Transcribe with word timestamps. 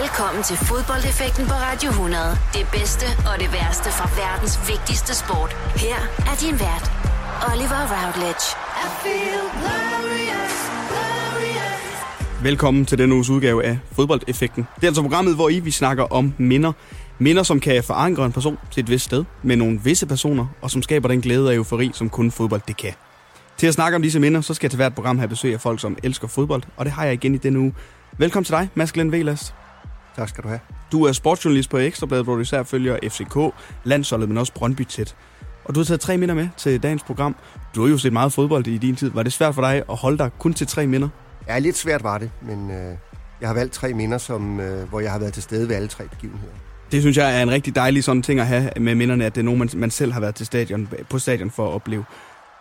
Velkommen 0.00 0.42
til 0.42 0.56
fodboldeffekten 0.56 1.44
på 1.46 1.52
Radio 1.52 1.90
100. 1.90 2.22
Det 2.58 2.66
bedste 2.72 3.06
og 3.32 3.40
det 3.42 3.52
værste 3.52 3.90
fra 3.98 4.08
verdens 4.22 4.54
vigtigste 4.70 5.12
sport. 5.22 5.52
Her 5.84 5.98
er 6.30 6.36
din 6.42 6.56
vært, 6.64 6.86
Oliver 7.50 7.82
Routledge. 7.92 8.46
I 8.84 8.86
feel 9.02 9.44
glorious, 9.60 10.56
glorious. 10.90 12.42
Velkommen 12.42 12.86
til 12.86 12.98
denne 12.98 13.14
uges 13.14 13.30
udgave 13.30 13.64
af 13.64 13.78
Fodboldeffekten. 13.92 14.66
Det 14.76 14.82
er 14.82 14.86
altså 14.86 15.02
programmet, 15.02 15.34
hvor 15.34 15.48
I 15.48 15.60
vi 15.60 15.70
snakker 15.70 16.04
om 16.12 16.34
minder. 16.38 16.72
Minder, 17.18 17.42
som 17.42 17.60
kan 17.60 17.84
forankre 17.84 18.26
en 18.26 18.32
person 18.32 18.58
til 18.70 18.82
et 18.82 18.90
vist 18.90 19.04
sted 19.04 19.24
med 19.42 19.56
nogle 19.56 19.80
visse 19.84 20.06
personer, 20.06 20.46
og 20.62 20.70
som 20.70 20.82
skaber 20.82 21.08
den 21.08 21.20
glæde 21.20 21.48
og 21.48 21.54
eufori, 21.54 21.90
som 21.94 22.10
kun 22.10 22.30
fodbold 22.30 22.60
det 22.68 22.76
kan. 22.76 22.92
Til 23.56 23.66
at 23.66 23.74
snakke 23.74 23.96
om 23.96 24.02
disse 24.02 24.20
minder, 24.20 24.40
så 24.40 24.54
skal 24.54 24.66
jeg 24.66 24.70
til 24.70 24.76
hvert 24.76 24.94
program 24.94 25.18
have 25.18 25.28
besøg 25.28 25.54
af 25.54 25.60
folk, 25.60 25.80
som 25.80 25.96
elsker 26.02 26.28
fodbold, 26.28 26.62
og 26.76 26.84
det 26.84 26.92
har 26.92 27.04
jeg 27.04 27.12
igen 27.12 27.34
i 27.34 27.38
denne 27.38 27.58
uge. 27.58 27.74
Velkommen 28.18 28.44
til 28.44 28.54
dig, 28.54 28.68
Mads 28.74 28.92
Glenn 28.92 29.12
Velas. 29.12 29.54
Tak 30.16 30.28
skal 30.28 30.44
du 30.44 30.48
have. 30.48 30.60
Du 30.92 31.04
er 31.04 31.12
sportsjournalist 31.12 31.70
på 31.70 31.78
Ekstrabladet, 31.78 32.24
hvor 32.26 32.34
du 32.34 32.40
især 32.40 32.62
følger 32.62 32.98
FCK, 33.08 33.54
landsholdet, 33.84 34.28
men 34.28 34.38
også 34.38 34.52
Brøndby 34.52 34.84
tæt. 34.84 35.16
Og 35.64 35.74
du 35.74 35.80
har 35.80 35.84
taget 35.84 36.00
tre 36.00 36.16
minder 36.16 36.34
med 36.34 36.48
til 36.56 36.82
dagens 36.82 37.02
program. 37.02 37.36
Du 37.74 37.82
har 37.82 37.90
jo 37.90 37.98
set 37.98 38.12
meget 38.12 38.32
fodbold 38.32 38.66
i 38.66 38.78
din 38.78 38.96
tid. 38.96 39.10
Var 39.10 39.22
det 39.22 39.32
svært 39.32 39.54
for 39.54 39.62
dig 39.62 39.82
at 39.90 39.96
holde 39.96 40.18
dig 40.18 40.30
kun 40.38 40.54
til 40.54 40.66
tre 40.66 40.86
minder? 40.86 41.08
Ja, 41.48 41.58
lidt 41.58 41.76
svært 41.76 42.02
var 42.02 42.18
det, 42.18 42.30
men 42.42 42.70
øh, 42.70 42.96
jeg 43.40 43.48
har 43.48 43.54
valgt 43.54 43.72
tre 43.72 43.92
minder, 43.92 44.18
som, 44.18 44.60
øh, 44.60 44.88
hvor 44.88 45.00
jeg 45.00 45.12
har 45.12 45.18
været 45.18 45.32
til 45.32 45.42
stede 45.42 45.68
ved 45.68 45.76
alle 45.76 45.88
tre 45.88 46.04
begivenheder. 46.08 46.52
Det 46.92 47.00
synes 47.00 47.16
jeg 47.16 47.38
er 47.38 47.42
en 47.42 47.50
rigtig 47.50 47.74
dejlig 47.74 48.04
sådan 48.04 48.22
ting 48.22 48.40
at 48.40 48.46
have 48.46 48.70
med 48.80 48.94
minderne, 48.94 49.26
at 49.26 49.34
det 49.34 49.40
er 49.40 49.44
nogen, 49.44 49.58
man, 49.58 49.68
man 49.74 49.90
selv 49.90 50.12
har 50.12 50.20
været 50.20 50.34
til 50.34 50.46
stadion, 50.46 50.88
på 51.10 51.18
stadion 51.18 51.50
for 51.50 51.68
at 51.68 51.72
opleve. 51.72 52.04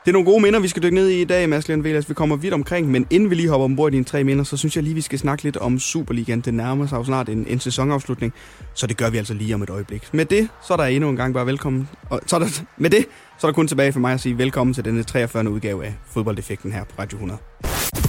Det 0.05 0.07
er 0.07 0.13
nogle 0.13 0.25
gode 0.25 0.41
minder, 0.41 0.59
vi 0.59 0.67
skal 0.67 0.83
dykke 0.83 0.95
ned 0.95 1.09
i 1.09 1.21
i 1.21 1.25
dag, 1.25 1.49
Mads 1.49 1.69
Velas. 1.69 2.09
Vi 2.09 2.13
kommer 2.13 2.35
vidt 2.35 2.53
omkring, 2.53 2.91
men 2.91 3.07
inden 3.09 3.29
vi 3.29 3.35
lige 3.35 3.49
hopper 3.49 3.65
ombord 3.65 3.91
i 3.91 3.95
dine 3.95 4.05
tre 4.05 4.23
minder, 4.23 4.43
så 4.43 4.57
synes 4.57 4.75
jeg 4.75 4.83
lige, 4.83 4.95
vi 4.95 5.01
skal 5.01 5.19
snakke 5.19 5.43
lidt 5.43 5.57
om 5.57 5.79
Superligaen. 5.79 6.41
Det 6.41 6.53
nærmer 6.53 6.87
sig 6.87 6.97
jo 6.97 7.03
snart 7.03 7.29
en, 7.29 7.45
en 7.47 7.59
sæsonafslutning, 7.59 8.33
så 8.73 8.87
det 8.87 8.97
gør 8.97 9.09
vi 9.09 9.17
altså 9.17 9.33
lige 9.33 9.55
om 9.55 9.61
et 9.61 9.69
øjeblik. 9.69 10.13
Med 10.13 10.25
det, 10.25 10.49
så 10.67 10.73
er 10.73 10.77
der 10.77 10.83
endnu 10.83 11.09
en 11.09 11.16
gang 11.16 11.33
bare 11.33 11.45
velkommen. 11.45 11.89
Og 12.09 12.19
så 12.27 12.35
er 12.35 12.39
der, 12.39 12.61
med 12.77 12.89
det, 12.89 13.05
så 13.39 13.47
er 13.47 13.52
der 13.52 13.55
kun 13.55 13.67
tilbage 13.67 13.93
for 13.93 13.99
mig 13.99 14.13
at 14.13 14.19
sige 14.19 14.38
velkommen 14.38 14.73
til 14.73 14.85
denne 14.85 15.03
43. 15.03 15.49
udgave 15.49 15.85
af 15.85 15.93
Fodboldeffekten 16.13 16.71
her 16.71 16.83
på 16.83 16.93
Radio 16.99 17.15
100. 17.15 17.39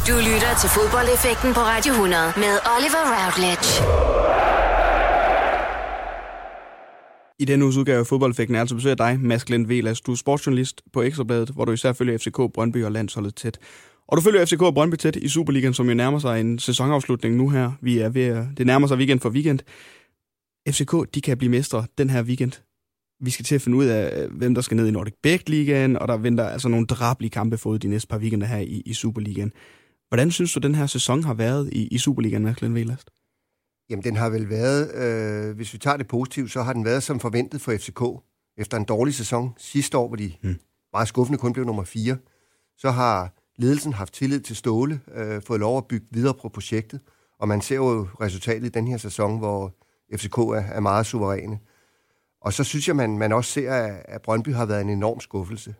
Du 0.09 0.13
lytter 0.13 0.55
til 0.61 0.71
Fodboldeffekten 0.71 1.55
på 1.55 1.61
Radio 1.61 1.93
100 1.93 2.23
med 2.37 2.59
Oliver 2.77 3.05
Routledge. 3.15 4.52
I 7.39 7.45
denne 7.45 7.65
uges 7.65 7.77
udgave 7.77 7.99
af 7.99 8.07
Fodboldfægten 8.07 8.55
er 8.55 8.61
altså 8.61 8.75
besøg 8.75 8.91
af 8.91 8.97
dig, 8.97 9.21
Mads 9.21 9.45
Glenn 9.45 9.69
Velas. 9.69 10.01
Du 10.01 10.13
er 10.13 10.17
sportsjournalist 10.17 10.83
på 10.93 11.03
Ekstrabladet, 11.03 11.49
hvor 11.49 11.65
du 11.65 11.73
især 11.73 11.93
følger 11.93 12.19
FCK, 12.19 12.37
Brøndby 12.55 12.85
og 12.85 12.93
landsholdet 12.93 13.35
tæt. 13.35 13.59
Og 14.09 14.17
du 14.17 14.23
følger 14.23 14.45
FCK 14.45 14.63
og 14.63 14.75
Brøndby 14.75 14.95
tæt 14.95 15.17
i 15.17 15.29
Superligaen, 15.29 15.75
som 15.75 15.89
jo 15.89 15.95
nærmer 15.95 16.19
sig 16.19 16.41
en 16.41 16.59
sæsonafslutning 16.59 17.37
nu 17.37 17.49
her. 17.49 17.73
Vi 17.81 17.99
er 17.99 18.09
ved 18.09 18.23
at, 18.23 18.47
det 18.57 18.67
nærmer 18.67 18.87
sig 18.87 18.97
weekend 18.97 19.21
for 19.21 19.31
weekend. 19.31 19.59
FCK, 20.69 21.15
de 21.15 21.21
kan 21.21 21.39
blive 21.39 21.51
mestre 21.51 21.87
den 21.99 22.11
her 22.11 22.23
weekend. 22.23 22.53
Vi 23.25 23.31
skal 23.31 23.45
til 23.45 23.55
at 23.55 23.63
finde 23.63 23.79
ud 23.79 23.85
af, 23.85 24.29
hvem 24.29 24.55
der 24.55 24.63
skal 24.63 24.77
ned 24.77 24.89
i 24.89 24.91
Nordic 24.91 25.15
Bæk 25.23 25.49
Ligaen, 25.49 25.97
og 25.97 26.09
der 26.09 26.17
venter 26.17 26.45
altså 26.49 26.69
nogle 26.69 26.87
drablige 26.87 27.31
kampe 27.31 27.59
fået 27.59 27.83
de 27.83 27.89
næste 27.89 28.09
par 28.09 28.19
weekender 28.19 28.47
her 28.47 28.59
i, 28.59 28.83
i 28.87 28.95
Superligaen. 28.95 29.53
Hvordan 30.09 30.31
synes 30.31 30.53
du, 30.53 30.61
den 30.61 30.75
her 30.75 30.87
sæson 30.87 31.25
har 31.25 31.35
været 31.35 31.71
i, 31.73 31.87
i 31.87 31.99
Superligaen, 31.99 32.43
Mads 32.43 32.57
Glenn 32.57 32.75
Velas? 32.75 33.05
Jamen, 33.91 34.05
den 34.05 34.17
har 34.17 34.29
vel 34.29 34.49
været, 34.49 34.95
øh, 34.95 35.57
hvis 35.57 35.73
vi 35.73 35.79
tager 35.79 35.97
det 35.97 36.09
positivt, 36.09 36.51
så 36.51 36.63
har 36.63 36.73
den 36.73 36.85
været 36.85 37.03
som 37.03 37.21
forventet 37.21 37.61
for 37.61 37.73
FCK. 37.77 38.03
Efter 38.57 38.77
en 38.77 38.85
dårlig 38.85 39.15
sæson 39.15 39.55
sidste 39.59 39.99
år, 39.99 40.09
hvor 40.09 40.17
de 40.17 40.33
mm. 40.43 40.57
meget 40.93 41.09
skuffende 41.09 41.39
kun 41.39 41.53
blev 41.53 41.65
nummer 41.65 41.85
4, 41.85 42.17
så 42.77 42.91
har 42.91 43.35
ledelsen 43.57 43.93
haft 43.93 44.15
tillid 44.15 44.41
til 44.41 44.57
Ståle, 44.57 45.01
øh, 45.15 45.43
fået 45.43 45.61
lov 45.61 45.79
at 45.79 45.87
bygge 45.87 46.07
videre 46.11 46.35
på 46.35 46.49
projektet, 46.49 47.01
og 47.39 47.49
man 47.49 47.61
ser 47.61 47.77
jo 47.77 48.09
resultatet 48.21 48.67
i 48.67 48.71
den 48.71 48.89
her 48.89 48.97
sæson, 48.97 49.39
hvor 49.39 49.75
FCK 50.17 50.39
er, 50.39 50.65
er 50.73 50.81
meget 50.81 51.07
suveræne. 51.07 51.59
Og 52.41 52.53
så 52.53 52.65
synes 52.65 52.89
jeg, 52.89 52.97
man, 52.97 53.19
man 53.19 53.33
også 53.33 53.51
ser, 53.51 53.73
at, 53.73 54.03
at 54.05 54.23
Brøndby 54.23 54.55
har 54.55 54.67
været 54.67 54.81
en 54.81 54.91
enorm 54.91 55.21
skuffelse. 55.21 55.75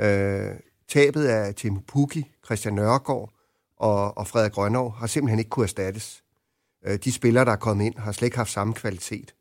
Øh, 0.00 0.50
tabet 0.88 1.24
af 1.24 1.54
Tim 1.54 1.80
Pukki, 1.82 2.30
Christian 2.44 2.74
Nørgaard 2.74 3.32
og, 3.76 4.18
og 4.18 4.26
Frederik 4.26 4.52
Grønov 4.52 4.92
har 4.92 5.06
simpelthen 5.06 5.38
ikke 5.38 5.48
kunne 5.48 5.64
erstattes. 5.64 6.24
Øh, 6.86 6.98
de 7.04 7.12
spillere, 7.12 7.44
der 7.44 7.52
er 7.52 7.56
kommet 7.56 7.84
ind, 7.84 7.98
har 7.98 8.12
slet 8.12 8.26
ikke 8.26 8.36
haft 8.36 8.50
samme 8.50 8.74
kvalitet. 8.74 9.34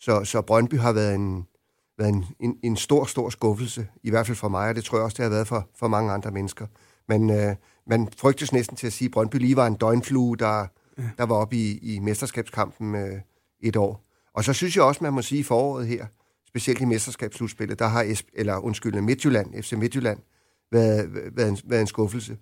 Så, 0.00 0.24
så 0.24 0.42
Brøndby 0.42 0.74
har 0.74 0.92
været 0.92 1.14
en, 1.14 1.46
været 1.98 2.08
en, 2.08 2.24
en, 2.40 2.56
en 2.62 2.76
stor, 2.76 3.04
stor 3.04 3.30
skuffelse, 3.30 3.88
i 4.02 4.10
hvert 4.10 4.26
fald 4.26 4.36
for 4.36 4.48
mig, 4.48 4.68
og 4.68 4.74
det 4.74 4.84
tror 4.84 4.98
jeg 4.98 5.04
også, 5.04 5.14
det 5.16 5.22
har 5.22 5.30
været 5.30 5.46
for, 5.48 5.68
for 5.78 5.88
mange 5.88 6.12
andre 6.12 6.30
mennesker. 6.30 6.66
Men 7.08 7.30
øh, 7.30 7.56
man 7.86 8.08
frygtes 8.16 8.52
næsten 8.52 8.76
til 8.76 8.86
at 8.86 8.92
sige, 8.92 9.06
at 9.06 9.12
Brøndby 9.12 9.36
lige 9.36 9.56
var 9.56 9.66
en 9.66 9.74
døgnflue, 9.74 10.36
der, 10.36 10.66
ja. 10.98 11.02
der 11.18 11.26
var 11.26 11.34
oppe 11.34 11.56
i, 11.56 11.78
i 11.78 11.98
mesterskabskampen 11.98 12.94
øh, 12.94 13.20
et 13.60 13.76
år. 13.76 14.04
Og 14.34 14.44
så 14.44 14.52
synes 14.52 14.76
jeg 14.76 14.84
også, 14.84 15.04
man 15.04 15.12
må 15.12 15.22
sige, 15.22 15.38
i 15.38 15.42
foråret 15.42 15.86
her, 15.86 16.06
specielt 16.46 16.80
i 16.80 16.84
mesterskabsslutspillet, 16.84 17.78
der 17.78 17.86
har, 17.86 18.02
Esp, 18.02 18.26
eller 18.34 18.56
undskyld, 18.56 19.00
Midtjylland, 19.00 19.62
FC 19.62 19.72
Midtjylland, 19.72 20.18
været, 20.72 21.08
været, 21.36 21.48
en, 21.48 21.58
været 21.64 21.80
en 21.80 21.86
skuffelse. 21.86 22.36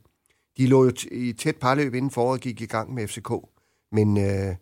De 0.57 0.67
lå 0.67 0.85
jo 0.85 0.93
i 1.11 1.33
tæt 1.33 1.57
parløb 1.57 1.95
inden 1.95 2.11
foråret 2.11 2.41
gik 2.41 2.61
i 2.61 2.67
gang 2.67 2.95
med 2.95 3.09
FCK. 3.09 3.31
Men, 3.93 4.19
øh, 4.19 4.55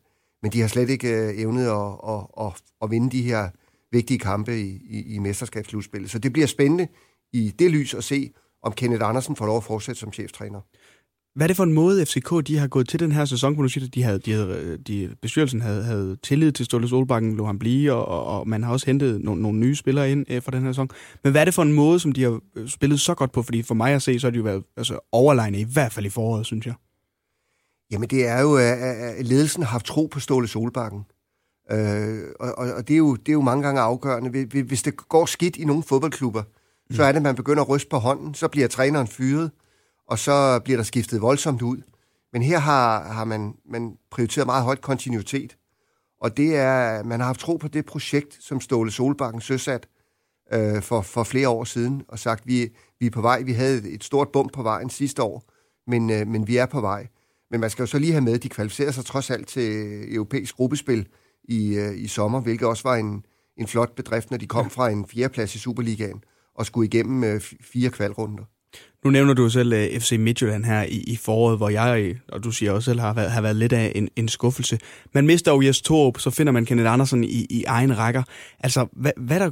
men 0.43 0.53
de 0.53 0.61
har 0.61 0.69
slet 0.69 0.91
ikke 0.91 1.09
øh, 1.09 1.39
evnet 1.39 1.67
at, 1.67 1.99
at, 2.09 2.27
at, 2.41 2.53
at 2.83 2.91
vinde 2.91 3.11
de 3.11 3.23
her 3.23 3.51
vigtige 3.93 4.19
kampe 4.19 4.61
i, 4.61 4.81
i, 4.91 5.15
i 5.15 5.19
mesterskabsslutspillet. 5.19 6.11
Så 6.11 6.19
det 6.19 6.33
bliver 6.33 6.47
spændende 6.47 6.89
i 7.33 7.55
det 7.59 7.71
lys 7.71 7.95
at 7.95 8.05
se, 8.05 8.31
om 8.63 8.73
Kenneth 8.73 9.09
Andersen 9.09 9.37
får 9.37 9.47
lov 9.47 9.57
at 9.57 9.65
fortsætte 9.65 10.01
som 10.01 10.13
cheftræner. 10.13 10.61
Hvad 11.35 11.47
er 11.47 11.47
det 11.47 11.57
for 11.57 11.65
en 11.65 11.73
måde, 11.73 12.07
FCK 12.07 12.47
de 12.47 12.59
har 12.59 12.67
gået 12.67 12.89
til 12.89 13.01
den 13.01 13.13
her 13.13 13.25
sæson? 13.25 13.55
hvor 13.55 13.63
du 13.63 13.69
siger, 13.69 13.87
at 13.87 13.95
de 13.95 14.03
havde, 14.03 14.19
de 14.19 14.33
havde, 14.33 14.79
de, 14.87 15.11
bestyrelsen 15.23 15.61
havde, 15.61 15.85
havde 15.85 16.17
tillid 16.23 16.53
til 16.53 16.67
Ståle 16.67 16.89
Solbakken, 16.89 17.37
lå 17.37 17.47
han 17.47 17.59
blive, 17.59 17.93
og, 17.93 18.27
og 18.27 18.49
man 18.49 18.63
har 18.63 18.73
også 18.73 18.87
hentet 18.87 19.21
nogle, 19.21 19.43
nogle 19.43 19.59
nye 19.59 19.75
spillere 19.75 20.13
ind 20.13 20.27
øh, 20.31 20.43
for 20.43 20.51
den 20.51 20.63
her 20.63 20.73
sæson. 20.73 20.89
Men 21.25 21.31
hvad 21.31 21.41
er 21.41 21.45
det 21.45 21.55
for 21.55 21.63
en 21.63 21.73
måde, 21.73 22.01
som 22.01 22.13
de 22.13 22.23
har 22.23 22.41
øh, 22.57 22.69
spillet 22.69 23.01
så 23.01 23.15
godt 23.15 23.33
på? 23.33 23.43
Fordi 23.43 23.63
for 23.63 23.75
mig 23.75 23.93
at 23.95 24.03
se, 24.03 24.21
så 24.21 24.27
har 24.27 24.31
de 24.31 24.37
jo 24.37 24.43
været 24.43 24.63
altså, 24.77 24.99
overlegne, 25.13 25.61
i 25.61 25.67
hvert 25.73 25.93
fald 25.93 26.07
i 26.07 26.11
foråret, 26.11 26.47
synes 26.47 26.67
jeg. 26.67 26.75
Jamen 27.95 28.09
det 28.09 28.27
er 28.27 28.41
jo, 28.41 28.57
at 28.57 29.27
ledelsen 29.27 29.63
har 29.63 29.71
haft 29.71 29.87
tro 29.87 30.07
på 30.07 30.21
Ståle 30.21 30.49
Solbakken. 30.49 31.05
Øh, 31.71 32.23
og 32.41 32.55
og 32.55 32.89
det, 32.89 32.95
er 32.95 32.99
jo, 32.99 33.17
det 33.17 33.29
er 33.29 33.33
jo 33.33 33.41
mange 33.41 33.63
gange 33.63 33.81
afgørende. 33.81 34.63
Hvis 34.63 34.83
det 34.83 34.97
går 35.09 35.27
skidt 35.27 35.57
i 35.57 35.65
nogle 35.65 35.83
fodboldklubber, 35.83 36.43
mm. 36.43 36.97
så 36.97 37.03
er 37.03 37.13
det, 37.13 37.17
at 37.17 37.23
man 37.23 37.35
begynder 37.35 37.63
at 37.63 37.69
ryste 37.69 37.89
på 37.89 37.99
hånden, 37.99 38.35
så 38.35 38.49
bliver 38.49 38.69
træneren 38.69 39.07
fyret, 39.07 39.51
og 40.09 40.19
så 40.19 40.61
bliver 40.65 40.77
der 40.77 40.85
skiftet 40.85 41.23
voldsomt 41.23 41.63
ud. 41.63 41.83
Men 42.33 42.43
her 42.43 42.59
har, 42.59 43.13
har 43.13 43.25
man, 43.25 43.55
man 43.71 43.97
prioriteret 44.11 44.47
meget 44.47 44.65
højt 44.65 44.81
kontinuitet. 44.81 45.57
Og 46.21 46.37
det 46.37 46.57
er, 46.57 47.03
man 47.03 47.21
har 47.21 47.27
haft 47.27 47.41
tro 47.41 47.57
på 47.57 47.69
det 47.69 47.87
projekt, 47.87 48.39
som 48.41 48.61
Ståle 48.61 48.91
Solbakken 48.91 49.41
søsat 49.41 49.87
øh, 50.53 50.83
for, 50.83 51.01
for 51.01 51.25
flere 51.25 51.49
år 51.49 51.65
siden, 51.65 52.03
og 52.09 52.19
sagt, 52.19 52.47
vi, 52.47 52.71
vi 53.01 53.07
er 53.07 53.11
på 53.11 53.21
vej. 53.21 53.43
Vi 53.43 53.53
havde 53.53 53.91
et 53.91 54.05
stort 54.05 54.29
bump 54.29 54.53
på 54.53 54.63
vejen 54.63 54.91
sidste 54.91 55.23
år, 55.23 55.45
men, 55.87 56.11
øh, 56.11 56.27
men 56.27 56.47
vi 56.47 56.57
er 56.57 56.67
på 56.67 56.81
vej. 56.81 57.07
Men 57.55 57.61
man 57.61 57.71
skal 57.71 57.83
jo 57.83 57.87
så 57.87 57.99
lige 57.99 58.13
have 58.13 58.25
med, 58.25 58.33
at 58.33 58.43
de 58.43 58.49
kvalificerer 58.49 58.91
sig 58.91 59.05
trods 59.05 59.31
alt 59.31 59.49
til 59.49 59.97
europæisk 60.15 60.57
gruppespil 60.57 61.07
i, 61.45 61.75
øh, 61.75 61.99
i 61.99 62.07
sommer, 62.07 62.41
hvilket 62.41 62.69
også 62.69 62.83
var 62.83 62.97
en, 62.97 63.25
en 63.59 63.67
flot 63.67 63.95
bedrift, 63.97 64.31
når 64.31 64.39
de 64.39 64.47
kom 64.47 64.71
fra 64.71 64.91
en 64.91 65.07
fjerdeplads 65.07 65.55
i 65.55 65.59
Superligaen 65.59 66.23
og 66.55 66.67
skulle 66.67 66.87
igennem 66.87 67.25
øh, 67.25 67.41
fire 67.73 67.91
kvalrunder. 67.91 68.45
Nu 69.05 69.11
nævner 69.11 69.35
du 69.35 69.49
selv 69.49 69.73
uh, 69.73 69.79
øh, 69.79 70.01
FC 70.01 70.17
Midtjylland 70.19 70.65
her 70.65 70.83
i, 70.83 71.05
i 71.07 71.17
foråret, 71.17 71.57
hvor 71.57 71.69
jeg, 71.69 72.17
og 72.29 72.45
du 72.45 72.51
siger 72.51 72.73
også 72.73 72.85
selv, 72.85 73.01
har 73.01 73.15
været, 73.15 73.31
har 73.31 73.41
været 73.41 73.57
lidt 73.57 73.73
af 73.73 73.93
en, 73.95 74.09
en 74.17 74.29
skuffelse. 74.29 74.79
Man 75.13 75.27
mister 75.27 75.53
jo 75.53 75.61
Jes 75.61 75.81
Torup, 75.81 76.19
så 76.19 76.31
finder 76.31 76.53
man 76.53 76.65
Kenneth 76.65 76.93
Andersen 76.93 77.25
i, 77.25 77.47
i 77.51 77.65
egen 77.65 77.99
rækker. 77.99 78.23
Altså, 78.61 78.87
hvad, 78.93 79.13
hvad 79.17 79.41
der 79.41 79.51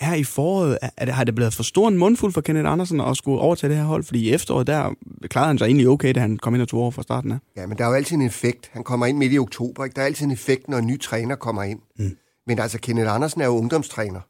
her 0.00 0.14
i 0.14 0.24
foråret, 0.24 0.78
er 0.96 1.04
det, 1.04 1.14
har 1.14 1.24
det 1.24 1.34
blevet 1.34 1.54
for 1.54 1.62
stor 1.62 1.88
en 1.88 1.98
mundfuld 1.98 2.32
for 2.32 2.40
Kenneth 2.40 2.70
Andersen 2.70 3.00
at 3.00 3.16
skulle 3.16 3.40
overtage 3.40 3.70
det 3.70 3.78
her 3.78 3.84
hold? 3.84 4.04
Fordi 4.04 4.28
i 4.28 4.32
efteråret, 4.32 4.66
der 4.66 4.94
klarede 5.28 5.46
han 5.46 5.58
sig 5.58 5.66
egentlig 5.66 5.88
okay, 5.88 6.14
da 6.14 6.20
han 6.20 6.36
kom 6.36 6.54
ind 6.54 6.62
og 6.62 6.68
tog 6.68 6.80
over 6.80 6.90
fra 6.90 7.02
starten 7.02 7.32
af. 7.32 7.38
Ja, 7.56 7.66
men 7.66 7.78
der 7.78 7.84
er 7.84 7.88
jo 7.88 7.94
altid 7.94 8.16
en 8.16 8.22
effekt. 8.22 8.70
Han 8.72 8.84
kommer 8.84 9.06
ind 9.06 9.18
midt 9.18 9.32
i 9.32 9.38
oktober. 9.38 9.84
Ikke? 9.84 9.94
Der 9.94 10.02
er 10.02 10.06
altid 10.06 10.26
en 10.26 10.32
effekt, 10.32 10.68
når 10.68 10.78
en 10.78 10.86
ny 10.86 11.00
træner 11.00 11.34
kommer 11.34 11.62
ind. 11.62 11.80
Mm. 11.98 12.16
Men 12.46 12.58
altså, 12.58 12.78
Kenneth 12.80 13.14
Andersen 13.14 13.40
er 13.40 13.46
jo 13.46 13.52
ungdomstræner. 13.52 14.20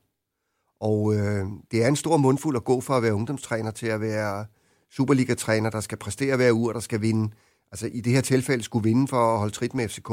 Og 0.81 1.15
øh, 1.15 1.45
det 1.71 1.85
er 1.85 1.89
en 1.89 1.97
stor 1.97 2.17
mundfuld 2.17 2.57
at 2.57 2.65
gå 2.65 2.81
fra 2.81 2.97
at 2.97 3.03
være 3.03 3.15
ungdomstræner 3.15 3.71
til 3.71 3.87
at 3.87 4.01
være 4.01 4.45
Superliga-træner, 4.91 5.71
der 5.71 5.81
skal 5.81 5.99
præstere 5.99 6.37
hver 6.37 6.53
uge, 6.53 6.71
og 6.71 6.75
der 6.75 6.81
skal 6.81 7.01
vinde. 7.01 7.31
Altså 7.73 7.87
i 7.93 8.01
det 8.01 8.13
her 8.13 8.21
tilfælde 8.21 8.63
skulle 8.63 8.83
vinde 8.83 9.09
for 9.09 9.33
at 9.33 9.39
holde 9.39 9.55
trit 9.55 9.75
med 9.75 9.89
FCK. 9.89 10.09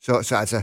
Så, 0.00 0.22
så 0.22 0.36
altså, 0.36 0.62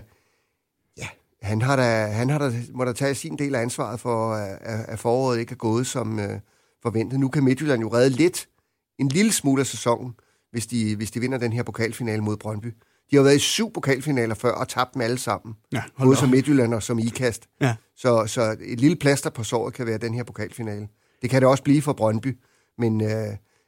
han 1.42 1.62
har 1.62 1.76
da, 1.76 2.06
han 2.06 2.30
har 2.30 2.38
da, 2.38 2.52
må 2.74 2.86
da 2.86 2.94
tage 2.94 3.16
sin 3.16 3.38
del 3.38 3.56
af 3.56 3.62
ansvaret 3.62 4.00
for, 4.00 4.34
at, 4.34 4.58
at 4.62 5.00
foråret 5.00 5.40
ikke 5.40 5.52
er 5.52 5.56
gået 5.56 5.88
som 5.88 6.20
uh, 6.20 6.26
forventet. 6.82 7.20
Nu 7.20 7.28
kan 7.28 7.44
Midtjylland 7.44 7.82
jo 7.82 7.94
redde 7.94 8.10
lidt, 8.10 8.48
en 9.00 9.08
lille 9.08 9.32
smule 9.32 9.60
af 9.60 9.68
sæsonen, 9.68 10.14
hvis 10.52 10.68
de, 10.68 10.96
hvis 10.96 11.12
de 11.12 11.20
vinder 11.20 11.38
den 11.38 11.54
her 11.54 11.64
pokalfinale 11.64 12.22
mod 12.22 12.38
Brøndby. 12.38 12.74
De 13.12 13.16
har 13.16 13.24
været 13.24 13.36
i 13.36 13.40
syv 13.40 13.74
pokalfinaler 13.74 14.36
før 14.36 14.52
og 14.52 14.68
tabt 14.68 14.94
dem 14.94 15.02
alle 15.02 15.18
sammen. 15.18 15.56
Ja, 15.72 15.84
både 16.00 16.16
som 16.16 16.30
Midtjylland 16.30 16.74
og 16.74 16.84
som 16.84 17.00
IKAST. 17.00 17.48
Ja. 17.62 17.76
Så, 17.96 18.28
så 18.28 18.56
et 18.62 18.80
lille 18.80 18.96
plaster 18.96 19.30
på 19.30 19.44
såret 19.44 19.74
kan 19.74 19.86
være 19.86 19.98
den 19.98 20.14
her 20.14 20.24
pokalfinale. 20.24 20.88
Det 21.22 21.30
kan 21.30 21.42
det 21.42 21.50
også 21.50 21.64
blive 21.64 21.82
for 21.82 21.94
Brøndby. 21.94 22.38
Men, 22.78 23.02
uh, 23.02 23.10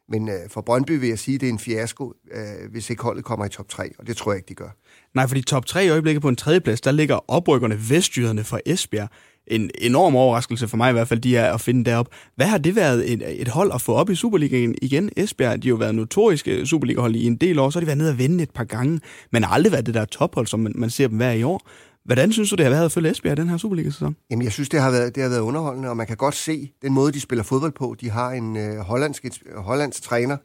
men 0.09 0.29
øh, 0.29 0.35
for 0.47 0.61
Brøndby 0.61 0.99
vil 0.99 1.09
jeg 1.09 1.19
sige, 1.19 1.35
at 1.35 1.41
det 1.41 1.47
er 1.47 1.53
en 1.53 1.59
fiasko, 1.59 2.13
øh, 2.31 2.71
hvis 2.71 2.89
ikke 2.89 3.03
holdet 3.03 3.25
kommer 3.25 3.45
i 3.45 3.49
top 3.49 3.69
3, 3.69 3.91
og 3.99 4.07
det 4.07 4.17
tror 4.17 4.31
jeg 4.31 4.37
ikke, 4.37 4.49
de 4.49 4.53
gør. 4.53 4.69
Nej, 5.15 5.27
fordi 5.27 5.41
top 5.41 5.65
3 5.65 5.85
i 5.85 5.89
øjeblikket 5.89 6.21
på 6.21 6.29
en 6.29 6.35
tredjeplads, 6.35 6.81
der 6.81 6.91
ligger 6.91 7.31
oprykkerne 7.31 7.89
vestjyderne 7.89 8.43
fra 8.43 8.59
Esbjerg. 8.65 9.09
En 9.47 9.71
enorm 9.77 10.15
overraskelse 10.15 10.67
for 10.67 10.77
mig 10.77 10.89
i 10.89 10.93
hvert 10.93 11.07
fald, 11.07 11.19
de 11.19 11.37
er 11.37 11.53
at 11.53 11.61
finde 11.61 11.85
derop. 11.85 12.07
Hvad 12.35 12.45
har 12.45 12.57
det 12.57 12.75
været 12.75 13.13
et, 13.13 13.41
et 13.41 13.47
hold 13.47 13.71
at 13.73 13.81
få 13.81 13.93
op 13.93 14.09
i 14.09 14.15
Superligaen 14.15 14.75
igen? 14.81 15.09
Esbjerg, 15.17 15.63
de 15.63 15.67
har 15.67 15.69
jo 15.69 15.75
været 15.75 15.95
notoriske 15.95 16.65
Superliga-hold 16.65 17.15
i 17.15 17.25
en 17.25 17.35
del 17.35 17.59
år, 17.59 17.69
så 17.69 17.79
har 17.79 17.81
de 17.81 17.87
været 17.87 17.97
nede 17.97 18.09
og 18.09 18.17
vende 18.17 18.43
et 18.43 18.51
par 18.51 18.63
gange, 18.63 18.99
men 19.31 19.43
har 19.43 19.53
aldrig 19.53 19.71
været 19.71 19.85
det 19.85 19.93
der 19.93 20.05
tophold, 20.05 20.47
som 20.47 20.59
man, 20.59 20.71
man 20.75 20.89
ser 20.89 21.07
dem 21.07 21.17
hver 21.17 21.31
i 21.31 21.43
år. 21.43 21.67
Hvordan 22.09 22.31
synes 22.31 22.49
du, 22.49 22.55
det 22.55 22.65
har 22.65 22.69
været 22.69 22.85
at 22.85 22.91
følge 22.91 23.11
Esbjerg 23.11 23.37
den 23.37 23.49
her 23.49 23.57
Superliga-sæson? 23.57 24.15
Jamen, 24.29 24.43
jeg 24.43 24.51
synes, 24.51 24.69
det 24.69 24.81
har, 24.81 24.91
været, 24.91 25.15
det 25.15 25.23
har 25.23 25.29
været 25.29 25.39
underholdende, 25.39 25.89
og 25.89 25.97
man 25.97 26.07
kan 26.07 26.17
godt 26.17 26.35
se 26.35 26.71
den 26.81 26.93
måde, 26.93 27.11
de 27.11 27.19
spiller 27.19 27.43
fodbold 27.43 27.71
på. 27.71 27.95
De 28.01 28.09
har 28.09 28.31
en 28.31 28.57
øh, 28.57 28.77
hollandsk, 28.77 29.25
et, 29.25 29.39
øh, 29.45 29.55
hollandsk 29.55 30.03
træner, 30.03 30.37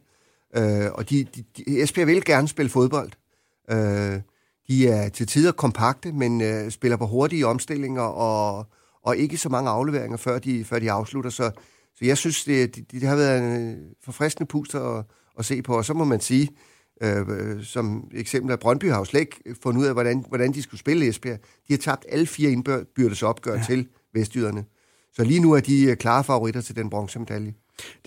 øh, 0.57 0.91
og 0.93 1.09
de, 1.09 1.23
de, 1.35 1.43
de, 1.57 1.81
Esbjerg 1.81 2.07
vil 2.07 2.25
gerne 2.25 2.47
spille 2.47 2.69
fodbold. 2.69 3.11
Øh, 3.71 4.21
de 4.67 4.87
er 4.87 5.09
til 5.09 5.27
tider 5.27 5.51
kompakte, 5.51 6.11
men 6.11 6.41
øh, 6.41 6.71
spiller 6.71 6.97
på 6.97 7.05
hurtige 7.05 7.47
omstillinger 7.47 8.01
og, 8.01 8.65
og 9.03 9.17
ikke 9.17 9.37
så 9.37 9.49
mange 9.49 9.69
afleveringer, 9.69 10.17
før 10.17 10.39
de, 10.39 10.63
før 10.63 10.79
de 10.79 10.91
afslutter. 10.91 11.29
Så, 11.29 11.51
så 11.95 12.05
jeg 12.05 12.17
synes, 12.17 12.43
det, 12.43 12.75
det, 12.75 12.91
det 12.91 13.03
har 13.03 13.15
været 13.15 13.41
en 13.41 13.71
øh, 13.71 13.77
forfriskende 14.03 14.47
pust 14.47 14.75
at, 14.75 15.03
at 15.39 15.45
se 15.45 15.61
på. 15.61 15.77
Og 15.77 15.85
så 15.85 15.93
må 15.93 16.03
man 16.03 16.19
sige, 16.19 16.49
øh, 17.01 17.63
som 17.63 18.09
eksempel, 18.13 18.51
at 18.51 18.59
Brøndby 18.59 18.89
har 18.89 18.97
jo 18.97 19.05
slet 19.05 19.19
ikke 19.19 19.55
fundet 19.63 19.81
ud 19.81 19.85
af, 19.85 19.93
hvordan, 19.93 20.25
hvordan 20.27 20.53
de 20.53 20.61
skulle 20.61 20.79
spille 20.79 21.07
Esbjerg. 21.07 21.39
De 21.67 21.73
har 21.73 21.77
tabt 21.77 22.05
alle 22.09 22.25
fire 22.25 22.51
indbyrdes 22.51 23.23
opgør 23.23 23.55
ja. 23.55 23.63
til 23.63 23.87
vestjyderne. 24.13 24.65
Så 25.13 25.23
lige 25.23 25.39
nu 25.39 25.51
er 25.51 25.59
de 25.59 25.83
øh, 25.83 25.97
klare 25.97 26.23
favoritter 26.23 26.61
til 26.61 26.75
den 26.75 26.89
bronzemedalje. 26.89 27.53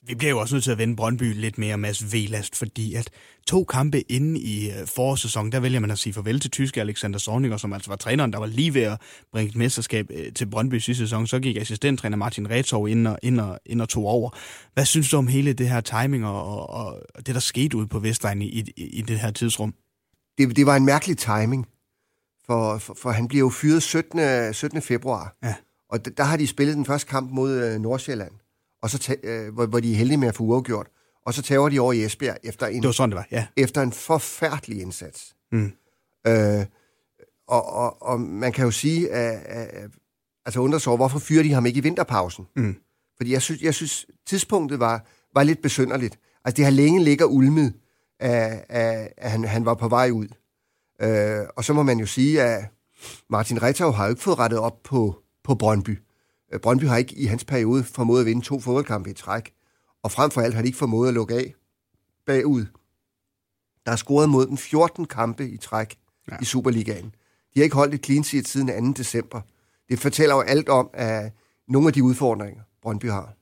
Vi 0.02 0.14
bliver 0.14 0.30
jo 0.30 0.38
også 0.38 0.54
nødt 0.54 0.64
til 0.64 0.70
at 0.70 0.78
vende 0.78 0.96
Brøndby 0.96 1.34
lidt 1.34 1.58
mere 1.58 1.76
Mads 1.76 2.12
Velast, 2.12 2.56
fordi 2.56 2.94
at 2.94 3.10
to 3.46 3.64
kampe 3.64 4.00
inde 4.00 4.40
i 4.40 4.70
øh, 4.70 4.86
forårssæsonen, 4.86 5.52
der 5.52 5.60
vælger 5.60 5.80
man 5.80 5.90
at 5.90 5.98
sige 5.98 6.12
farvel 6.12 6.40
til 6.40 6.50
tyske 6.50 6.80
Alexander 6.80 7.18
Zorniger, 7.18 7.56
som 7.56 7.72
altså 7.72 7.90
var 7.90 7.96
træneren, 7.96 8.32
der 8.32 8.38
var 8.38 8.46
lige 8.46 8.74
ved 8.74 8.82
at 8.82 9.00
bringe 9.32 9.50
et 9.50 9.56
mesterskab 9.56 10.06
øh, 10.10 10.32
til 10.32 10.46
Brøndby 10.46 10.74
sidste 10.74 11.04
sæson. 11.04 11.26
Så 11.26 11.40
gik 11.40 11.56
assistenttræner 11.56 12.16
Martin 12.16 12.50
Retov 12.50 12.88
ind 12.88 13.06
og, 13.06 13.18
ind, 13.22 13.40
og, 13.40 13.58
ind 13.66 13.82
og 13.82 13.88
tog 13.88 14.06
over. 14.06 14.30
Hvad 14.74 14.84
synes 14.84 15.10
du 15.10 15.16
om 15.16 15.26
hele 15.26 15.52
det 15.52 15.68
her 15.68 15.80
timing 15.80 16.26
og, 16.26 16.70
og 16.70 17.02
det, 17.16 17.34
der 17.34 17.40
skete 17.40 17.76
ude 17.76 17.86
på 17.86 17.98
Vestegn 17.98 18.42
i, 18.42 18.46
i, 18.46 18.72
i 18.76 19.02
det 19.02 19.18
her 19.18 19.30
tidsrum? 19.30 19.74
Det, 20.38 20.56
det 20.56 20.66
var 20.66 20.76
en 20.76 20.84
mærkelig 20.84 21.18
timing, 21.18 21.66
for, 22.46 22.78
for, 22.78 22.94
for 23.02 23.10
han 23.10 23.28
bliver 23.28 23.40
jo 23.40 23.50
fyret 23.50 23.82
17. 23.82 24.54
17. 24.54 24.82
februar. 24.82 25.36
Ja. 25.42 25.54
Og 25.90 26.16
der 26.16 26.24
har 26.24 26.36
de 26.36 26.46
spillet 26.46 26.76
den 26.76 26.84
første 26.84 27.08
kamp 27.08 27.30
mod 27.30 27.52
øh, 27.64 27.80
Nordsjælland 27.80 28.32
og 28.82 28.90
så 28.90 29.16
øh, 29.22 29.54
hvor, 29.54 29.66
hvor 29.66 29.80
de 29.80 29.92
er 29.92 29.96
heldige 29.96 30.18
med 30.18 30.28
at 30.28 30.34
få 30.34 30.42
uafgjort. 30.42 30.86
Og 31.26 31.34
så 31.34 31.42
tager 31.42 31.68
de 31.68 31.80
over 31.80 31.92
i 31.92 32.04
Esbjerg 32.04 32.36
efter 32.42 32.66
en, 32.66 32.82
det 32.82 32.86
var 32.86 32.92
sådan, 32.92 33.10
det 33.10 33.16
var, 33.16 33.26
ja. 33.30 33.46
efter 33.56 33.82
en 33.82 33.92
forfærdelig 33.92 34.80
indsats. 34.80 35.36
Mm. 35.52 35.72
Øh, 36.26 36.66
og, 37.48 37.66
og, 37.66 38.02
og 38.02 38.20
man 38.20 38.52
kan 38.52 38.64
jo 38.64 38.70
sige, 38.70 39.10
at, 39.10 39.40
at, 39.46 39.90
altså 40.46 40.60
undre 40.60 40.80
sig 40.80 40.90
over, 40.90 40.96
hvorfor 40.96 41.18
fyrer 41.18 41.42
de 41.42 41.52
ham 41.52 41.66
ikke 41.66 41.78
i 41.78 41.82
vinterpausen? 41.82 42.46
Mm. 42.56 42.76
Fordi 43.16 43.32
jeg 43.32 43.42
synes, 43.42 43.62
jeg 43.62 43.74
synes 43.74 44.06
tidspunktet 44.26 44.80
var, 44.80 45.06
var 45.34 45.42
lidt 45.42 45.62
besynderligt. 45.62 46.18
Altså 46.44 46.56
det 46.56 46.64
har 46.64 46.72
længe 46.72 47.04
ligget 47.04 47.26
ulmet, 47.26 47.74
at, 48.20 48.64
at, 48.68 49.12
at 49.16 49.30
han, 49.30 49.44
han 49.44 49.64
var 49.64 49.74
på 49.74 49.88
vej 49.88 50.10
ud. 50.10 50.28
Øh, 51.02 51.46
og 51.56 51.64
så 51.64 51.72
må 51.72 51.82
man 51.82 51.98
jo 51.98 52.06
sige, 52.06 52.42
at 52.42 52.64
Martin 53.30 53.62
Rettau 53.62 53.90
har 53.90 54.04
jo 54.04 54.10
ikke 54.10 54.22
fået 54.22 54.38
rettet 54.38 54.58
op 54.58 54.82
på, 54.82 55.22
på 55.44 55.54
Brøndby. 55.54 55.98
Øh, 56.52 56.60
Brøndby 56.60 56.84
har 56.84 56.96
ikke 56.96 57.14
i 57.14 57.24
hans 57.24 57.44
periode 57.44 57.84
formået 57.84 58.20
at 58.20 58.26
vinde 58.26 58.44
to 58.44 58.60
fodboldkampe 58.60 59.10
i 59.10 59.14
træk, 59.14 59.54
og 60.02 60.12
frem 60.12 60.30
for 60.30 60.40
alt 60.40 60.54
har 60.54 60.62
de 60.62 60.68
ikke 60.68 60.78
formået 60.78 61.08
at 61.08 61.14
lukke 61.14 61.34
af 61.34 61.54
bagud. 62.26 62.66
Der 63.86 63.92
er 63.92 63.96
scoret 63.96 64.28
mod 64.28 64.46
den 64.46 64.58
14 64.58 65.04
kampe 65.04 65.48
i 65.48 65.56
træk 65.56 65.98
ja. 66.30 66.36
i 66.40 66.44
Superligaen. 66.44 67.14
De 67.54 67.60
har 67.60 67.64
ikke 67.64 67.76
holdt 67.76 67.94
et 67.94 68.04
clean 68.04 68.24
sheet 68.24 68.48
siden 68.48 68.94
2. 68.94 68.98
december. 68.98 69.40
Det 69.88 69.98
fortæller 69.98 70.34
jo 70.34 70.40
alt 70.40 70.68
om, 70.68 70.90
at 70.92 71.32
nogle 71.68 71.88
af 71.88 71.92
de 71.92 72.02
udfordringer, 72.02 72.62
Brøndby 72.82 73.10
har. 73.10 73.34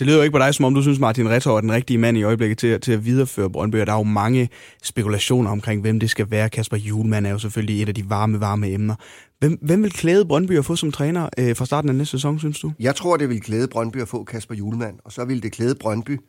Det 0.00 0.06
lyder 0.06 0.18
jo 0.18 0.22
ikke 0.22 0.32
på 0.32 0.38
dig, 0.38 0.54
som 0.54 0.64
om 0.64 0.74
du 0.74 0.82
synes, 0.82 0.98
Martin 0.98 1.28
Rettor 1.28 1.56
er 1.56 1.60
den 1.60 1.72
rigtige 1.72 1.98
mand 1.98 2.18
i 2.18 2.22
øjeblikket 2.22 2.58
til, 2.58 2.80
til 2.80 2.92
at 2.92 3.04
videreføre 3.04 3.50
Brøndby, 3.50 3.80
og 3.80 3.86
der 3.86 3.92
er 3.92 3.96
jo 3.96 4.02
mange 4.02 4.48
spekulationer 4.82 5.50
omkring, 5.50 5.80
hvem 5.80 6.00
det 6.00 6.10
skal 6.10 6.30
være. 6.30 6.50
Kasper 6.50 6.76
Julemand 6.76 7.26
er 7.26 7.30
jo 7.30 7.38
selvfølgelig 7.38 7.82
et 7.82 7.88
af 7.88 7.94
de 7.94 8.10
varme, 8.10 8.40
varme 8.40 8.68
emner. 8.70 8.94
Hvem, 9.38 9.58
hvem 9.62 9.82
vil 9.82 9.92
klæde 9.92 10.24
Brøndby 10.24 10.58
at 10.58 10.64
få 10.64 10.76
som 10.76 10.92
træner 10.92 11.28
øh, 11.38 11.56
fra 11.56 11.66
starten 11.66 11.90
af 11.90 11.94
næste 11.94 12.10
sæson, 12.10 12.38
synes 12.38 12.60
du? 12.60 12.72
Jeg 12.80 12.96
tror, 12.96 13.16
det 13.16 13.28
vil 13.28 13.40
klæde 13.40 13.68
Brøndby 13.68 13.96
at 14.02 14.08
få 14.08 14.24
Kasper 14.24 14.54
Julemand, 14.54 14.98
og 15.04 15.12
så 15.12 15.24
vil 15.24 15.42
det 15.42 15.52
klæde 15.52 15.74
Brøndby 15.74 16.20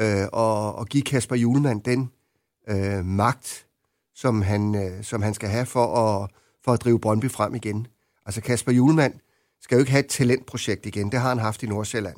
øh, 0.00 0.26
og, 0.32 0.74
og 0.74 0.86
give 0.86 1.02
Kasper 1.02 1.36
Julemand 1.36 1.82
den 1.82 2.10
øh, 2.70 3.04
magt, 3.04 3.66
som 4.14 4.42
han, 4.42 4.74
øh, 4.74 5.04
som 5.04 5.22
han 5.22 5.34
skal 5.34 5.48
have 5.48 5.66
for 5.66 5.86
at, 5.96 6.30
for 6.64 6.72
at 6.72 6.80
drive 6.84 7.00
Brøndby 7.00 7.30
frem 7.30 7.54
igen. 7.54 7.86
Altså 8.26 8.40
Kasper 8.40 8.72
Julemand 8.72 9.14
skal 9.62 9.76
jo 9.76 9.80
ikke 9.80 9.92
have 9.92 10.04
et 10.04 10.10
talentprojekt 10.10 10.86
igen. 10.86 11.12
Det 11.12 11.20
har 11.20 11.28
han 11.28 11.38
haft 11.38 11.62
i 11.62 11.66
Nordsjælland. 11.66 12.16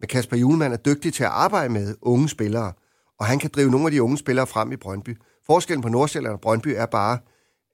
Men 0.00 0.08
Kasper 0.08 0.36
Julemand 0.36 0.72
er 0.72 0.76
dygtig 0.76 1.12
til 1.12 1.24
at 1.24 1.30
arbejde 1.30 1.72
med 1.72 1.94
unge 2.02 2.28
spillere, 2.28 2.72
og 3.18 3.26
han 3.26 3.38
kan 3.38 3.50
drive 3.54 3.70
nogle 3.70 3.86
af 3.86 3.92
de 3.92 4.02
unge 4.02 4.18
spillere 4.18 4.46
frem 4.46 4.72
i 4.72 4.76
Brøndby. 4.76 5.18
Forskellen 5.46 5.82
på 5.82 5.88
Nordsjælland 5.88 6.34
og 6.34 6.40
Brøndby 6.40 6.68
er 6.68 6.86
bare, 6.86 7.18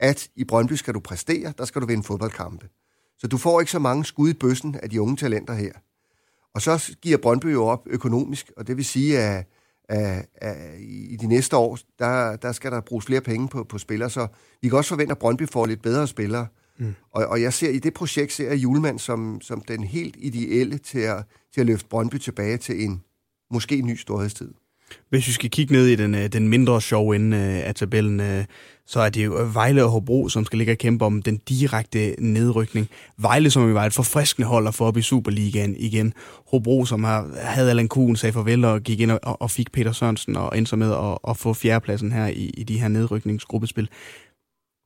at 0.00 0.28
i 0.36 0.44
Brøndby 0.44 0.72
skal 0.72 0.94
du 0.94 1.00
præstere, 1.00 1.52
der 1.58 1.64
skal 1.64 1.82
du 1.82 1.86
vinde 1.86 2.02
fodboldkampe. 2.02 2.68
Så 3.18 3.26
du 3.26 3.38
får 3.38 3.60
ikke 3.60 3.72
så 3.72 3.78
mange 3.78 4.04
skud 4.04 4.30
i 4.30 4.34
bøssen 4.34 4.76
af 4.82 4.90
de 4.90 5.00
unge 5.00 5.16
talenter 5.16 5.54
her. 5.54 5.72
Og 6.54 6.62
så 6.62 6.96
giver 7.02 7.18
Brøndby 7.18 7.52
jo 7.52 7.64
op 7.64 7.86
økonomisk, 7.86 8.52
og 8.56 8.66
det 8.66 8.76
vil 8.76 8.84
sige, 8.84 9.18
at, 9.18 9.46
at, 9.88 10.26
at 10.34 10.80
i 10.80 11.16
de 11.16 11.26
næste 11.26 11.56
år, 11.56 11.78
der, 11.98 12.36
der 12.36 12.52
skal 12.52 12.72
der 12.72 12.80
bruges 12.80 13.06
flere 13.06 13.20
penge 13.20 13.48
på, 13.48 13.64
på 13.64 13.78
spillere, 13.78 14.10
så 14.10 14.26
vi 14.62 14.68
kan 14.68 14.78
også 14.78 14.88
forvente, 14.88 15.12
at 15.12 15.18
Brøndby 15.18 15.48
får 15.48 15.66
lidt 15.66 15.82
bedre 15.82 16.06
spillere. 16.06 16.46
Mm. 16.80 16.94
Og, 17.12 17.26
og 17.26 17.42
jeg 17.42 17.52
ser 17.52 17.70
i 17.70 17.78
det 17.78 17.94
projekt, 17.94 18.32
ser 18.32 18.48
jeg 18.48 18.62
Julemand 18.62 18.98
som, 18.98 19.40
som 19.40 19.60
den 19.60 19.84
helt 19.84 20.16
ideelle 20.18 20.78
til 20.78 20.98
at, 20.98 21.24
til 21.54 21.60
at 21.60 21.66
løfte 21.66 21.88
Brøndby 21.88 22.16
tilbage 22.16 22.56
til 22.56 22.84
en 22.84 23.02
måske 23.50 23.82
ny 23.82 23.96
storhedstid. 23.96 24.48
Hvis 25.08 25.26
vi 25.26 25.32
skal 25.32 25.50
kigge 25.50 25.72
ned 25.72 25.86
i 25.86 25.96
den, 25.96 26.14
øh, 26.14 26.26
den 26.26 26.48
mindre 26.48 26.80
sjov 26.80 27.10
ende 27.10 27.36
øh, 27.36 27.68
af 27.68 27.74
tabellen, 27.74 28.20
øh, 28.20 28.44
så 28.86 29.00
er 29.00 29.10
det 29.10 29.24
jo 29.24 29.48
Vejle 29.52 29.84
og 29.84 29.90
Hobro, 29.90 30.28
som 30.28 30.44
skal 30.44 30.58
ligge 30.58 30.72
og 30.72 30.78
kæmpe 30.78 31.04
om 31.04 31.22
den 31.22 31.36
direkte 31.36 32.14
nedrykning. 32.18 32.88
Vejle, 33.16 33.50
som 33.50 33.68
jo 33.68 33.72
var 33.72 33.86
et 33.86 33.92
forfriskende 33.92 34.48
hold 34.48 34.68
at 34.68 34.74
få 34.74 34.84
op 34.84 34.96
i 34.96 35.02
Superligaen 35.02 35.76
igen. 35.78 36.14
Hobro, 36.46 36.84
som 36.84 37.04
har, 37.04 37.28
havde 37.40 37.70
Allan 37.70 37.88
Kuhn, 37.88 38.16
sagde 38.16 38.32
farvel 38.32 38.64
og 38.64 38.80
gik 38.80 39.00
ind 39.00 39.10
og, 39.10 39.20
og 39.22 39.50
fik 39.50 39.72
Peter 39.72 39.92
Sørensen 39.92 40.36
og 40.36 40.58
endte 40.58 40.70
så 40.70 40.76
med 40.76 40.92
at, 40.92 41.18
at 41.28 41.36
få 41.36 41.54
fjerdepladsen 41.54 42.12
her 42.12 42.26
i, 42.26 42.50
i 42.56 42.64
de 42.64 42.80
her 42.80 42.88
nedrykningsgruppespil. 42.88 43.88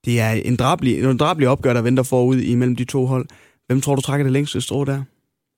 Det 0.04 0.20
er 0.20 0.30
en 0.30 0.56
drabelig, 0.56 1.04
en 1.04 1.16
drabelig 1.16 1.48
opgør, 1.48 1.72
der 1.72 1.82
venter 1.82 2.02
forud 2.02 2.36
imellem 2.36 2.76
de 2.76 2.84
to 2.84 3.06
hold. 3.06 3.26
Hvem 3.66 3.80
tror 3.80 3.94
du 3.94 4.00
trækker 4.00 4.24
det 4.24 4.32
længste 4.32 4.60
strå 4.60 4.84
der? 4.84 5.02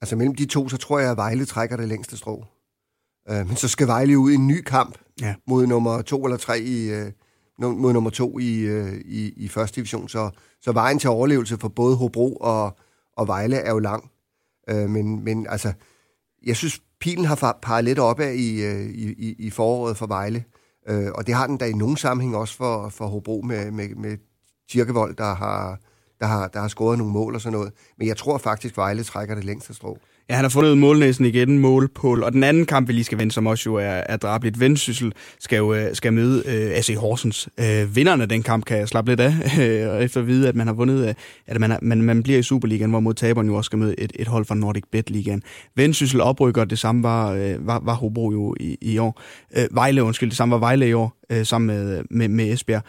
Altså 0.01 0.17
mellem 0.17 0.35
de 0.35 0.47
to, 0.47 0.69
så 0.69 0.77
tror 0.77 0.99
jeg, 0.99 1.11
at 1.11 1.17
Vejle 1.17 1.45
trækker 1.45 1.77
det 1.77 1.89
længste 1.89 2.17
strå. 2.17 2.45
Uh, 3.31 3.37
men 3.37 3.57
så 3.57 3.69
skal 3.69 3.87
Vejle 3.87 4.19
ud 4.19 4.31
i 4.31 4.35
en 4.35 4.47
ny 4.47 4.63
kamp 4.63 4.99
ja. 5.21 5.35
mod 5.47 5.67
nummer 5.67 6.03
to 6.03 6.25
eller 6.25 6.37
tre 6.37 6.61
i, 6.61 6.93
uh, 6.93 7.79
mod 7.81 7.93
nummer 7.93 8.11
to 8.11 8.39
i, 8.39 8.81
uh, 8.81 8.93
i, 9.05 9.33
i 9.37 9.49
første 9.49 9.77
division. 9.77 10.09
Så, 10.09 10.31
så 10.63 10.73
vejen 10.73 10.99
til 10.99 11.11
overlevelse 11.11 11.59
for 11.59 11.69
både 11.69 11.97
Hobro 11.97 12.37
og, 12.37 12.79
og 13.17 13.27
Vejle 13.27 13.57
er 13.57 13.71
jo 13.71 13.79
lang. 13.79 14.11
Uh, 14.73 14.91
men, 14.91 15.25
men 15.25 15.47
altså, 15.51 15.73
jeg 16.47 16.57
synes, 16.57 16.83
pilen 17.01 17.25
har 17.25 17.59
peget 17.63 17.85
lidt 17.85 17.99
opad 17.99 18.35
i, 18.35 18.67
uh, 18.67 18.87
i, 18.91 19.35
i 19.39 19.51
foråret 19.51 19.97
for 19.97 20.07
Vejle. 20.07 20.45
Uh, 20.91 21.07
og 21.15 21.27
det 21.27 21.35
har 21.35 21.47
den 21.47 21.57
da 21.57 21.65
i 21.65 21.73
nogen 21.73 21.97
sammenhæng 21.97 22.37
også 22.37 22.57
for, 22.57 22.89
for 22.89 23.07
Hobro 23.07 23.43
med, 23.45 23.71
med, 23.71 23.89
med 23.89 24.17
Kirkevold, 24.71 25.17
der 25.17 25.35
har, 25.35 25.79
der, 26.21 26.27
har, 26.27 26.49
der 26.49 26.61
har 26.61 26.69
scoret 26.69 26.99
nogle 26.99 27.13
mål 27.13 27.35
og 27.35 27.41
sådan 27.41 27.59
noget. 27.59 27.73
Men 27.99 28.09
jeg 28.09 28.17
tror 28.17 28.39
faktisk, 28.39 28.77
Vejle 28.77 29.03
trækker 29.03 29.35
det 29.35 29.45
længste 29.45 29.75
strå. 29.75 29.99
Ja, 30.31 30.35
han 30.35 30.45
har 30.45 30.49
fundet 30.49 30.79
målnæsen 30.79 31.25
igen, 31.25 31.59
målpål. 31.59 32.23
Og 32.23 32.33
den 32.33 32.45
anden 32.45 32.67
kamp, 32.67 32.89
vi 32.89 32.93
lige 32.93 33.05
skal 33.05 33.19
vinde, 33.19 33.33
som 33.33 33.47
også 33.47 33.71
jo 33.71 33.75
er, 33.75 33.83
er 33.83 34.17
drabligt. 34.17 34.61
Vendsyssel 34.61 35.13
skal 35.39 35.57
jo 35.57 35.75
øh, 35.75 35.95
skal 35.95 36.13
møde 36.13 36.43
øh, 36.47 36.79
AC 36.79 36.95
Horsens. 36.97 37.49
Øh, 37.61 37.97
vinderne 37.97 38.23
af 38.23 38.29
den 38.29 38.43
kamp 38.43 38.65
kan 38.65 38.79
jeg 38.79 38.89
slappe 38.89 39.11
lidt 39.11 39.21
af, 39.21 39.33
øh, 39.61 40.05
efter 40.05 40.21
at 40.21 40.27
vide, 40.27 40.49
at 40.49 40.57
man 40.57 40.67
har 40.67 40.75
vundet, 40.75 41.09
øh, 41.09 41.15
at 41.47 41.61
man, 41.61 41.71
har, 41.71 41.79
man, 41.83 42.03
man 42.03 42.23
bliver 42.23 42.39
i 42.39 42.43
Superligaen, 42.43 42.91
hvor 42.91 43.01
mod 43.01 43.15
taberen 43.15 43.47
jo 43.47 43.55
også 43.55 43.69
skal 43.69 43.79
møde 43.79 44.01
et, 44.01 44.13
et 44.15 44.29
hold 44.29 44.45
fra 44.45 44.55
Nordic 44.55 44.85
Bet 44.93 45.11
Ligaen. 45.11 45.43
Vendsyssel 45.77 46.21
oprykker, 46.21 46.65
det 46.65 46.79
samme 46.79 47.03
var, 47.03 47.33
øh, 47.33 47.67
var, 47.67 47.81
var 47.85 47.95
Hobro 47.95 48.33
jo 48.33 48.55
i, 48.61 48.79
i 48.81 48.99
år. 48.99 49.23
Øh, 49.57 49.65
Vejle, 49.71 50.03
undskyld, 50.03 50.31
det 50.31 50.37
samme 50.37 50.53
var 50.53 50.59
Vejle 50.59 50.89
i 50.89 50.93
år, 50.93 51.17
øh, 51.31 51.47
sammen 51.47 51.67
med, 51.67 52.03
med, 52.11 52.29
med 52.29 52.53
Esbjerg. 52.53 52.83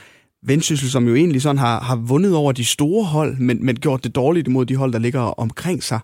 Vendsyssel, 0.46 0.90
som 0.90 1.08
jo 1.08 1.16
egentlig 1.16 1.42
sådan 1.42 1.58
har, 1.58 1.80
har 1.80 1.96
vundet 1.96 2.36
over 2.36 2.52
de 2.52 2.66
store 2.66 3.06
hold, 3.06 3.38
men, 3.38 3.66
men 3.66 3.76
gjort 3.76 4.04
det 4.04 4.16
dårligt 4.16 4.48
imod 4.48 4.66
de 4.66 4.76
hold, 4.76 4.94
der 4.94 5.00
ligger 5.00 5.20
omkring 5.20 5.84
sig, 5.84 6.00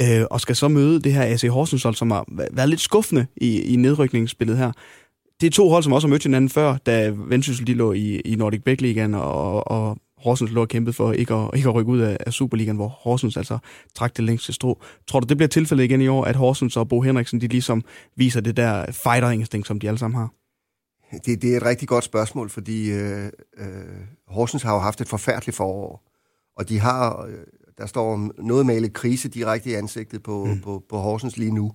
øh, 0.00 0.24
og 0.30 0.40
skal 0.40 0.56
så 0.56 0.68
møde 0.68 1.00
det 1.00 1.12
her 1.12 1.22
AC 1.22 1.42
Horsens 1.50 1.82
hold, 1.82 1.94
som 1.94 2.10
har 2.10 2.24
været 2.52 2.68
lidt 2.68 2.80
skuffende 2.80 3.26
i, 3.36 3.60
i 3.60 3.76
nedrykningsspillet 3.76 4.58
her. 4.58 4.72
Det 5.40 5.46
er 5.46 5.50
to 5.50 5.68
hold, 5.68 5.82
som 5.82 5.92
også 5.92 6.08
har 6.08 6.10
mødt 6.10 6.22
hinanden 6.22 6.50
før, 6.50 6.76
da 6.76 7.12
Vendsyssel 7.14 7.66
de 7.66 7.74
lå 7.74 7.92
i, 7.92 8.20
i 8.20 8.36
Nordic 8.36 8.62
Bet 8.64 8.80
Ligaen, 8.80 9.14
og, 9.14 9.70
og 9.70 9.96
Horsens 10.22 10.50
lå 10.50 10.60
og 10.60 10.68
kæmpet 10.68 10.94
for 10.94 11.12
ikke 11.12 11.34
at, 11.34 11.50
ikke 11.54 11.68
at 11.68 11.74
rykke 11.74 11.92
ud 11.92 12.00
af, 12.00 12.16
af 12.26 12.32
Superligaen, 12.32 12.76
hvor 12.76 12.88
Horsens 12.88 13.36
altså 13.36 13.58
trak 13.94 14.16
det 14.16 14.24
længste 14.24 14.52
strå. 14.52 14.82
Tror 15.08 15.20
du, 15.20 15.26
det 15.28 15.36
bliver 15.36 15.48
tilfældet 15.48 15.84
igen 15.84 16.00
i 16.00 16.08
år, 16.08 16.24
at 16.24 16.36
Horsens 16.36 16.76
og 16.76 16.88
Bo 16.88 17.00
Henriksen, 17.00 17.40
de 17.40 17.46
ligesom 17.46 17.84
viser 18.16 18.40
det 18.40 18.56
der 18.56 18.86
fighter-instinkt, 18.92 19.66
som 19.66 19.80
de 19.80 19.88
alle 19.88 19.98
sammen 19.98 20.18
har? 20.18 20.41
Det, 21.18 21.42
det 21.42 21.52
er 21.52 21.56
et 21.56 21.62
rigtig 21.62 21.88
godt 21.88 22.04
spørgsmål, 22.04 22.50
fordi 22.50 22.92
øh, 22.92 23.30
øh, 23.56 23.66
Horsens 24.26 24.62
har 24.62 24.74
jo 24.74 24.78
haft 24.78 25.00
et 25.00 25.08
forfærdeligt 25.08 25.56
forår, 25.56 26.08
og 26.56 26.68
de 26.68 26.78
har, 26.78 27.24
øh, 27.24 27.38
der 27.78 27.86
står 27.86 28.30
noget 28.42 28.66
malet 28.66 28.92
krise 28.92 29.28
direkte 29.28 29.70
i 29.70 29.74
ansigtet 29.74 30.22
på, 30.22 30.44
mm. 30.44 30.60
på, 30.60 30.82
på 30.88 30.98
Horsens 30.98 31.36
lige 31.36 31.54
nu. 31.54 31.72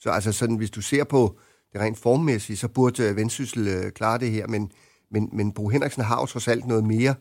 Så 0.00 0.10
altså 0.10 0.32
sådan, 0.32 0.56
hvis 0.56 0.70
du 0.70 0.80
ser 0.80 1.04
på 1.04 1.38
det 1.72 1.80
rent 1.80 1.98
formmæssige, 1.98 2.56
så 2.56 2.68
burde 2.68 3.02
øh, 3.02 3.16
Vendsyssel 3.16 3.68
øh, 3.68 3.92
klare 3.92 4.18
det 4.18 4.30
her, 4.30 4.46
men, 4.46 4.72
men, 5.10 5.28
men 5.32 5.52
Bo 5.52 5.68
Henriksen 5.68 6.02
har 6.02 6.20
jo 6.20 6.26
trods 6.26 6.48
alt 6.48 6.66
noget 6.66 6.84
mere 6.84 7.14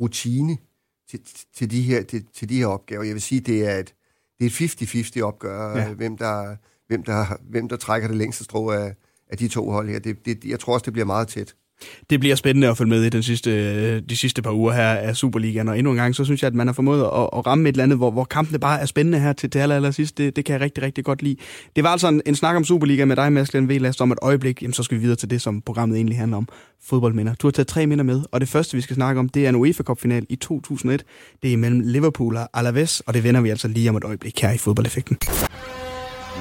rutine 0.00 0.58
til, 1.10 1.20
til, 1.54 1.70
de 1.70 1.82
her, 1.82 2.02
til, 2.02 2.26
til 2.34 2.48
de 2.48 2.58
her 2.58 2.66
opgaver. 2.66 3.02
Jeg 3.02 3.14
vil 3.14 3.22
sige, 3.22 3.40
det 3.40 3.68
er 3.68 3.78
et, 3.78 3.94
det 4.40 4.60
er 4.60 4.64
et 4.64 5.16
50-50 5.16 5.22
opgør, 5.22 5.78
ja. 5.78 5.92
hvem, 5.92 6.16
der, 6.16 6.56
hvem, 6.86 7.02
der, 7.02 7.36
hvem 7.50 7.68
der 7.68 7.76
trækker 7.76 8.08
det 8.08 8.16
længste 8.16 8.44
strå 8.44 8.70
af, 8.70 8.94
af 9.32 9.38
de 9.38 9.48
to 9.48 9.70
hold 9.70 9.88
her. 9.88 9.98
Det, 9.98 10.26
det, 10.26 10.44
jeg 10.44 10.60
tror 10.60 10.74
også, 10.74 10.84
det 10.84 10.92
bliver 10.92 11.06
meget 11.06 11.28
tæt. 11.28 11.54
Det 12.10 12.20
bliver 12.20 12.36
spændende 12.36 12.68
at 12.68 12.78
følge 12.78 12.90
med 12.90 13.04
i 13.04 13.08
den 13.08 13.22
sidste, 13.22 14.00
de 14.00 14.16
sidste 14.16 14.42
par 14.42 14.50
uger 14.50 14.72
her 14.72 14.88
af 14.88 15.16
Superligaen, 15.16 15.68
og 15.68 15.78
endnu 15.78 15.90
en 15.90 15.96
gang, 15.96 16.14
så 16.14 16.24
synes 16.24 16.42
jeg, 16.42 16.46
at 16.46 16.54
man 16.54 16.66
har 16.66 16.74
formået 16.74 17.00
at, 17.02 17.28
at 17.32 17.46
ramme 17.46 17.68
et 17.68 17.72
eller 17.72 17.82
andet, 17.84 17.98
hvor, 17.98 18.10
hvor 18.10 18.24
kampene 18.24 18.58
bare 18.58 18.80
er 18.80 18.86
spændende 18.86 19.18
her 19.18 19.32
til, 19.32 19.50
til 19.50 19.58
aller, 19.58 19.76
aller 19.76 19.90
sidst. 19.90 20.18
Det, 20.18 20.36
det 20.36 20.44
kan 20.44 20.52
jeg 20.52 20.60
rigtig, 20.60 20.82
rigtig 20.84 21.04
godt 21.04 21.22
lide. 21.22 21.36
Det 21.76 21.84
var 21.84 21.90
altså 21.90 22.08
en, 22.08 22.22
en 22.26 22.34
snak 22.34 22.56
om 22.56 22.64
Superliga 22.64 23.04
med 23.04 23.16
dig, 23.16 23.32
Mads 23.32 23.50
Glenn 23.50 23.68
Velast, 23.68 24.00
om 24.00 24.12
et 24.12 24.18
øjeblik. 24.22 24.62
Jamen, 24.62 24.74
så 24.74 24.82
skal 24.82 24.96
vi 24.96 25.00
videre 25.00 25.16
til 25.16 25.30
det, 25.30 25.42
som 25.42 25.60
programmet 25.60 25.96
egentlig 25.96 26.18
handler 26.18 26.36
om. 26.36 26.48
Fodboldminder. 26.84 27.34
Du 27.34 27.46
har 27.46 27.52
taget 27.52 27.66
tre 27.66 27.86
minder 27.86 28.04
med, 28.04 28.22
og 28.32 28.40
det 28.40 28.48
første, 28.48 28.74
vi 28.74 28.80
skal 28.80 28.96
snakke 28.96 29.18
om, 29.18 29.28
det 29.28 29.44
er 29.44 29.48
en 29.48 29.56
UEFA 29.56 29.82
Cup-final 29.82 30.26
i 30.28 30.36
2001. 30.36 31.04
Det 31.42 31.52
er 31.52 31.56
mellem 31.56 31.80
Liverpool 31.80 32.36
og 32.36 32.48
Alaves, 32.54 33.00
og 33.00 33.14
det 33.14 33.24
vender 33.24 33.40
vi 33.40 33.50
altså 33.50 33.68
lige 33.68 33.90
om 33.90 33.96
et 33.96 34.04
øjeblik 34.04 34.40
her 34.40 34.52
i 34.52 34.58
Fodboldeffekten. 34.58 35.18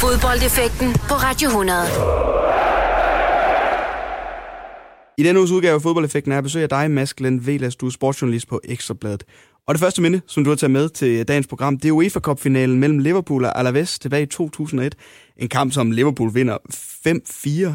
Fodboldeffekten 0.00 0.92
på 0.92 1.14
Radio 1.14 1.48
100. 1.48 1.78
I 5.18 5.22
denne 5.22 5.38
uges 5.40 5.50
udgave 5.50 5.74
af 5.74 5.82
Fodboldeffekten 5.82 6.32
er 6.32 6.40
besøg 6.40 6.62
af 6.62 6.68
dig, 6.68 6.90
Mads 6.90 7.14
Glenn 7.14 7.46
Velas, 7.46 7.76
du 7.76 7.86
er 7.86 7.90
sportsjournalist 7.90 8.48
på 8.48 8.60
Ekstrabladet. 8.64 9.24
Og 9.66 9.74
det 9.74 9.80
første 9.80 10.02
minde, 10.02 10.20
som 10.26 10.44
du 10.44 10.50
har 10.50 10.56
taget 10.56 10.70
med 10.70 10.88
til 10.88 11.28
dagens 11.28 11.46
program, 11.46 11.78
det 11.78 11.88
er 11.88 11.92
UEFA 11.92 12.20
Cup-finalen 12.20 12.80
mellem 12.80 12.98
Liverpool 12.98 13.44
og 13.44 13.58
Alaves 13.58 13.98
tilbage 13.98 14.22
i 14.22 14.26
2001. 14.26 14.94
En 15.36 15.48
kamp, 15.48 15.72
som 15.72 15.90
Liverpool 15.90 16.34
vinder 16.34 16.56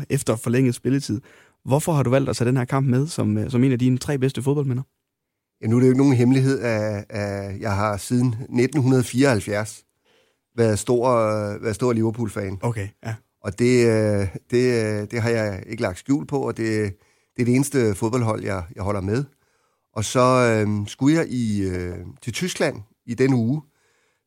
5-4 0.01 0.05
efter 0.09 0.35
forlænget 0.35 0.75
spilletid. 0.75 1.21
Hvorfor 1.65 1.93
har 1.93 2.03
du 2.03 2.09
valgt 2.09 2.29
at 2.29 2.35
tage 2.35 2.47
den 2.47 2.57
her 2.57 2.65
kamp 2.65 2.87
med 2.87 3.07
som, 3.07 3.37
øh, 3.37 3.51
som 3.51 3.63
en 3.63 3.71
af 3.71 3.79
dine 3.79 3.97
tre 3.97 4.17
bedste 4.17 4.41
fodboldminder? 4.41 4.83
Ja, 5.61 5.67
nu 5.67 5.75
er 5.75 5.79
det 5.79 5.87
jo 5.87 5.91
ikke 5.91 6.01
nogen 6.01 6.15
hemmelighed, 6.15 6.59
at, 6.59 7.05
at 7.09 7.59
jeg 7.59 7.71
har 7.71 7.97
siden 7.97 8.27
1974 8.27 9.85
været 10.55 10.79
stor, 10.79 11.09
været 11.61 11.75
stor 11.75 11.93
Liverpool-fan. 11.93 12.57
Okay, 12.61 12.87
ja. 13.05 13.15
Og 13.41 13.59
det, 13.59 13.87
øh, 13.87 14.27
det, 14.51 14.85
øh, 14.85 15.11
det 15.11 15.21
har 15.21 15.29
jeg 15.29 15.63
ikke 15.67 15.81
lagt 15.81 15.99
skjul 15.99 16.25
på, 16.25 16.39
og 16.39 16.57
det, 16.57 16.95
det 17.35 17.41
er 17.41 17.45
det 17.45 17.55
eneste 17.55 17.95
fodboldhold, 17.95 18.43
jeg, 18.43 18.63
jeg 18.75 18.83
holder 18.83 19.01
med. 19.01 19.23
Og 19.93 20.05
så 20.05 20.21
øh, 20.21 20.87
skulle 20.87 21.17
jeg 21.17 21.27
i, 21.27 21.61
øh, 21.61 21.97
til 22.21 22.33
Tyskland 22.33 22.81
i 23.05 23.13
den 23.13 23.33
uge, 23.33 23.61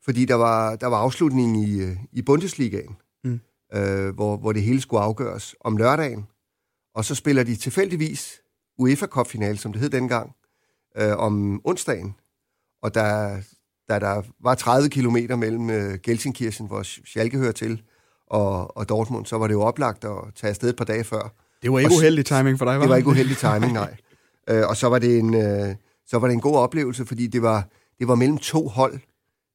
fordi 0.04 0.24
der 0.24 0.34
var, 0.34 0.76
der 0.76 0.86
var 0.86 0.96
afslutning 0.96 1.68
i, 1.68 1.80
øh, 1.82 1.96
i 2.12 2.22
Bundesligaen, 2.22 2.96
mm. 3.24 3.40
øh, 3.74 4.14
hvor, 4.14 4.36
hvor 4.36 4.52
det 4.52 4.62
hele 4.62 4.80
skulle 4.80 5.02
afgøres 5.02 5.54
om 5.60 5.76
lørdagen. 5.76 6.26
Og 6.94 7.04
så 7.04 7.14
spiller 7.14 7.42
de 7.42 7.56
tilfældigvis 7.56 8.40
UEFA 8.78 9.06
Cup-finale, 9.06 9.58
som 9.58 9.72
det 9.72 9.80
hed 9.80 9.90
dengang, 9.90 10.32
øh, 10.96 11.16
om 11.16 11.60
onsdagen. 11.64 12.14
Og 12.82 12.94
der, 12.94 13.40
da 13.88 13.98
der 13.98 14.22
var 14.40 14.54
30 14.54 14.88
kilometer 14.88 15.36
mellem 15.36 15.70
øh, 15.70 15.98
Gelsenkirchen, 16.02 16.66
hvor 16.66 16.82
Schalke 16.82 17.38
hører 17.38 17.52
til, 17.52 17.82
og, 18.26 18.76
og 18.76 18.88
Dortmund, 18.88 19.26
så 19.26 19.38
var 19.38 19.46
det 19.46 19.54
jo 19.54 19.62
oplagt 19.62 20.04
at 20.04 20.16
tage 20.36 20.50
afsted 20.50 20.68
et 20.68 20.76
par 20.76 20.84
dage 20.84 21.04
før. 21.04 21.34
Det 21.62 21.72
var 21.72 21.78
ikke 21.78 21.90
og, 21.90 21.96
uheldig 21.96 22.26
timing 22.26 22.58
for 22.58 22.64
dig, 22.64 22.74
var 22.74 22.80
det? 22.80 22.90
var 22.90 22.96
ikke 22.96 23.08
uheldig 23.08 23.36
timing, 23.36 23.72
nej. 23.72 23.96
øh, 24.50 24.68
og 24.68 24.76
så 24.76 24.88
var, 24.88 24.98
det 24.98 25.18
en, 25.18 25.34
øh, 25.34 25.74
så 26.06 26.18
var 26.18 26.26
det 26.26 26.34
en 26.34 26.40
god 26.40 26.56
oplevelse, 26.56 27.06
fordi 27.06 27.26
det 27.26 27.42
var, 27.42 27.68
det 27.98 28.08
var 28.08 28.14
mellem 28.14 28.38
to 28.38 28.68
hold, 28.68 28.98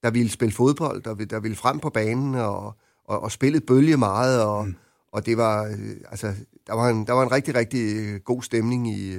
der 0.03 0.11
ville 0.11 0.31
spille 0.31 0.53
fodbold, 0.53 1.01
der, 1.01 1.15
der 1.15 1.39
ville 1.39 1.57
frem 1.57 1.79
på 1.79 1.89
banen, 1.89 2.35
og, 2.35 2.75
og, 3.05 3.23
og 3.23 3.31
spillet 3.31 3.65
bølge 3.65 3.97
meget, 3.97 4.43
og, 4.43 4.65
mm. 4.65 4.75
og 5.11 5.25
det 5.25 5.37
var, 5.37 5.63
øh, 5.63 5.95
altså, 6.11 6.33
der 6.67 6.73
var, 6.73 6.89
en, 6.89 7.07
der 7.07 7.13
var 7.13 7.23
en 7.23 7.31
rigtig, 7.31 7.55
rigtig 7.55 8.07
god 8.23 8.43
stemning 8.43 8.89
i, 8.89 9.17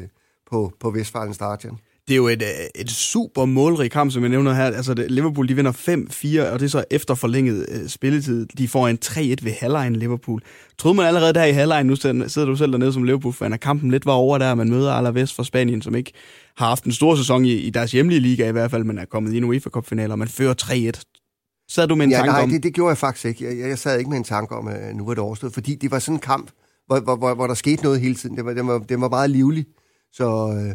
på, 0.50 0.72
på 0.80 0.90
Vestfalen 0.90 1.34
Stadion 1.34 1.78
det 2.08 2.14
er 2.14 2.16
jo 2.16 2.28
et, 2.28 2.42
øh, 2.42 2.48
et 2.74 2.90
super 2.90 3.44
målrig 3.44 3.90
kamp, 3.90 4.12
som 4.12 4.22
jeg 4.22 4.30
nævner 4.30 4.54
her. 4.54 4.64
Altså, 4.64 4.94
det, 4.94 5.10
Liverpool, 5.10 5.48
de 5.48 5.54
vinder 5.54 5.72
5-4, 5.72 6.52
og 6.52 6.60
det 6.60 6.66
er 6.66 6.70
så 6.70 6.84
efter 6.90 7.14
forlænget 7.14 7.66
uh, 7.68 7.88
spilletid. 7.88 8.46
De 8.46 8.68
får 8.68 8.88
en 8.88 8.98
3-1 9.04 9.18
ved 9.20 9.52
halvlejen 9.52 9.96
Liverpool. 9.96 10.42
Troede 10.78 10.96
man 10.96 11.06
allerede 11.06 11.34
der 11.34 11.44
i 11.44 11.52
halvlejen, 11.52 11.86
nu 11.86 11.96
sidder 11.96 12.44
du 12.44 12.56
selv 12.56 12.72
dernede 12.72 12.92
som 12.92 13.02
Liverpool-fan, 13.02 13.52
at 13.52 13.60
kampen 13.60 13.90
lidt 13.90 14.06
var 14.06 14.12
over 14.12 14.38
der, 14.38 14.54
man 14.54 14.70
møder 14.70 14.92
Alaves 14.92 15.34
fra 15.34 15.44
Spanien, 15.44 15.82
som 15.82 15.94
ikke 15.94 16.12
har 16.56 16.68
haft 16.68 16.84
en 16.84 16.92
stor 16.92 17.16
sæson 17.16 17.44
i, 17.44 17.52
i 17.52 17.70
deres 17.70 17.92
hjemlige 17.92 18.20
liga 18.20 18.48
i 18.48 18.52
hvert 18.52 18.70
fald, 18.70 18.84
men 18.84 18.98
er 18.98 19.04
kommet 19.04 19.32
i 19.32 19.36
en 19.36 19.44
UEFA 19.44 19.70
Cup-finaler, 19.70 20.12
og 20.12 20.18
man 20.18 20.28
fører 20.28 20.54
3-1. 20.62 21.66
Sad 21.70 21.88
du 21.88 21.94
med 21.94 22.04
en 22.04 22.10
ja, 22.10 22.16
tanke 22.16 22.32
nej, 22.32 22.42
om... 22.42 22.50
det, 22.50 22.62
det 22.62 22.74
gjorde 22.74 22.88
jeg 22.88 22.98
faktisk 22.98 23.24
ikke. 23.24 23.44
Jeg, 23.44 23.68
jeg 23.68 23.78
sad 23.78 23.98
ikke 23.98 24.10
med 24.10 24.18
en 24.18 24.24
tanke 24.24 24.54
om, 24.54 24.68
at 24.68 24.96
nu 24.96 25.06
var 25.06 25.14
det 25.14 25.22
overstået, 25.22 25.52
fordi 25.54 25.74
det 25.74 25.90
var 25.90 25.98
sådan 25.98 26.14
en 26.14 26.20
kamp, 26.20 26.50
hvor, 26.86 27.00
hvor, 27.00 27.16
hvor, 27.16 27.34
hvor 27.34 27.46
der 27.46 27.54
skete 27.54 27.82
noget 27.82 28.00
hele 28.00 28.14
tiden. 28.14 28.36
Det 28.36 28.44
var, 28.44 28.52
det 28.52 28.66
var, 28.66 28.78
det 28.78 29.00
var 29.00 29.08
meget 29.08 29.30
livligt. 29.30 29.68
Så... 30.12 30.56
Øh, 30.58 30.74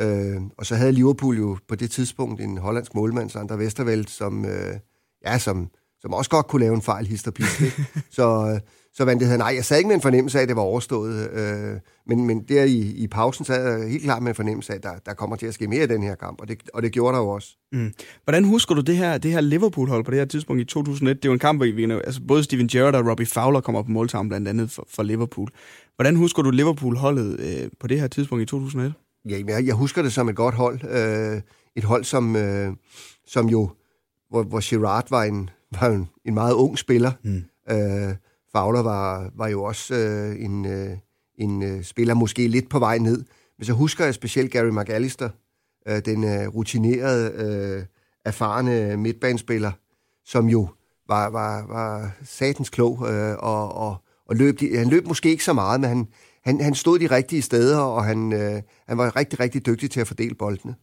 Øh, 0.00 0.40
og 0.58 0.66
så 0.66 0.74
havde 0.74 0.92
Liverpool 0.92 1.38
jo 1.38 1.58
på 1.68 1.74
det 1.74 1.90
tidspunkt 1.90 2.40
en 2.40 2.58
hollandsk 2.58 2.94
målmand, 2.94 3.30
Sander 3.30 3.56
Westerveld, 3.56 4.06
som, 4.06 4.44
øh, 4.44 4.74
ja, 5.26 5.38
som, 5.38 5.70
som 6.00 6.14
også 6.14 6.30
godt 6.30 6.46
kunne 6.46 6.60
lave 6.60 6.74
en 6.74 6.82
fejl 6.82 7.06
histerpist. 7.06 7.62
så, 8.16 8.50
øh, 8.54 8.60
så 8.94 9.04
vandt 9.04 9.20
det 9.20 9.26
havde, 9.28 9.38
nej, 9.38 9.52
jeg 9.56 9.64
sad 9.64 9.78
ikke 9.78 9.88
med 9.88 9.94
en 9.94 10.02
fornemmelse 10.02 10.38
af, 10.38 10.42
at 10.42 10.48
det 10.48 10.56
var 10.56 10.62
overstået. 10.62 11.30
Øh, 11.30 11.80
men, 12.06 12.26
men 12.26 12.44
der 12.48 12.64
i, 12.64 12.78
i 12.80 13.06
pausen 13.06 13.44
sad 13.44 13.78
jeg 13.78 13.90
helt 13.90 14.02
klart 14.02 14.22
med 14.22 14.30
en 14.30 14.34
fornemmelse 14.34 14.72
af, 14.72 14.76
at 14.76 14.82
der, 14.82 14.92
der 15.06 15.14
kommer 15.14 15.36
til 15.36 15.46
at 15.46 15.54
ske 15.54 15.68
mere 15.68 15.84
i 15.84 15.86
den 15.86 16.02
her 16.02 16.14
kamp, 16.14 16.40
og 16.40 16.48
det, 16.48 16.58
og 16.74 16.82
det 16.82 16.92
gjorde 16.92 17.16
der 17.16 17.22
jo 17.22 17.28
også. 17.28 17.48
Mm. 17.72 17.92
Hvordan 18.24 18.44
husker 18.44 18.74
du 18.74 18.80
det 18.80 18.96
her, 18.96 19.18
det 19.18 19.30
her 19.30 19.40
Liverpool-hold 19.40 20.04
på 20.04 20.10
det 20.10 20.18
her 20.18 20.26
tidspunkt 20.26 20.62
i 20.62 20.64
2001? 20.64 21.22
Det 21.22 21.28
var 21.28 21.32
en 21.32 21.38
kamp, 21.38 21.58
hvor 21.58 21.74
vi, 21.74 21.92
altså 21.92 22.20
både 22.28 22.44
Steven 22.44 22.68
Gerrard 22.68 22.94
og 22.94 23.10
Robbie 23.10 23.26
Fowler 23.26 23.60
kommer 23.60 23.82
på 23.82 23.90
måltavlen 23.90 24.28
blandt 24.28 24.48
andet 24.48 24.70
for, 24.70 24.86
for 24.90 25.02
Liverpool. 25.02 25.48
Hvordan 25.96 26.16
husker 26.16 26.42
du 26.42 26.50
Liverpool-holdet 26.50 27.40
øh, 27.40 27.70
på 27.80 27.86
det 27.86 28.00
her 28.00 28.06
tidspunkt 28.06 28.42
i 28.42 28.46
2001? 28.46 28.94
Ja, 29.28 29.42
jeg, 29.46 29.66
jeg 29.66 29.74
husker 29.74 30.02
det 30.02 30.12
som 30.12 30.28
et 30.28 30.36
godt 30.36 30.54
hold. 30.54 30.84
Øh, 30.84 31.40
et 31.76 31.84
hold, 31.84 32.04
som, 32.04 32.36
øh, 32.36 32.72
som 33.26 33.48
jo, 33.48 33.70
hvor, 34.30 34.42
hvor 34.42 34.60
Gerard 34.70 35.06
var 35.10 35.22
en, 35.22 35.50
var 35.80 35.88
en, 35.88 36.08
en 36.24 36.34
meget 36.34 36.54
ung 36.54 36.78
spiller. 36.78 37.12
Mm. 37.24 37.44
Øh, 37.70 38.14
Fowler 38.52 38.82
var, 38.82 39.30
var 39.34 39.48
jo 39.48 39.62
også 39.62 39.94
øh, 39.94 40.44
en, 40.44 40.66
øh, 40.66 40.96
en 41.38 41.62
øh, 41.62 41.82
spiller 41.82 42.14
måske 42.14 42.48
lidt 42.48 42.68
på 42.68 42.78
vej 42.78 42.98
ned. 42.98 43.24
Men 43.58 43.64
så 43.66 43.72
husker 43.72 44.04
jeg 44.04 44.14
specielt 44.14 44.50
Gary 44.50 44.70
McAllister, 44.70 45.28
øh, 45.88 46.04
den 46.04 46.24
øh, 46.24 46.48
rutinerede, 46.48 47.32
øh, 47.32 47.84
erfarne 48.24 48.96
midtbanespiller, 48.96 49.72
som 50.24 50.48
jo 50.48 50.68
var, 51.08 51.30
var, 51.30 51.66
var 51.66 52.10
satens 52.24 52.70
klog, 52.70 53.06
øh, 53.10 53.36
og, 53.38 53.74
og, 53.74 53.96
og 54.26 54.36
løb, 54.36 54.60
han 54.74 54.88
løb 54.88 55.06
måske 55.06 55.30
ikke 55.30 55.44
så 55.44 55.52
meget, 55.52 55.80
men 55.80 55.88
han, 55.88 56.08
han, 56.44 56.60
han 56.60 56.74
stod 56.74 56.98
de 56.98 57.06
rigtige 57.06 57.42
steder, 57.42 57.78
og 57.78 58.04
han, 58.04 58.32
øh, 58.32 58.62
han 58.88 58.98
var 58.98 59.16
rigtig, 59.16 59.40
rigtig 59.40 59.66
dygtig 59.66 59.90
til 59.90 60.00
at 60.00 60.06
fordele 60.06 60.34
boldene. 60.34 60.74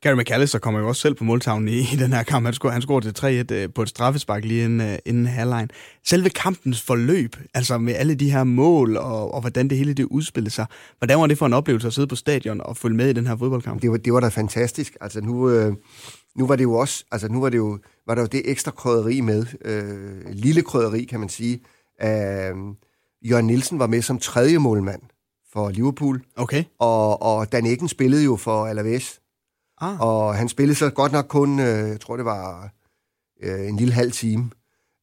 Gary 0.00 0.14
McAllister 0.14 0.58
kommer 0.58 0.80
jo 0.80 0.88
også 0.88 1.00
selv 1.00 1.14
på 1.14 1.24
måltavlen 1.24 1.68
i, 1.68 1.78
i 1.78 1.96
den 1.98 2.12
her 2.12 2.22
kamp. 2.22 2.44
Han 2.44 2.54
scorede, 2.54 2.72
han 2.72 2.82
scorede 2.82 3.12
til 3.12 3.46
3-1 3.52 3.54
øh, 3.54 3.68
på 3.74 3.82
et 3.82 3.88
straffespark 3.88 4.44
lige 4.44 4.64
inden, 4.64 4.92
uh, 4.92 4.96
inden 5.06 5.26
halvlejen. 5.26 5.70
Selve 6.06 6.30
kampens 6.30 6.82
forløb, 6.82 7.36
altså 7.54 7.78
med 7.78 7.94
alle 7.94 8.14
de 8.14 8.30
her 8.30 8.44
mål 8.44 8.96
og, 8.96 9.34
og 9.34 9.40
hvordan 9.40 9.68
det 9.68 9.78
hele 9.78 9.94
det 9.94 10.04
udspillede 10.04 10.54
sig, 10.54 10.66
hvordan 10.98 11.20
var 11.20 11.26
det 11.26 11.38
for 11.38 11.46
en 11.46 11.52
oplevelse 11.52 11.86
at 11.86 11.94
sidde 11.94 12.08
på 12.08 12.16
stadion 12.16 12.60
og 12.60 12.76
følge 12.76 12.96
med 12.96 13.08
i 13.08 13.12
den 13.12 13.26
her 13.26 13.36
fodboldkamp? 13.36 13.82
Det 13.82 13.90
var, 13.90 13.96
det 13.96 14.12
var 14.12 14.20
da 14.20 14.28
fantastisk. 14.28 14.96
Altså 15.00 15.20
nu, 15.20 15.50
øh, 15.50 15.72
nu 16.36 16.46
var 16.46 16.56
det 16.56 16.64
jo 16.64 16.74
også, 16.74 17.04
altså 17.12 17.28
nu 17.28 17.40
var 17.40 17.48
det 17.48 17.58
jo, 17.58 17.78
var 18.06 18.14
der 18.14 18.22
jo 18.22 18.28
det 18.32 18.50
ekstra 18.50 18.70
krydderi 18.70 19.20
med, 19.20 19.46
øh, 19.64 20.32
lille 20.32 20.62
krydderi 20.62 21.04
kan 21.04 21.20
man 21.20 21.28
sige, 21.28 21.60
øh, 22.02 22.54
Jørgen 23.22 23.46
Nielsen 23.46 23.78
var 23.78 23.86
med 23.86 24.02
som 24.02 24.18
tredje 24.18 24.58
målmand 24.58 25.02
for 25.52 25.70
Liverpool. 25.70 26.22
Okay. 26.36 26.64
Og, 26.78 27.22
og 27.22 27.52
Dan 27.52 27.66
Eggen 27.66 27.88
spillede 27.88 28.24
jo 28.24 28.36
for 28.36 28.66
Alaves. 28.66 29.20
Ah. 29.80 30.00
Og 30.00 30.34
han 30.34 30.48
spillede 30.48 30.78
så 30.78 30.90
godt 30.90 31.12
nok 31.12 31.26
kun, 31.28 31.60
øh, 31.60 31.88
jeg 31.88 32.00
tror 32.00 32.16
det 32.16 32.24
var 32.24 32.70
øh, 33.42 33.68
en 33.68 33.76
lille 33.76 33.94
halv 33.94 34.12
time. 34.12 34.50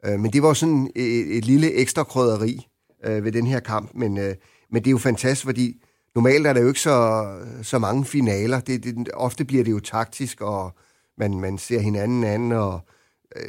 Øh, 0.05 0.19
men 0.19 0.33
det 0.33 0.43
var 0.43 0.53
sådan 0.53 0.91
et, 0.95 1.37
et 1.37 1.45
lille 1.45 1.73
ekstra 1.73 2.03
krydderi 2.03 2.67
øh, 3.05 3.23
ved 3.23 3.31
den 3.31 3.47
her 3.47 3.59
kamp. 3.59 3.91
Men, 3.93 4.17
øh, 4.17 4.35
men 4.71 4.81
det 4.81 4.87
er 4.87 4.91
jo 4.91 4.97
fantastisk, 4.97 5.45
fordi 5.45 5.81
normalt 6.15 6.47
er 6.47 6.53
der 6.53 6.61
jo 6.61 6.67
ikke 6.67 6.79
så, 6.79 7.27
så 7.61 7.79
mange 7.79 8.05
finaler. 8.05 8.59
Det, 8.59 8.83
det, 8.83 9.09
ofte 9.13 9.45
bliver 9.45 9.63
det 9.63 9.71
jo 9.71 9.79
taktisk, 9.79 10.41
og 10.41 10.75
man, 11.17 11.39
man 11.39 11.57
ser 11.57 11.79
hinanden 11.79 12.23
anden. 12.23 12.51
Og, 12.51 12.79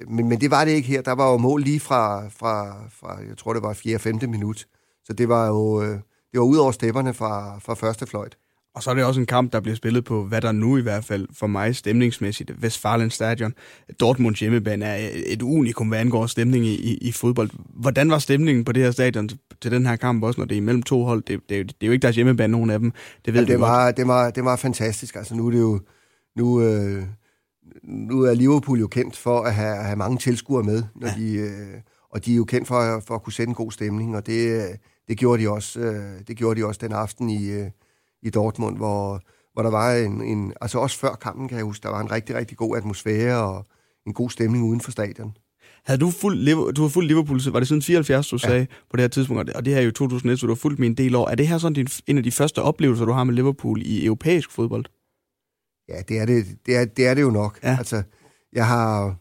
men, 0.09 0.29
men 0.29 0.41
det 0.41 0.51
var 0.51 0.65
det 0.65 0.73
ikke 0.73 0.89
her. 0.89 1.03
Der 1.03 1.13
var 1.13 1.31
jo 1.31 1.37
mål 1.37 1.63
lige 1.63 1.81
fra, 1.81 2.29
fra, 2.29 2.85
fra 2.91 3.19
jeg 3.29 3.37
tror 3.39 3.53
det 3.53 3.63
var 3.63 3.73
4. 3.73 3.99
5. 3.99 4.19
minut. 4.23 4.67
Så 5.05 5.13
det 5.13 5.29
var 5.29 5.47
jo 5.47 5.83
øh, 5.83 5.99
det 6.33 6.41
var 6.41 6.47
ud 6.47 6.57
over 6.57 6.73
stepperne 6.73 7.15
fra, 7.15 7.59
fra 7.59 7.75
første 7.75 8.07
fløjt. 8.07 8.37
Og 8.75 8.83
så 8.83 8.91
er 8.91 8.95
det 8.95 9.05
også 9.05 9.21
en 9.21 9.27
kamp, 9.27 9.53
der 9.53 9.61
bliver 9.61 9.77
spillet 9.77 10.05
på, 10.05 10.25
hvad 10.25 10.41
der 10.41 10.53
nu 10.53 10.77
i 10.77 10.81
hvert 10.81 11.05
fald 11.05 11.29
for 11.33 11.47
mig 11.47 11.77
stemningsmæssigt, 11.77 12.53
Westfalen 12.63 13.11
Stadion. 13.11 13.55
Dortmunds 14.01 14.41
hjemmebane 14.41 14.85
er 14.85 15.09
et 15.27 15.43
unikum, 15.43 15.89
hvad 15.89 15.99
angår 15.99 16.27
stemning 16.27 16.67
i, 16.67 16.95
i, 16.95 17.13
fodbold. 17.13 17.51
Hvordan 17.75 18.11
var 18.11 18.19
stemningen 18.19 18.65
på 18.65 18.73
det 18.73 18.83
her 18.83 18.91
stadion 18.91 19.29
til 19.63 19.71
den 19.71 19.87
her 19.87 19.97
kamp, 19.97 20.25
også 20.25 20.41
når 20.41 20.47
det 20.47 20.55
er 20.55 20.59
imellem 20.59 20.83
to 20.83 21.05
hold? 21.05 21.23
Det, 21.23 21.41
det, 21.49 21.67
det 21.67 21.75
er 21.81 21.87
jo 21.87 21.93
ikke 21.93 22.03
deres 22.03 22.17
hjemmebane, 22.17 22.51
nogen 22.51 22.71
af 22.71 22.79
dem. 22.79 22.93
Det 23.25 23.35
ved 23.35 23.47
ja, 23.47 23.53
det, 23.53 23.61
var, 23.61 23.91
det, 23.91 24.07
var, 24.07 24.31
det 24.31 24.45
var 24.45 24.57
fantastisk. 24.57 25.17
Altså 25.17 25.35
nu 25.35 25.47
er 25.47 25.51
det 25.51 25.61
jo... 25.61 25.81
Nu, 26.37 26.63
øh, 26.63 27.03
nu 27.87 28.23
er 28.23 28.35
Liverpool 28.35 28.79
jo 28.79 28.87
kendt 28.87 29.17
for 29.17 29.41
at 29.41 29.55
have, 29.55 29.77
have 29.77 29.97
mange 29.97 30.19
tilskuere 30.19 30.63
med, 30.63 30.83
når 30.95 31.09
ja. 31.09 31.15
de, 31.17 31.33
øh, 31.33 31.81
og 32.11 32.25
de 32.25 32.33
er 32.33 32.37
jo 32.37 32.45
kendt 32.45 32.69
for, 32.69 33.03
for 33.07 33.15
at 33.15 33.23
kunne 33.23 33.33
sætte 33.33 33.49
en 33.49 33.55
god 33.55 33.73
stemning, 33.73 34.17
og 34.17 34.27
det, 34.27 34.67
det, 35.09 35.19
gjorde, 35.19 35.43
de 35.43 35.51
også, 35.51 35.81
øh, 35.81 36.21
det 36.29 36.37
gjorde 36.37 36.61
de 36.61 36.67
også 36.67 36.81
den 36.83 36.93
aften 36.93 37.31
i, 37.31 37.51
øh, 37.51 37.71
i 38.23 38.31
Dortmund, 38.31 38.77
hvor, 38.77 39.21
hvor 39.53 39.63
der 39.63 39.71
var 39.71 39.95
en, 39.95 40.23
en, 40.23 40.53
altså 40.61 40.79
også 40.79 40.99
før 40.99 41.15
kampen, 41.15 41.49
kan 41.49 41.57
jeg 41.57 41.65
huske, 41.65 41.83
der 41.83 41.89
var 41.89 42.01
en 42.01 42.13
rigtig, 42.13 42.37
rigtig 42.37 42.57
god 42.57 42.77
atmosfære 42.77 43.45
og 43.45 43.67
en 44.07 44.13
god 44.13 44.31
stemning 44.31 44.65
uden 44.65 44.81
for 44.81 44.91
stadion. 44.91 45.37
Havde 45.85 46.01
du 46.01 46.11
fuld, 46.11 46.73
du 46.73 46.83
har 46.83 46.89
fuldt 46.89 47.09
Liverpool, 47.09 47.41
var 47.53 47.59
det 47.59 47.69
siden 47.69 47.83
74, 47.83 48.29
du 48.29 48.37
ja. 48.37 48.49
sagde, 48.49 48.67
på 48.91 48.97
det 48.97 49.01
her 49.01 49.09
tidspunkt, 49.09 49.51
og 49.51 49.65
det 49.65 49.73
her 49.73 49.81
er 49.81 49.85
jo 49.85 49.91
2001, 49.91 50.41
så 50.41 50.47
du 50.47 50.53
har 50.53 50.57
fulgt 50.57 50.81
en 50.81 50.95
del 50.95 51.15
år. 51.15 51.29
Er 51.29 51.35
det 51.35 51.49
her 51.49 51.59
sådan 51.59 51.75
din, 51.75 51.89
en 52.07 52.19
af 52.19 52.25
de 52.25 52.33
første 52.33 52.63
oplevelser, 52.63 53.05
du 53.05 53.13
har 53.13 53.25
med 53.25 53.35
Liverpool 53.35 53.83
i 53.83 54.05
europæisk 54.05 54.51
fodbold? 54.51 54.85
Ja, 55.89 56.01
det 56.09 56.19
er 56.19 56.27
det, 56.27 56.47
det, 56.67 56.77
er, 56.77 56.85
det, 56.85 57.07
er 57.07 57.15
det 57.15 57.23
jo 57.23 57.31
nok. 57.31 57.59
Ja. 57.63 57.77
Altså, 57.79 58.03
jeg 58.53 58.67
har, 58.67 59.17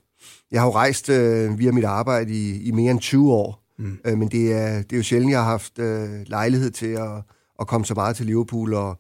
jeg 0.52 0.62
har 0.62 0.68
jo 0.68 0.74
rejst 0.74 1.10
øh, 1.10 1.60
via 1.60 1.72
mit 1.72 1.84
arbejde 1.84 2.34
i, 2.34 2.64
i 2.64 2.72
mere 2.72 2.92
end 2.92 3.00
20 3.00 3.34
år, 3.34 3.64
mm. 3.78 3.98
øh, 4.06 4.18
men 4.18 4.28
det 4.28 4.54
er, 4.54 4.82
det 4.82 4.94
er 4.94 4.98
jo 4.98 5.04
sjældent, 5.04 5.32
jeg 5.32 5.40
har 5.40 5.50
haft 5.50 5.80
øh, 5.80 6.10
lejlighed 6.26 6.72
til 6.72 6.88
at, 6.88 7.12
at 7.60 7.68
komme 7.68 7.86
så 7.86 7.94
meget 7.94 8.16
til 8.16 8.26
Liverpool, 8.26 8.74
og, 8.74 8.98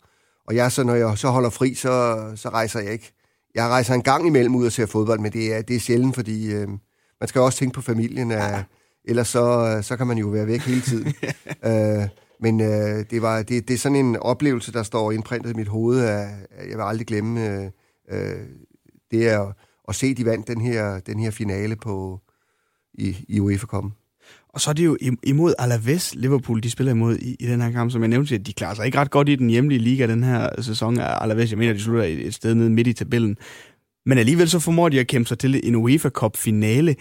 og 0.47 0.55
jeg 0.55 0.71
så, 0.71 0.83
når 0.83 0.95
jeg 0.95 1.17
så 1.17 1.29
holder 1.29 1.49
fri, 1.49 1.73
så, 1.73 2.17
så 2.35 2.49
rejser 2.49 2.79
jeg 2.79 2.91
ikke. 2.91 3.11
Jeg 3.55 3.67
rejser 3.67 3.93
en 3.93 4.01
gang 4.01 4.27
imellem 4.27 4.55
ud 4.55 4.65
og 4.65 4.71
ser 4.71 4.85
fodbold, 4.85 5.19
men 5.19 5.33
det 5.33 5.53
er, 5.53 5.61
det 5.61 5.75
er 5.75 5.79
sjældent, 5.79 6.15
fordi 6.15 6.53
øh, 6.53 6.67
man 7.19 7.27
skal 7.27 7.41
også 7.41 7.59
tænke 7.59 7.73
på 7.73 7.81
familien, 7.81 8.31
ja. 8.31 8.63
ellers 9.05 9.27
så, 9.27 9.79
så 9.81 9.97
kan 9.97 10.07
man 10.07 10.17
jo 10.17 10.27
være 10.27 10.47
væk 10.47 10.61
hele 10.61 10.81
tiden. 10.81 11.13
øh, 11.69 12.07
men 12.39 12.61
øh, 12.61 13.05
det, 13.09 13.21
var, 13.21 13.41
det, 13.41 13.67
det 13.67 13.73
er 13.73 13.77
sådan 13.77 14.05
en 14.05 14.15
oplevelse, 14.15 14.71
der 14.71 14.83
står 14.83 15.11
indprintet 15.11 15.51
i 15.51 15.55
mit 15.55 15.67
hoved, 15.67 15.99
at 15.99 16.27
jeg 16.69 16.77
vil 16.77 16.83
aldrig 16.83 17.07
glemme 17.07 17.49
øh, 17.49 17.71
øh, 18.11 18.39
det 19.11 19.29
er 19.29 19.53
at 19.87 19.95
se, 19.95 20.13
de 20.13 20.25
vandt 20.25 20.47
den 20.47 20.61
her, 20.61 20.99
den 20.99 21.19
her 21.19 21.31
finale 21.31 21.75
på, 21.75 22.21
i, 22.93 23.25
i 23.29 23.39
UEFA 23.39 23.65
Cup. 23.65 23.83
Og 24.49 24.61
så 24.61 24.69
er 24.69 24.73
det 24.73 24.85
jo 24.85 24.97
imod 25.23 25.53
Alaves, 25.59 26.15
Liverpool, 26.15 26.63
de 26.63 26.69
spiller 26.69 26.93
imod 26.93 27.17
i, 27.17 27.35
i 27.39 27.47
den 27.47 27.61
her 27.61 27.71
kamp, 27.71 27.91
som 27.91 28.01
jeg 28.01 28.07
nævnte, 28.07 28.35
at 28.35 28.47
de 28.47 28.53
klarer 28.53 28.73
sig 28.73 28.85
ikke 28.85 28.97
ret 28.97 29.11
godt 29.11 29.29
i 29.29 29.35
den 29.35 29.49
hjemlige 29.49 29.79
liga 29.79 30.07
den 30.07 30.23
her 30.23 30.61
sæson 30.61 30.99
af 30.99 31.23
Alaves. 31.23 31.51
Jeg 31.51 31.57
mener, 31.57 31.73
de 31.73 31.79
slutter 31.79 32.03
et 32.03 32.33
sted 32.33 32.55
nede 32.55 32.69
midt 32.69 32.87
i 32.87 32.93
tabellen. 32.93 33.37
Men 34.05 34.17
alligevel 34.17 34.49
så 34.49 34.59
formår 34.59 34.89
de 34.89 34.99
at 34.99 35.07
kæmpe 35.07 35.27
sig 35.27 35.39
til 35.39 35.67
en 35.67 35.75
UEFA 35.75 36.09
Cup 36.09 36.37
finale. 36.37 36.95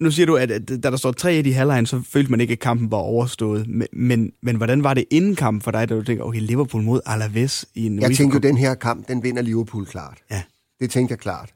Nu 0.00 0.10
siger 0.10 0.26
du, 0.26 0.36
at, 0.36 0.50
at 0.50 0.68
da 0.68 0.76
der 0.76 0.96
står 0.96 1.14
3-1 1.26 1.28
i 1.28 1.50
halvlejen, 1.50 1.86
så 1.86 2.02
følte 2.06 2.30
man 2.30 2.40
ikke, 2.40 2.52
at 2.52 2.58
kampen 2.58 2.90
var 2.90 2.98
overstået. 2.98 3.68
Men, 3.68 3.88
men, 3.92 4.32
men 4.42 4.56
hvordan 4.56 4.84
var 4.84 4.94
det 4.94 5.04
inden 5.10 5.36
kampen 5.36 5.62
for 5.62 5.70
dig, 5.70 5.88
da 5.88 5.94
du 5.94 6.02
tænkte, 6.02 6.22
okay, 6.22 6.40
Liverpool 6.40 6.82
mod 6.82 7.00
Alaves 7.06 7.66
i 7.74 7.86
en 7.86 8.00
Jeg 8.00 8.16
tænkte 8.16 8.34
jo, 8.34 8.40
den 8.40 8.56
her 8.56 8.74
kamp, 8.74 9.08
den 9.08 9.22
vinder 9.22 9.42
Liverpool 9.42 9.86
klart. 9.86 10.18
Ja. 10.30 10.42
Det 10.80 10.90
tænkte 10.90 11.12
jeg 11.12 11.18
klart. 11.18 11.54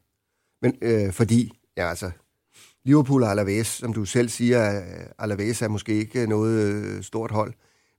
Men 0.62 0.74
øh, 0.82 1.12
fordi, 1.12 1.52
ja 1.76 1.88
altså, 1.88 2.10
Liverpool 2.84 3.22
og 3.22 3.30
Alaves, 3.30 3.66
som 3.66 3.92
du 3.92 4.04
selv 4.04 4.28
siger, 4.28 4.82
Alaves 5.18 5.62
er 5.62 5.68
måske 5.68 5.94
ikke 5.94 6.26
noget 6.26 6.74
øh, 6.74 7.02
stort 7.02 7.30
hold. 7.30 7.52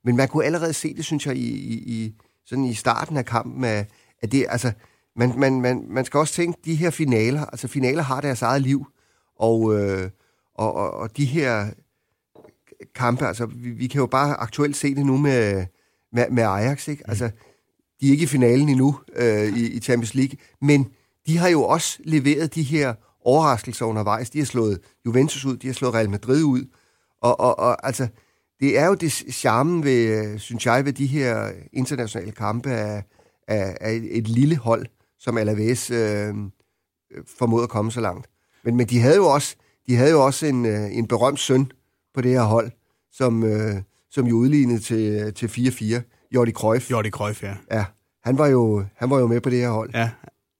Men 0.04 0.16
man 0.16 0.28
kunne 0.28 0.44
allerede 0.44 0.72
se 0.72 0.94
det, 0.94 1.04
synes 1.04 1.26
jeg, 1.26 1.36
i, 1.36 1.74
i, 1.74 2.14
sådan 2.46 2.64
i 2.64 2.74
starten 2.74 3.16
af 3.16 3.24
kampen, 3.24 3.64
at, 3.64 3.90
at 4.22 4.32
det, 4.32 4.46
altså, 4.48 4.72
man, 5.16 5.32
man, 5.38 5.60
man, 5.60 5.86
man 5.88 6.04
skal 6.04 6.18
også 6.18 6.34
tænke, 6.34 6.58
de 6.64 6.74
her 6.74 6.90
finaler, 6.90 7.44
altså 7.44 7.68
finaler 7.68 8.02
har 8.02 8.20
deres 8.20 8.42
eget 8.42 8.62
liv, 8.62 8.86
og, 9.36 9.80
øh, 9.80 10.10
og, 10.54 10.74
og, 10.74 10.90
og 10.90 11.16
de 11.16 11.24
her 11.24 11.70
kampe, 12.94 13.26
altså 13.26 13.46
vi, 13.46 13.70
vi 13.70 13.86
kan 13.86 14.00
jo 14.00 14.06
bare 14.06 14.34
aktuelt 14.34 14.76
se 14.76 14.94
det 14.94 15.06
nu 15.06 15.16
med, 15.16 15.66
med, 16.12 16.30
med 16.30 16.42
Ajax, 16.42 16.88
ikke? 16.88 17.02
Altså, 17.08 17.30
de 18.00 18.06
er 18.06 18.10
ikke 18.10 18.24
i 18.24 18.26
finalen 18.26 18.68
endnu 18.68 18.98
øh, 19.16 19.58
i, 19.58 19.68
i 19.68 19.80
Champions 19.80 20.14
League, 20.14 20.38
men 20.60 20.90
de 21.26 21.38
har 21.38 21.48
jo 21.48 21.62
også 21.62 21.98
leveret 22.04 22.54
de 22.54 22.62
her 22.62 22.94
overraskelser 23.20 23.86
undervejs. 23.86 24.30
De 24.30 24.38
har 24.38 24.46
slået 24.46 24.80
Juventus 25.06 25.44
ud, 25.44 25.56
de 25.56 25.66
har 25.66 25.74
slået 25.74 25.94
Real 25.94 26.10
Madrid 26.10 26.42
ud. 26.42 26.64
Og, 27.20 27.40
og, 27.40 27.58
og 27.58 27.86
altså, 27.86 28.08
det 28.60 28.78
er 28.78 28.86
jo 28.86 28.94
det 28.94 29.12
charmen 29.12 29.84
ved, 29.84 30.38
synes 30.38 30.66
jeg, 30.66 30.84
ved 30.84 30.92
de 30.92 31.06
her 31.06 31.50
internationale 31.72 32.32
kampe 32.32 32.70
af, 32.70 33.04
af, 33.48 33.76
af 33.80 33.92
et, 33.92 34.28
lille 34.28 34.56
hold, 34.56 34.86
som 35.18 35.38
Alaves 35.38 35.90
øh, 35.90 36.34
formåede 37.38 37.62
at 37.62 37.70
komme 37.70 37.92
så 37.92 38.00
langt. 38.00 38.26
Men, 38.64 38.76
men 38.76 38.86
de 38.86 39.00
havde 39.00 39.16
jo 39.16 39.26
også, 39.26 39.56
de 39.88 39.96
havde 39.96 40.10
jo 40.10 40.24
også 40.24 40.46
en, 40.46 40.66
øh, 40.66 40.96
en 40.96 41.06
berømt 41.06 41.40
søn 41.40 41.72
på 42.14 42.20
det 42.20 42.30
her 42.30 42.42
hold, 42.42 42.70
som, 43.12 43.44
øh, 43.44 43.74
som 44.10 44.26
jo 44.26 44.36
udlignede 44.36 44.80
til, 44.80 45.34
til 45.34 45.46
4-4. 45.46 46.28
Jordi 46.34 46.52
Cruyff. 46.52 46.90
Jordi 46.90 47.10
Cruyff, 47.10 47.42
ja. 47.42 47.54
Ja, 47.72 47.84
han 48.24 48.38
var 48.38 48.46
jo, 48.46 48.84
han 48.96 49.10
var 49.10 49.18
jo 49.18 49.26
med 49.26 49.40
på 49.40 49.50
det 49.50 49.58
her 49.58 49.70
hold. 49.70 49.90
Ja, 49.94 50.10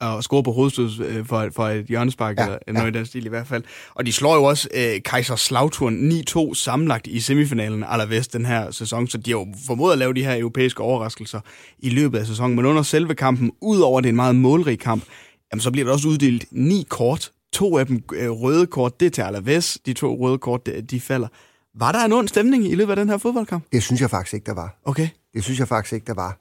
og 0.00 0.22
score 0.22 0.42
på 0.42 0.52
hovedstød 0.52 1.00
øh, 1.00 1.26
for, 1.26 1.48
for 1.52 1.68
et 1.68 1.86
hjørnespark, 1.86 2.38
ja, 2.38 2.44
eller 2.44 2.58
noget 2.72 2.84
ja. 2.84 2.88
i 2.88 2.98
den 2.98 3.06
stil 3.06 3.26
i 3.26 3.28
hvert 3.28 3.46
fald. 3.46 3.62
Og 3.94 4.06
de 4.06 4.12
slår 4.12 4.34
jo 4.34 4.44
også 4.44 4.68
øh, 4.74 5.02
Kaiser 5.04 5.36
Slauturen 5.36 6.12
9-2 6.28 6.54
sammenlagt 6.54 7.06
i 7.06 7.20
semifinalen 7.20 7.84
Alaves 7.84 8.28
den 8.28 8.46
her 8.46 8.70
sæson, 8.70 9.08
så 9.08 9.18
de 9.18 9.30
har 9.30 9.38
jo 9.38 9.46
formået 9.66 9.92
at 9.92 9.98
lave 9.98 10.14
de 10.14 10.24
her 10.24 10.38
europæiske 10.38 10.82
overraskelser 10.82 11.40
i 11.78 11.90
løbet 11.90 12.18
af 12.18 12.26
sæsonen. 12.26 12.56
Men 12.56 12.64
under 12.64 12.82
selve 12.82 13.14
kampen, 13.14 13.52
udover 13.60 14.00
det 14.00 14.08
er 14.08 14.12
en 14.12 14.16
meget 14.16 14.36
målrig 14.36 14.78
kamp, 14.78 15.04
jamen, 15.52 15.60
så 15.60 15.70
bliver 15.70 15.86
der 15.86 15.92
også 15.92 16.08
uddelt 16.08 16.44
ni 16.50 16.86
kort. 16.88 17.30
To 17.54 17.78
af 17.78 17.86
dem 17.86 18.02
øh, 18.14 18.30
røde 18.30 18.66
kort, 18.66 19.00
det 19.00 19.06
er 19.06 19.10
til 19.10 19.22
Alaves. 19.22 19.78
De 19.86 19.92
to 19.92 20.16
røde 20.16 20.38
kort, 20.38 20.66
de, 20.66 20.82
de 20.82 21.00
falder. 21.00 21.28
Var 21.74 21.92
der 21.92 22.04
en 22.04 22.12
ond 22.12 22.28
stemning 22.28 22.64
i 22.64 22.74
løbet 22.74 22.90
af 22.90 22.96
den 22.96 23.08
her 23.08 23.18
fodboldkamp? 23.18 23.64
Det 23.72 23.82
synes 23.82 24.00
jeg 24.00 24.10
faktisk 24.10 24.34
ikke, 24.34 24.46
der 24.46 24.54
var. 24.54 24.78
Okay. 24.84 25.08
Det 25.34 25.44
synes 25.44 25.58
jeg 25.58 25.68
faktisk 25.68 25.92
ikke, 25.92 26.06
der 26.06 26.14
var. 26.14 26.38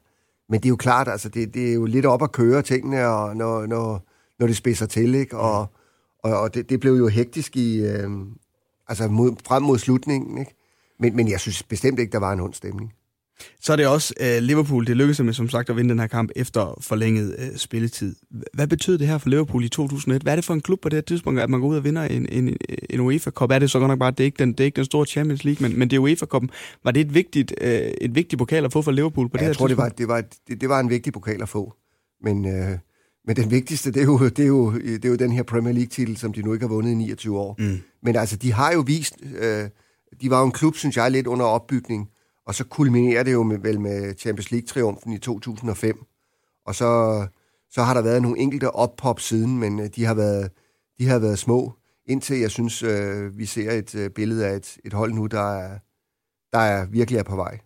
Men 0.48 0.60
det 0.60 0.66
er 0.66 0.68
jo 0.68 0.76
klart, 0.76 1.08
altså 1.08 1.28
det, 1.28 1.54
det 1.54 1.68
er 1.68 1.74
jo 1.74 1.84
lidt 1.84 2.06
op 2.06 2.22
at 2.22 2.32
køre 2.32 2.62
tingene, 2.62 3.06
og 3.08 3.36
når, 3.36 3.66
når, 3.66 4.06
når 4.38 4.46
det 4.46 4.56
spidser 4.56 4.86
til, 4.86 5.14
ikke? 5.14 5.36
Og, 5.36 5.66
og, 6.24 6.40
og 6.40 6.54
det, 6.54 6.70
det 6.70 6.80
blev 6.80 6.92
jo 6.92 7.08
hektisk 7.08 7.56
i, 7.56 7.78
øh, 7.80 8.10
altså 8.88 9.08
mod, 9.08 9.32
frem 9.46 9.62
mod 9.62 9.78
slutningen, 9.78 10.38
ikke? 10.38 10.54
Men, 11.00 11.16
men 11.16 11.30
jeg 11.30 11.40
synes 11.40 11.62
bestemt 11.62 11.98
ikke, 11.98 12.12
der 12.12 12.18
var 12.18 12.32
en 12.32 12.40
ond 12.40 12.54
stemning. 12.54 12.92
Så 13.60 13.72
er 13.72 13.76
det 13.76 13.86
også 13.86 14.14
uh, 14.20 14.42
Liverpool, 14.42 14.86
det 14.86 14.96
lykkedes 14.96 15.20
med 15.20 15.32
som 15.32 15.48
sagt 15.48 15.70
at 15.70 15.76
vinde 15.76 15.90
den 15.90 15.98
her 15.98 16.06
kamp 16.06 16.30
efter 16.36 16.78
forlænget 16.80 17.36
uh, 17.38 17.56
spilletid. 17.56 18.16
Hvad 18.54 18.66
betød 18.66 18.98
det 18.98 19.06
her 19.06 19.18
for 19.18 19.28
Liverpool 19.28 19.64
i 19.64 19.68
2001? 19.68 20.22
Hvad 20.22 20.32
er 20.32 20.36
det 20.36 20.44
for 20.44 20.54
en 20.54 20.60
klub 20.60 20.80
på 20.80 20.88
det 20.88 20.96
her 20.96 21.02
tidspunkt, 21.02 21.40
at 21.40 21.50
man 21.50 21.60
går 21.60 21.68
ud 21.68 21.76
og 21.76 21.84
vinder 21.84 22.02
en, 22.02 22.26
en, 22.28 22.56
en 22.90 23.00
UEFA 23.00 23.30
Cup? 23.30 23.50
Er 23.50 23.58
det 23.58 23.70
så 23.70 23.78
godt 23.78 23.88
nok 23.88 23.98
bare, 23.98 24.08
at 24.08 24.18
det 24.18 24.24
er 24.24 24.26
ikke 24.26 24.38
den, 24.38 24.52
det 24.52 24.60
er 24.60 24.64
ikke 24.64 24.76
den 24.76 24.84
store 24.84 25.06
Champions 25.06 25.44
League, 25.44 25.68
men, 25.68 25.78
men 25.78 25.90
det 25.90 25.96
er 25.96 26.00
UEFA 26.00 26.26
Cup. 26.26 26.42
Var 26.84 26.90
det 26.90 27.00
et 27.00 27.14
vigtigt, 27.14 27.54
uh, 27.60 27.68
et 27.68 28.14
vigtigt 28.14 28.38
pokal 28.38 28.64
at 28.64 28.72
få 28.72 28.82
for 28.82 28.92
Liverpool 28.92 29.28
på 29.28 29.36
ja, 29.36 29.38
det 29.38 29.44
her 29.44 29.48
jeg 29.48 29.56
tror, 29.56 29.66
tidspunkt? 29.66 29.98
det 29.98 30.08
var, 30.08 30.16
det, 30.16 30.24
var, 30.24 30.36
det, 30.48 30.60
det 30.60 30.68
var 30.68 30.80
en 30.80 30.90
vigtig 30.90 31.12
pokal 31.12 31.42
at 31.42 31.48
få. 31.48 31.74
Men, 32.22 32.44
uh, 32.44 32.78
Men 33.26 33.36
den 33.36 33.50
vigtigste, 33.50 33.92
det 33.92 34.00
er, 34.00 34.04
jo, 34.04 34.18
det, 34.28 34.38
er 34.38 34.46
jo, 34.46 34.72
det 34.72 35.04
er 35.04 35.08
jo 35.08 35.16
den 35.16 35.32
her 35.32 35.42
Premier 35.42 35.74
League-titel, 35.74 36.16
som 36.16 36.32
de 36.32 36.42
nu 36.42 36.52
ikke 36.52 36.62
har 36.62 36.74
vundet 36.74 36.90
i 36.90 36.94
29 36.94 37.38
år. 37.38 37.56
Mm. 37.58 37.80
Men 38.02 38.16
altså, 38.16 38.36
de 38.36 38.52
har 38.52 38.72
jo 38.72 38.80
vist... 38.86 39.14
Øh, 39.40 39.68
de 40.20 40.30
var 40.30 40.40
jo 40.40 40.46
en 40.46 40.52
klub, 40.52 40.76
synes 40.76 40.96
jeg, 40.96 41.10
lidt 41.10 41.26
under 41.26 41.44
opbygning. 41.44 42.08
Og 42.46 42.54
så 42.54 42.64
kulminerer 42.64 43.22
det 43.22 43.32
jo 43.32 43.42
med, 43.42 43.58
vel 43.58 43.80
med 43.80 44.14
Champions 44.18 44.50
League-triumfen 44.50 45.12
i 45.12 45.18
2005. 45.18 46.04
Og 46.66 46.74
så, 46.74 47.26
så 47.70 47.82
har 47.82 47.94
der 47.94 48.02
været 48.02 48.22
nogle 48.22 48.38
enkelte 48.38 48.70
oppop 48.70 49.20
siden, 49.20 49.58
men 49.58 49.80
øh, 49.80 49.86
de 49.96 50.04
har 50.04 50.14
været, 50.14 50.50
de 50.98 51.06
har 51.06 51.18
været 51.18 51.38
små, 51.38 51.72
indtil 52.06 52.38
jeg 52.38 52.50
synes, 52.50 52.82
øh, 52.82 53.38
vi 53.38 53.46
ser 53.46 53.70
et 53.70 53.94
øh, 53.94 54.10
billede 54.10 54.46
af 54.46 54.56
et, 54.56 54.76
et 54.84 54.92
hold 54.92 55.12
nu, 55.12 55.26
der 55.26 55.58
er, 55.58 55.78
der 56.52 56.58
er 56.58 56.86
virkelig 56.86 57.18
er 57.18 57.22
på 57.22 57.36
vej. 57.36 57.58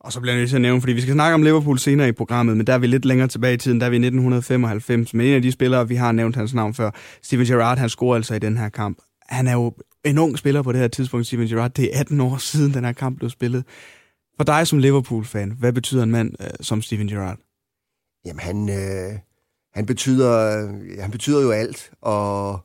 Og 0.00 0.12
så 0.12 0.20
bliver 0.20 0.32
jeg 0.32 0.40
nødt 0.40 0.50
til 0.50 0.56
at 0.56 0.62
nævne, 0.62 0.80
fordi 0.80 0.92
vi 0.92 1.00
skal 1.00 1.14
snakke 1.14 1.34
om 1.34 1.42
Liverpool 1.42 1.78
senere 1.78 2.08
i 2.08 2.12
programmet, 2.12 2.56
men 2.56 2.66
der 2.66 2.72
er 2.74 2.78
vi 2.78 2.86
lidt 2.86 3.04
længere 3.04 3.28
tilbage 3.28 3.54
i 3.54 3.56
tiden, 3.56 3.80
der 3.80 3.86
er 3.86 3.90
vi 3.90 3.96
i 3.96 3.98
1995. 3.98 5.14
Men 5.14 5.26
en 5.26 5.34
af 5.34 5.42
de 5.42 5.52
spillere, 5.52 5.88
vi 5.88 5.94
har 5.94 6.12
nævnt 6.12 6.36
hans 6.36 6.54
navn 6.54 6.74
før, 6.74 6.90
Steven 7.22 7.46
Gerrard, 7.46 7.78
han 7.78 7.88
scorer 7.88 8.16
altså 8.16 8.34
i 8.34 8.38
den 8.38 8.56
her 8.56 8.68
kamp. 8.68 8.98
Han 9.28 9.46
er 9.46 9.52
jo 9.52 9.72
en 10.04 10.18
ung 10.18 10.38
spiller 10.38 10.62
på 10.62 10.72
det 10.72 10.80
her 10.80 10.88
tidspunkt, 10.88 11.26
Steven 11.26 11.48
Gerrard. 11.48 11.70
Det 11.70 11.84
er 11.96 12.00
18 12.00 12.20
år 12.20 12.36
siden, 12.36 12.74
den 12.74 12.84
her 12.84 12.92
kamp 12.92 13.18
blev 13.18 13.30
spillet. 13.30 13.64
For 14.36 14.44
dig 14.44 14.66
som 14.66 14.78
Liverpool-fan, 14.78 15.50
hvad 15.50 15.72
betyder 15.72 16.02
en 16.02 16.10
mand 16.10 16.32
øh, 16.40 16.50
som 16.60 16.82
Steven 16.82 17.08
Gerrard? 17.08 17.38
Jamen, 18.24 18.40
han, 18.40 18.68
øh, 18.68 19.18
han, 19.74 19.86
betyder, 19.86 20.62
øh, 20.62 20.98
han 21.00 21.10
betyder 21.10 21.42
jo 21.42 21.50
alt, 21.50 21.90
og 22.00 22.60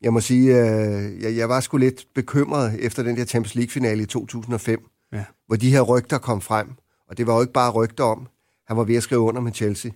jeg 0.00 0.12
må 0.12 0.20
sige, 0.20 0.60
øh, 0.60 1.22
jeg, 1.22 1.36
jeg 1.36 1.48
var 1.48 1.60
sgu 1.60 1.76
lidt 1.76 2.06
bekymret 2.14 2.84
efter 2.84 3.02
den 3.02 3.16
der 3.16 3.24
Champions 3.24 3.54
League-finale 3.54 4.02
i 4.02 4.06
2005, 4.06 4.88
ja. 5.12 5.24
hvor 5.46 5.56
de 5.56 5.70
her 5.70 5.80
rygter 5.80 6.18
kom 6.18 6.40
frem. 6.40 6.70
Og 7.08 7.18
det 7.18 7.26
var 7.26 7.34
jo 7.34 7.40
ikke 7.40 7.52
bare 7.52 7.72
rygter 7.72 8.04
om, 8.04 8.28
han 8.66 8.76
var 8.76 8.84
ved 8.84 8.96
at 8.96 9.02
skrive 9.02 9.20
under 9.20 9.40
med 9.40 9.52
Chelsea. 9.52 9.90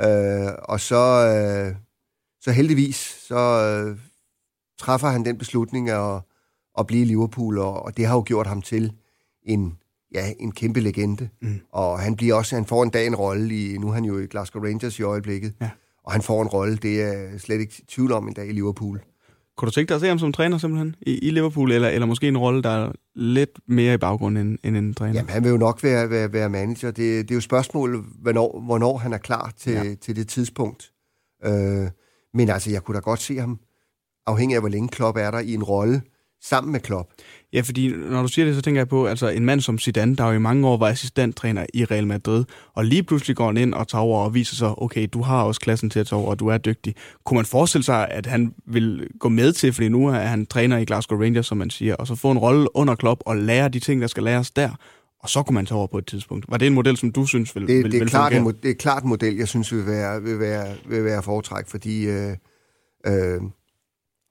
Øh, 0.00 0.52
og 0.62 0.80
så, 0.80 1.02
øh, 1.26 1.76
så 2.40 2.50
heldigvis, 2.50 2.96
så 3.28 3.36
øh, 3.36 3.98
træffer 4.78 5.08
han 5.08 5.24
den 5.24 5.38
beslutning 5.38 5.90
at, 5.90 6.20
at 6.78 6.86
blive 6.86 7.02
i 7.02 7.04
Liverpool, 7.04 7.58
og, 7.58 7.82
og 7.82 7.96
det 7.96 8.06
har 8.06 8.14
jo 8.14 8.24
gjort 8.26 8.46
ham 8.46 8.62
til 8.62 8.92
en, 9.42 9.78
ja, 10.14 10.32
en 10.40 10.52
kæmpe 10.52 10.80
legende. 10.80 11.28
Mm. 11.42 11.60
Og 11.72 12.00
han 12.00 12.16
bliver 12.16 12.34
også, 12.34 12.54
han 12.54 12.66
får 12.66 12.82
en 12.82 12.90
dag 12.90 13.06
en 13.06 13.14
rolle 13.14 13.54
i, 13.54 13.78
nu 13.78 13.88
er 13.88 13.92
han 13.92 14.04
jo 14.04 14.18
i 14.18 14.26
Glasgow 14.26 14.64
Rangers 14.64 14.98
i 14.98 15.02
øjeblikket, 15.02 15.52
ja. 15.60 15.70
og 16.04 16.12
han 16.12 16.22
får 16.22 16.42
en 16.42 16.48
rolle, 16.48 16.76
det 16.76 17.02
er 17.02 17.38
slet 17.38 17.60
ikke 17.60 17.82
tvivl 17.88 18.12
om 18.12 18.28
en 18.28 18.34
dag 18.34 18.48
i 18.48 18.52
Liverpool. 18.52 19.00
Kunne 19.56 19.66
du 19.66 19.70
tænke 19.70 19.88
dig 19.88 19.94
at 19.94 20.00
se 20.00 20.08
ham 20.08 20.18
som 20.18 20.32
træner 20.32 20.58
simpelthen 20.58 20.96
i, 21.00 21.18
i 21.18 21.30
Liverpool, 21.30 21.72
eller, 21.72 21.88
eller 21.88 22.06
måske 22.06 22.28
en 22.28 22.38
rolle, 22.38 22.62
der 22.62 22.70
er 22.70 22.92
lidt 23.14 23.50
mere 23.68 23.94
i 23.94 23.96
baggrunden 23.96 24.46
end, 24.46 24.58
end 24.64 24.76
en 24.76 24.94
træner? 24.94 25.14
Jamen, 25.14 25.30
han 25.30 25.44
vil 25.44 25.50
jo 25.50 25.56
nok 25.56 25.82
være, 25.82 26.10
være, 26.10 26.32
være 26.32 26.48
manager. 26.48 26.90
Det, 26.90 26.96
det 26.96 27.30
er 27.30 27.34
jo 27.34 27.40
spørgsmålet, 27.40 28.04
hvornår, 28.22 28.60
hvornår 28.60 28.96
han 28.96 29.12
er 29.12 29.18
klar 29.18 29.52
til, 29.56 29.72
ja. 29.72 29.94
til 29.94 30.16
det 30.16 30.28
tidspunkt. 30.28 30.92
Øh, 31.44 31.86
men 32.34 32.48
altså, 32.48 32.70
jeg 32.70 32.82
kunne 32.82 32.94
da 32.94 33.00
godt 33.00 33.20
se 33.20 33.38
ham, 33.38 33.58
afhængig 34.26 34.54
af 34.54 34.62
hvor 34.62 34.68
længe 34.68 34.88
Klopp 34.88 35.18
er 35.18 35.30
der, 35.30 35.38
i 35.38 35.54
en 35.54 35.62
rolle 35.62 36.02
sammen 36.42 36.72
med 36.72 36.80
Klopp. 36.80 37.10
Ja, 37.52 37.60
fordi 37.60 37.88
når 37.88 38.22
du 38.22 38.28
siger 38.28 38.46
det, 38.46 38.54
så 38.54 38.62
tænker 38.62 38.80
jeg 38.80 38.88
på, 38.88 39.06
altså 39.06 39.28
en 39.28 39.44
mand 39.44 39.60
som 39.60 39.78
Zidane, 39.78 40.16
der 40.16 40.26
jo 40.26 40.32
i 40.32 40.38
mange 40.38 40.68
år 40.68 40.76
var 40.76 40.88
assistenttræner 40.88 41.66
i 41.74 41.84
Real 41.84 42.06
Madrid, 42.06 42.44
og 42.74 42.84
lige 42.84 43.02
pludselig 43.02 43.36
går 43.36 43.46
han 43.46 43.56
ind 43.56 43.74
og 43.74 43.88
tager 43.88 44.02
over 44.02 44.24
og 44.24 44.34
viser 44.34 44.56
sig, 44.56 44.82
okay, 44.82 45.08
du 45.12 45.22
har 45.22 45.42
også 45.42 45.60
klassen 45.60 45.90
til 45.90 46.00
at 46.00 46.06
tage 46.06 46.20
over, 46.20 46.30
og 46.30 46.38
du 46.38 46.48
er 46.48 46.58
dygtig. 46.58 46.94
Kunne 47.24 47.36
man 47.36 47.44
forestille 47.44 47.84
sig, 47.84 48.08
at 48.10 48.26
han 48.26 48.54
vil 48.66 49.08
gå 49.20 49.28
med 49.28 49.52
til, 49.52 49.72
fordi 49.72 49.88
nu 49.88 50.06
er 50.06 50.12
han 50.12 50.46
træner 50.46 50.78
i 50.78 50.84
Glasgow 50.84 51.20
Rangers, 51.20 51.46
som 51.46 51.58
man 51.58 51.70
siger, 51.70 51.94
og 51.94 52.06
så 52.06 52.14
få 52.14 52.30
en 52.30 52.38
rolle 52.38 52.76
under 52.76 52.94
Klopp 52.94 53.20
og 53.26 53.36
lære 53.36 53.68
de 53.68 53.78
ting, 53.78 54.00
der 54.00 54.06
skal 54.06 54.22
læres 54.22 54.50
der, 54.50 54.70
og 55.20 55.28
så 55.28 55.42
kunne 55.42 55.54
man 55.54 55.66
tage 55.66 55.78
over 55.78 55.86
på 55.86 55.98
et 55.98 56.06
tidspunkt. 56.06 56.44
Var 56.48 56.56
det 56.56 56.66
en 56.66 56.74
model, 56.74 56.96
som 56.96 57.12
du 57.12 57.26
synes 57.26 57.54
vil, 57.54 57.68
det, 57.68 57.84
vil, 57.84 57.92
det 57.92 57.98
er 57.98 57.98
vil 57.98 58.10
klart 58.10 58.32
en, 58.32 58.46
Det 58.62 58.70
er 58.70 58.74
klart 58.74 59.02
en 59.02 59.08
model, 59.08 59.36
jeg 59.36 59.48
synes 59.48 59.72
vil 59.72 59.86
være, 59.86 60.22
vil 60.22 60.38
være, 60.38 60.66
vil 60.88 61.04
være 61.04 61.22
foretræk, 61.22 61.68
fordi 61.68 62.06
øh, 62.06 62.36
øh, 63.06 63.40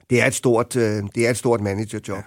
det, 0.10 0.22
er 0.22 0.26
et 0.26 0.34
stort, 0.34 0.76
øh, 0.76 1.04
det 1.16 1.26
er 1.28 1.30
et 1.30 1.38
stort 1.38 1.62
managerjob. 1.62 2.18
Ja 2.18 2.24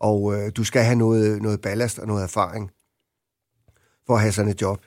og 0.00 0.34
øh, 0.34 0.52
du 0.56 0.64
skal 0.64 0.82
have 0.82 0.96
noget, 0.96 1.42
noget 1.42 1.60
ballast 1.60 1.98
og 1.98 2.06
noget 2.06 2.22
erfaring 2.22 2.70
for 4.06 4.14
at 4.14 4.20
have 4.20 4.32
sådan 4.32 4.50
et 4.50 4.62
job. 4.62 4.86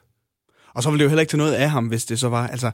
Og 0.74 0.84
så 0.84 0.90
vil 0.90 1.00
det 1.00 1.04
jo 1.04 1.10
heller 1.10 1.22
ikke 1.22 1.32
til 1.32 1.38
noget 1.38 1.54
af 1.54 1.70
ham, 1.70 1.88
hvis 1.88 2.06
det 2.06 2.20
så 2.20 2.30
var, 2.30 2.48
altså 2.48 2.72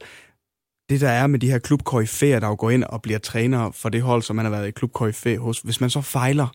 det 0.88 1.00
der 1.00 1.08
er 1.08 1.26
med 1.26 1.38
de 1.38 1.50
her 1.50 1.58
klubkoryfæer, 1.58 2.40
der 2.40 2.46
jo 2.46 2.56
går 2.58 2.70
ind 2.70 2.84
og 2.84 3.02
bliver 3.02 3.18
træner 3.18 3.70
for 3.70 3.88
det 3.88 4.02
hold, 4.02 4.22
som 4.22 4.36
man 4.36 4.44
har 4.44 4.50
været 4.50 4.68
i 4.68 4.70
klubkoryfæ 4.70 5.36
hos, 5.36 5.60
hvis 5.60 5.80
man 5.80 5.90
så 5.90 6.00
fejler, 6.00 6.46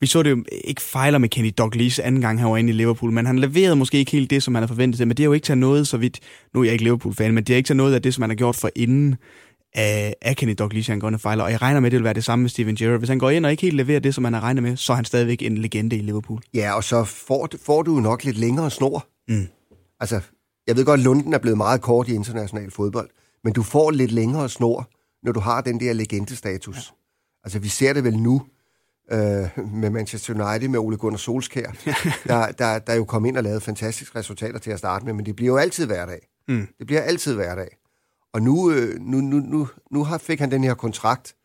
vi 0.00 0.06
så 0.06 0.22
det 0.22 0.30
jo 0.30 0.44
ikke 0.64 0.82
fejler 0.82 1.18
med 1.18 1.28
Kenny 1.28 1.52
Dalglish 1.58 2.00
anden 2.04 2.20
gang, 2.20 2.40
han 2.40 2.50
var 2.50 2.56
inde 2.56 2.70
i 2.70 2.76
Liverpool, 2.76 3.12
men 3.12 3.26
han 3.26 3.38
leverede 3.38 3.76
måske 3.76 3.98
ikke 3.98 4.12
helt 4.12 4.30
det, 4.30 4.42
som 4.42 4.52
man 4.52 4.62
havde 4.62 4.68
forventet 4.68 4.98
sig, 4.98 5.08
men 5.08 5.16
det 5.16 5.22
er 5.22 5.24
jo 5.24 5.32
ikke 5.32 5.44
til 5.44 5.58
noget, 5.58 5.88
så 5.88 5.96
vidt, 5.96 6.20
nu 6.54 6.60
er 6.60 6.64
jeg 6.64 6.72
ikke 6.72 6.84
Liverpool-fan, 6.84 7.34
men 7.34 7.44
det 7.44 7.52
er 7.52 7.56
ikke 7.56 7.66
til 7.66 7.76
noget 7.76 7.94
af 7.94 8.02
det, 8.02 8.14
som 8.14 8.20
man 8.20 8.30
har 8.30 8.34
gjort 8.34 8.56
for 8.56 8.70
inden 8.76 9.16
af, 9.74 10.14
af 10.20 10.36
Kenny 10.36 10.54
Dalglish, 10.58 10.90
han 10.90 11.00
går 11.00 11.08
ind 11.08 11.14
og 11.14 11.20
fejler. 11.20 11.44
Og 11.44 11.50
jeg 11.50 11.62
regner 11.62 11.80
med, 11.80 11.86
at 11.86 11.92
det 11.92 11.98
vil 11.98 12.04
være 12.04 12.14
det 12.14 12.24
samme 12.24 12.42
med 12.42 12.50
Steven 12.50 12.74
Gerrard. 12.74 12.98
Hvis 12.98 13.08
han 13.08 13.18
går 13.18 13.30
ind 13.30 13.46
og 13.46 13.50
ikke 13.50 13.62
helt 13.62 13.76
leverer 13.76 14.00
det, 14.00 14.14
som 14.14 14.22
man 14.22 14.32
har 14.32 14.40
regnet 14.40 14.62
med, 14.62 14.76
så 14.76 14.92
er 14.92 14.96
han 14.96 15.04
stadigvæk 15.04 15.42
en 15.42 15.58
legende 15.58 15.96
i 15.96 16.00
Liverpool. 16.00 16.42
Ja, 16.54 16.72
og 16.72 16.84
så 16.84 17.04
får, 17.04 17.48
får 17.62 17.82
du 17.82 18.00
nok 18.00 18.24
lidt 18.24 18.38
længere 18.38 18.70
snor. 18.70 19.06
Mm. 19.28 19.48
Altså, 20.00 20.20
jeg 20.66 20.76
ved 20.76 20.84
godt, 20.84 20.98
at 21.00 21.04
Lunden 21.04 21.34
er 21.34 21.38
blevet 21.38 21.56
meget 21.56 21.80
kort 21.80 22.08
i 22.08 22.14
international 22.14 22.70
fodbold, 22.70 23.10
men 23.44 23.52
du 23.52 23.62
får 23.62 23.90
lidt 23.90 24.12
længere 24.12 24.48
snor, 24.48 24.90
når 25.22 25.32
du 25.32 25.40
har 25.40 25.60
den 25.60 25.80
der 25.80 25.92
legendestatus. 25.92 26.76
Ja. 26.76 26.94
Altså, 27.44 27.58
vi 27.58 27.68
ser 27.68 27.92
det 27.92 28.04
vel 28.04 28.18
nu 28.18 28.42
øh, 29.12 29.18
med 29.74 29.90
Manchester 29.90 30.34
United, 30.34 30.68
med 30.68 30.78
Ole 30.78 30.96
Gunnar 30.96 31.18
Solskær, 31.18 31.70
der, 32.28 32.52
der, 32.52 32.78
der 32.78 32.94
jo 32.94 33.04
kom 33.04 33.24
ind 33.24 33.36
og 33.36 33.42
lavede 33.42 33.60
fantastiske 33.60 34.18
resultater 34.18 34.58
til 34.58 34.70
at 34.70 34.78
starte 34.78 35.04
med, 35.04 35.12
men 35.12 35.26
det 35.26 35.36
bliver 35.36 35.52
jo 35.52 35.56
altid 35.56 35.86
hverdag. 35.86 36.28
Mm. 36.48 36.68
Det 36.78 36.86
bliver 36.86 37.00
altid 37.00 37.34
hverdag. 37.34 37.76
Og 38.32 38.42
nu, 38.42 38.70
øh, 38.70 39.00
nu, 39.00 39.20
nu, 39.20 39.36
nu, 39.36 39.68
nu 39.90 40.04
har, 40.04 40.18
fik 40.18 40.40
han 40.40 40.50
den 40.50 40.64
her 40.64 40.74
kontrakt, 40.74 41.36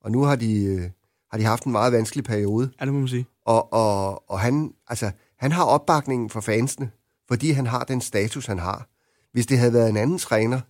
og 0.00 0.10
nu 0.12 0.22
har 0.22 0.36
de, 0.36 0.64
øh, 0.64 0.90
har 1.30 1.38
de 1.38 1.44
haft 1.44 1.64
en 1.64 1.72
meget 1.72 1.92
vanskelig 1.92 2.24
periode. 2.24 2.70
Ja, 2.80 2.84
det 2.84 2.92
må 2.94 2.98
man 2.98 3.08
sige. 3.08 3.26
Og, 3.44 3.72
og, 3.72 4.30
og 4.30 4.40
han, 4.40 4.74
altså, 4.88 5.10
han 5.38 5.52
har 5.52 5.64
opbakningen 5.64 6.30
fra 6.30 6.40
fansene, 6.40 6.90
fordi 7.28 7.50
han 7.50 7.66
har 7.66 7.84
den 7.84 8.00
status, 8.00 8.46
han 8.46 8.58
har. 8.58 8.88
Hvis 9.32 9.46
det 9.46 9.58
havde 9.58 9.72
været 9.72 9.88
en 9.88 9.96
anden 9.96 10.18
træner, 10.18 10.60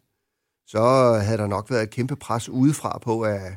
så 0.66 1.12
havde 1.22 1.38
der 1.38 1.46
nok 1.46 1.70
været 1.70 1.82
et 1.82 1.90
kæmpe 1.90 2.16
pres 2.16 2.48
udefra 2.48 2.98
på, 2.98 3.22
at 3.22 3.56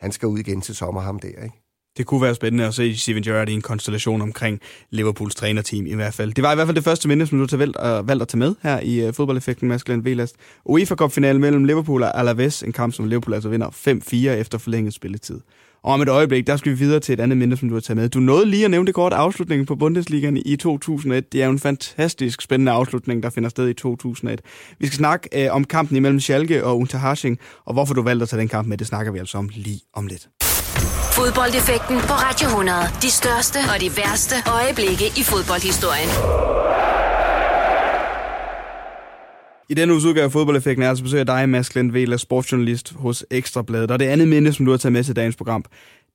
han 0.00 0.12
skal 0.12 0.28
ud 0.28 0.38
igen 0.38 0.60
til 0.60 0.74
sommer, 0.74 1.00
ham 1.00 1.18
der, 1.18 1.28
ikke? 1.28 1.62
Det 1.98 2.06
kunne 2.06 2.22
være 2.22 2.34
spændende 2.34 2.66
at 2.66 2.74
se 2.74 2.96
Steven 2.96 3.22
Gerrard 3.22 3.48
i 3.48 3.52
en 3.52 3.62
konstellation 3.62 4.22
omkring 4.22 4.60
Liverpools 4.90 5.34
trænerteam 5.34 5.86
i 5.86 5.94
hvert 5.94 6.14
fald. 6.14 6.34
Det 6.34 6.44
var 6.44 6.52
i 6.52 6.54
hvert 6.54 6.66
fald 6.66 6.76
det 6.76 6.84
første 6.84 7.08
minde, 7.08 7.26
som 7.26 7.38
du 7.38 7.46
har 7.50 7.56
valgt, 7.56 7.76
uh, 7.76 7.98
øh, 7.98 8.08
valgt 8.08 8.22
at 8.22 8.28
tage 8.28 8.38
med 8.38 8.54
her 8.62 8.80
i 8.80 9.08
uh, 9.08 9.14
fodboldeffekten 9.14 9.68
med 9.68 9.78
Glenn 9.78 10.04
Velast. 10.04 10.36
UEFA 10.64 10.94
Cup 10.94 11.12
finalen 11.12 11.40
mellem 11.40 11.64
Liverpool 11.64 12.02
og 12.02 12.18
Alaves, 12.18 12.62
en 12.62 12.72
kamp, 12.72 12.94
som 12.94 13.04
Liverpool 13.04 13.34
altså 13.34 13.48
vinder 13.48 13.68
5-4 13.68 14.16
efter 14.28 14.58
forlænget 14.58 14.94
spilletid. 14.94 15.40
Og 15.82 15.92
om 15.92 16.02
et 16.02 16.08
øjeblik, 16.08 16.46
der 16.46 16.56
skal 16.56 16.72
vi 16.72 16.78
videre 16.78 17.00
til 17.00 17.12
et 17.12 17.20
andet 17.20 17.38
minde, 17.38 17.56
som 17.56 17.68
du 17.68 17.74
har 17.74 17.80
taget 17.80 17.96
med. 17.96 18.08
Du 18.08 18.20
nåede 18.20 18.46
lige 18.46 18.64
at 18.64 18.70
nævne 18.70 18.86
det 18.86 18.94
kort 18.94 19.12
afslutningen 19.12 19.66
på 19.66 19.76
Bundesligaen 19.76 20.36
i 20.36 20.56
2001. 20.56 21.32
Det 21.32 21.42
er 21.42 21.46
jo 21.46 21.52
en 21.52 21.58
fantastisk 21.58 22.42
spændende 22.42 22.72
afslutning, 22.72 23.22
der 23.22 23.30
finder 23.30 23.48
sted 23.48 23.68
i 23.68 23.74
2001. 23.74 24.40
Vi 24.78 24.86
skal 24.86 24.96
snakke 24.96 25.28
uh, 25.48 25.56
om 25.56 25.64
kampen 25.64 25.96
imellem 25.96 26.20
Schalke 26.20 26.64
og 26.64 26.78
Unterhaching, 26.78 27.38
og 27.64 27.72
hvorfor 27.72 27.94
du 27.94 28.02
valgte 28.02 28.22
at 28.22 28.28
tage 28.28 28.40
den 28.40 28.48
kamp 28.48 28.68
med, 28.68 28.78
det 28.78 28.86
snakker 28.86 29.12
vi 29.12 29.18
altså 29.18 29.38
om 29.38 29.50
lige 29.52 29.80
om 29.94 30.06
lidt. 30.06 30.28
Fodboldeffekten 31.18 31.96
på 31.96 32.14
Radio 32.26 32.46
100. 32.48 32.78
De 33.02 33.10
største 33.10 33.58
og 33.74 33.80
de 33.80 33.90
værste 33.96 34.34
øjeblikke 34.58 35.06
i 35.20 35.22
fodboldhistorien. 35.30 36.10
I 39.68 39.74
denne 39.74 39.92
uges 39.92 40.04
udgave 40.04 40.24
af 40.24 40.32
Fodboldeffekten 40.32 40.82
er 40.82 40.88
altså 40.88 41.04
besøg 41.04 41.20
af 41.20 41.26
dig, 41.26 41.48
Mads 41.48 41.70
Glenn 41.70 41.92
Vela, 41.92 42.16
sportsjournalist 42.16 42.92
hos 42.92 43.24
Ekstrabladet. 43.30 43.90
Og 43.90 43.98
det 43.98 44.04
andet 44.04 44.28
minde, 44.28 44.52
som 44.52 44.64
du 44.66 44.70
har 44.70 44.78
taget 44.78 44.92
med 44.92 45.04
til 45.04 45.16
dagens 45.16 45.36
program, 45.36 45.64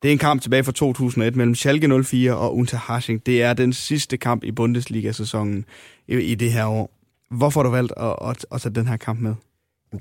det 0.02 0.08
er 0.08 0.12
en 0.12 0.18
kamp 0.18 0.42
tilbage 0.42 0.64
fra 0.64 0.72
2001 0.72 1.36
mellem 1.36 1.56
Schalke 1.56 2.04
04 2.04 2.36
og 2.36 2.56
Unterhaching. 2.56 3.26
Det 3.26 3.42
er 3.42 3.54
den 3.54 3.74
sidste 3.74 4.18
kamp 4.18 4.44
i 4.44 4.52
Bundesliga-sæsonen 4.52 5.66
i, 6.08 6.16
i 6.16 6.36
det 6.36 6.52
her 6.52 6.66
år. 6.66 6.92
Hvorfor 7.32 7.60
har 7.60 7.64
du 7.64 7.70
valgt 7.70 7.94
at, 7.98 8.16
at, 8.30 8.46
at 8.52 8.62
tage 8.62 8.76
den 8.76 8.88
her 8.88 8.98
kamp 8.98 9.20
med? 9.20 9.36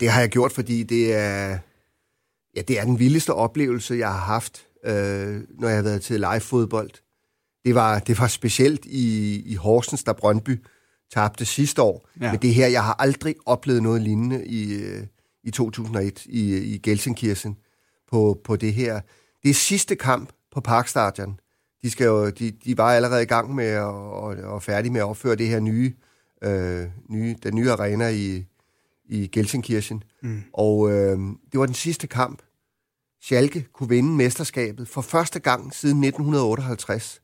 Det 0.01 0.11
har 0.11 0.21
jeg 0.21 0.29
gjort, 0.29 0.53
fordi 0.53 0.83
det 0.83 1.15
er, 1.15 1.59
ja, 2.57 2.63
det 2.69 2.81
er 2.81 2.85
den 2.85 2.99
vildeste 2.99 3.35
oplevelse, 3.35 3.95
jeg 3.95 4.09
har 4.09 4.21
haft 4.21 4.67
øh, 4.85 5.41
når 5.59 5.69
jeg 5.69 5.77
har 5.77 5.83
været 5.83 6.03
til 6.03 6.21
live-fodbold. 6.21 6.91
Det 7.65 7.75
var, 7.75 7.99
det 7.99 8.19
var 8.19 8.27
specielt 8.27 8.85
i, 8.85 9.37
i 9.47 9.55
Horsens, 9.55 10.05
der 10.05 10.13
Brøndby 10.13 10.65
tabte 11.13 11.45
sidste 11.45 11.83
år. 11.83 12.09
Ja. 12.21 12.31
Men 12.31 12.43
det 12.43 12.55
her, 12.55 12.67
jeg 12.67 12.85
har 12.85 12.97
aldrig 12.99 13.35
oplevet 13.47 13.83
noget 13.83 14.03
lignende 14.03 14.47
i, 14.47 14.73
øh, 14.73 15.07
i 15.45 15.51
2001 15.51 16.27
i, 16.27 16.57
i 16.57 16.79
Gelsenkirchen 16.79 17.57
på, 18.11 18.41
på 18.45 18.57
det 18.57 18.75
her. 18.75 19.01
Det 19.43 19.51
er 19.51 19.55
sidste 19.55 19.97
kamp 19.97 20.31
på 20.55 20.61
Parkstadion. 20.61 21.41
De, 21.83 21.91
skal 21.91 22.05
jo, 22.05 22.31
de, 22.31 22.51
de 22.51 22.79
var 22.79 22.93
allerede 22.93 23.23
i 23.23 23.27
gang 23.27 23.55
med 23.55 23.67
at, 23.67 23.83
og, 23.83 24.37
og 24.45 24.63
færdige 24.63 24.93
med 24.93 25.01
at 25.01 25.07
opføre 25.07 25.37
det 25.37 25.49
her 25.49 25.61
nye, 25.61 25.93
øh, 26.43 26.87
nye 27.09 27.37
den 27.43 27.55
nye 27.55 27.71
arena 27.71 28.09
i, 28.09 28.45
i 29.05 29.27
Gelsenkirchen. 29.27 30.03
Mm. 30.23 30.43
Og 30.53 30.91
øh, 30.93 31.19
det 31.53 31.61
var 31.61 31.67
den 31.67 31.75
sidste 31.75 32.07
kamp, 32.07 32.43
Schalke 33.23 33.67
kunne 33.73 33.89
vinde 33.89 34.17
mesterskabet 34.17 34.89
for 34.89 35.01
første 35.01 35.41
gang 35.41 35.75
siden 35.75 36.05
1958. 36.05 37.23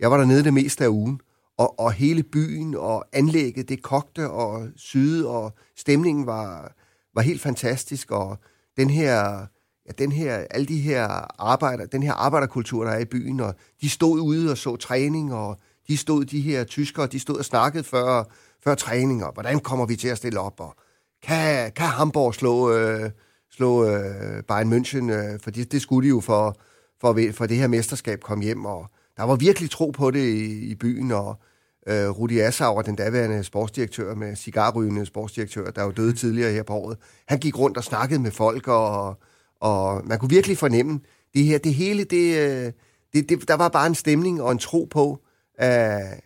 Jeg 0.00 0.10
var 0.10 0.16
dernede 0.16 0.44
det 0.44 0.54
meste 0.54 0.84
af 0.84 0.88
ugen, 0.88 1.20
og, 1.58 1.80
og 1.80 1.92
hele 1.92 2.22
byen 2.22 2.74
og 2.74 3.06
anlægget, 3.12 3.68
det 3.68 3.82
kogte 3.82 4.30
og 4.30 4.68
syde, 4.76 5.28
og 5.28 5.52
stemningen 5.76 6.26
var, 6.26 6.72
var 7.14 7.22
helt 7.22 7.40
fantastisk, 7.40 8.10
og 8.10 8.38
den 8.76 8.90
her, 8.90 9.46
ja, 9.86 9.92
den 9.98 10.12
her, 10.12 10.34
alle 10.50 10.66
de 10.66 10.80
her 10.80 11.06
arbejder, 11.42 11.86
den 11.86 12.02
her 12.02 12.12
arbejderkultur, 12.12 12.84
der 12.84 12.90
er 12.90 12.98
i 12.98 13.04
byen, 13.04 13.40
og 13.40 13.54
de 13.80 13.90
stod 13.90 14.20
ude 14.20 14.50
og 14.50 14.58
så 14.58 14.76
træning, 14.76 15.34
og 15.34 15.58
de 15.88 15.96
stod, 15.96 16.24
de 16.24 16.40
her 16.40 16.64
tyskere, 16.64 17.06
de 17.06 17.20
stod 17.20 17.38
og 17.38 17.44
snakkede 17.44 17.84
før, 17.84 18.24
før 18.64 18.74
træning, 18.74 19.24
og 19.24 19.32
hvordan 19.32 19.60
kommer 19.60 19.86
vi 19.86 19.96
til 19.96 20.08
at 20.08 20.16
stille 20.16 20.40
op, 20.40 20.60
og 20.60 20.74
kan, 21.22 21.72
kan 21.72 21.86
Hamburg 21.86 22.34
slå, 22.34 22.72
øh, 22.72 23.10
slå 23.58 23.84
øh, 23.84 24.42
Bayern 24.48 24.72
München, 24.72 25.10
øh, 25.12 25.40
for 25.40 25.50
det, 25.50 25.72
det 25.72 25.82
skulle 25.82 26.08
de 26.08 26.08
jo 26.08 26.20
for, 26.20 26.56
for, 27.00 27.18
for 27.32 27.46
det 27.46 27.56
her 27.56 27.66
mesterskab 27.66 28.20
kom 28.20 28.40
hjem, 28.40 28.64
og 28.64 28.86
der 29.16 29.22
var 29.22 29.36
virkelig 29.36 29.70
tro 29.70 29.90
på 29.90 30.10
det 30.10 30.24
i, 30.24 30.70
i 30.70 30.74
byen, 30.74 31.12
og 31.12 31.40
øh, 31.88 32.08
Rudi 32.08 32.38
Assauer, 32.38 32.82
den 32.82 32.96
daværende 32.96 33.44
sportsdirektør 33.44 34.14
med 34.14 34.36
cigarrygende 34.36 35.06
sportsdirektør, 35.06 35.70
der 35.70 35.84
jo 35.84 35.90
døde 35.90 36.12
tidligere 36.12 36.52
her 36.52 36.62
på 36.62 36.72
året, 36.72 36.98
han 37.28 37.38
gik 37.38 37.58
rundt 37.58 37.76
og 37.76 37.84
snakkede 37.84 38.20
med 38.20 38.30
folk, 38.30 38.68
og, 38.68 39.18
og 39.60 40.06
man 40.06 40.18
kunne 40.18 40.30
virkelig 40.30 40.58
fornemme, 40.58 41.00
det 41.34 41.44
her, 41.44 41.58
det 41.58 41.74
hele, 41.74 42.04
det, 42.04 42.38
øh, 42.38 42.72
det, 43.12 43.28
det, 43.28 43.48
der 43.48 43.54
var 43.54 43.68
bare 43.68 43.86
en 43.86 43.94
stemning 43.94 44.42
og 44.42 44.52
en 44.52 44.58
tro 44.58 44.88
på, 44.90 45.18
at, 45.58 46.20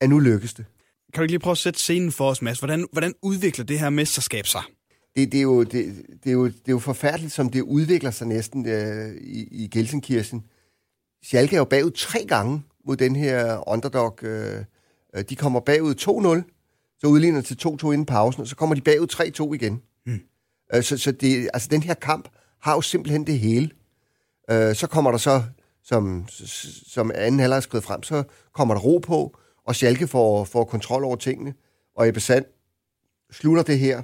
at 0.00 0.10
nu 0.10 0.18
lykkes 0.18 0.54
det. 0.54 0.64
Kan 1.12 1.20
du 1.20 1.22
ikke 1.22 1.32
lige 1.32 1.40
prøve 1.40 1.52
at 1.52 1.58
sætte 1.58 1.78
scenen 1.78 2.12
for 2.12 2.30
os, 2.30 2.42
Mads? 2.42 2.58
Hvordan, 2.58 2.86
hvordan 2.92 3.14
udvikler 3.22 3.64
det 3.64 3.78
her 3.78 3.90
mesterskab 3.90 4.46
sig? 4.46 4.62
Det, 5.16 5.32
det, 5.32 5.38
er 5.38 5.42
jo, 5.42 5.62
det, 5.62 6.06
det, 6.24 6.30
er 6.30 6.32
jo, 6.32 6.46
det 6.46 6.68
er 6.68 6.72
jo 6.72 6.78
forfærdeligt, 6.78 7.32
som 7.32 7.50
det 7.50 7.62
udvikler 7.62 8.10
sig 8.10 8.26
næsten 8.26 8.66
øh, 8.68 9.14
i, 9.14 9.64
i 9.64 9.68
Gelsenkirchen. 9.68 10.44
Schalke 11.22 11.56
er 11.56 11.60
jo 11.60 11.64
bagud 11.64 11.90
tre 11.90 12.24
gange 12.28 12.62
mod 12.84 12.96
den 12.96 13.16
her 13.16 13.68
underdog. 13.68 14.18
Øh, 14.22 14.64
de 15.28 15.36
kommer 15.36 15.60
bagud 15.60 15.94
2-0, 16.44 16.98
så 17.00 17.06
udligner 17.06 17.40
til 17.40 17.58
2-2 17.66 17.90
inden 17.90 18.06
pausen, 18.06 18.42
og 18.42 18.48
så 18.48 18.56
kommer 18.56 18.74
de 18.74 18.80
bagud 18.80 19.06
3-2 19.50 19.54
igen. 19.54 19.82
Mm. 20.06 20.20
Øh, 20.74 20.82
så 20.82 20.98
så 20.98 21.12
det, 21.12 21.50
altså, 21.54 21.68
den 21.70 21.82
her 21.82 21.94
kamp 21.94 22.28
har 22.60 22.74
jo 22.74 22.80
simpelthen 22.80 23.26
det 23.26 23.38
hele. 23.38 23.70
Øh, 24.50 24.74
så 24.74 24.86
kommer 24.86 25.10
der 25.10 25.18
så, 25.18 25.42
som, 25.84 26.28
som 26.86 27.10
anden 27.14 27.40
halvleg 27.40 27.62
skrevet 27.62 27.84
frem, 27.84 28.02
så 28.02 28.22
kommer 28.52 28.74
der 28.74 28.80
ro 28.80 28.98
på, 28.98 29.38
og 29.66 29.74
Schalke 29.74 30.06
får, 30.06 30.44
får 30.44 30.64
kontrol 30.64 31.04
over 31.04 31.16
tingene. 31.16 31.54
Og 31.96 32.08
Ebbe 32.08 32.20
Sand 32.20 32.44
slutter 33.30 33.62
det 33.62 33.78
her 33.78 34.02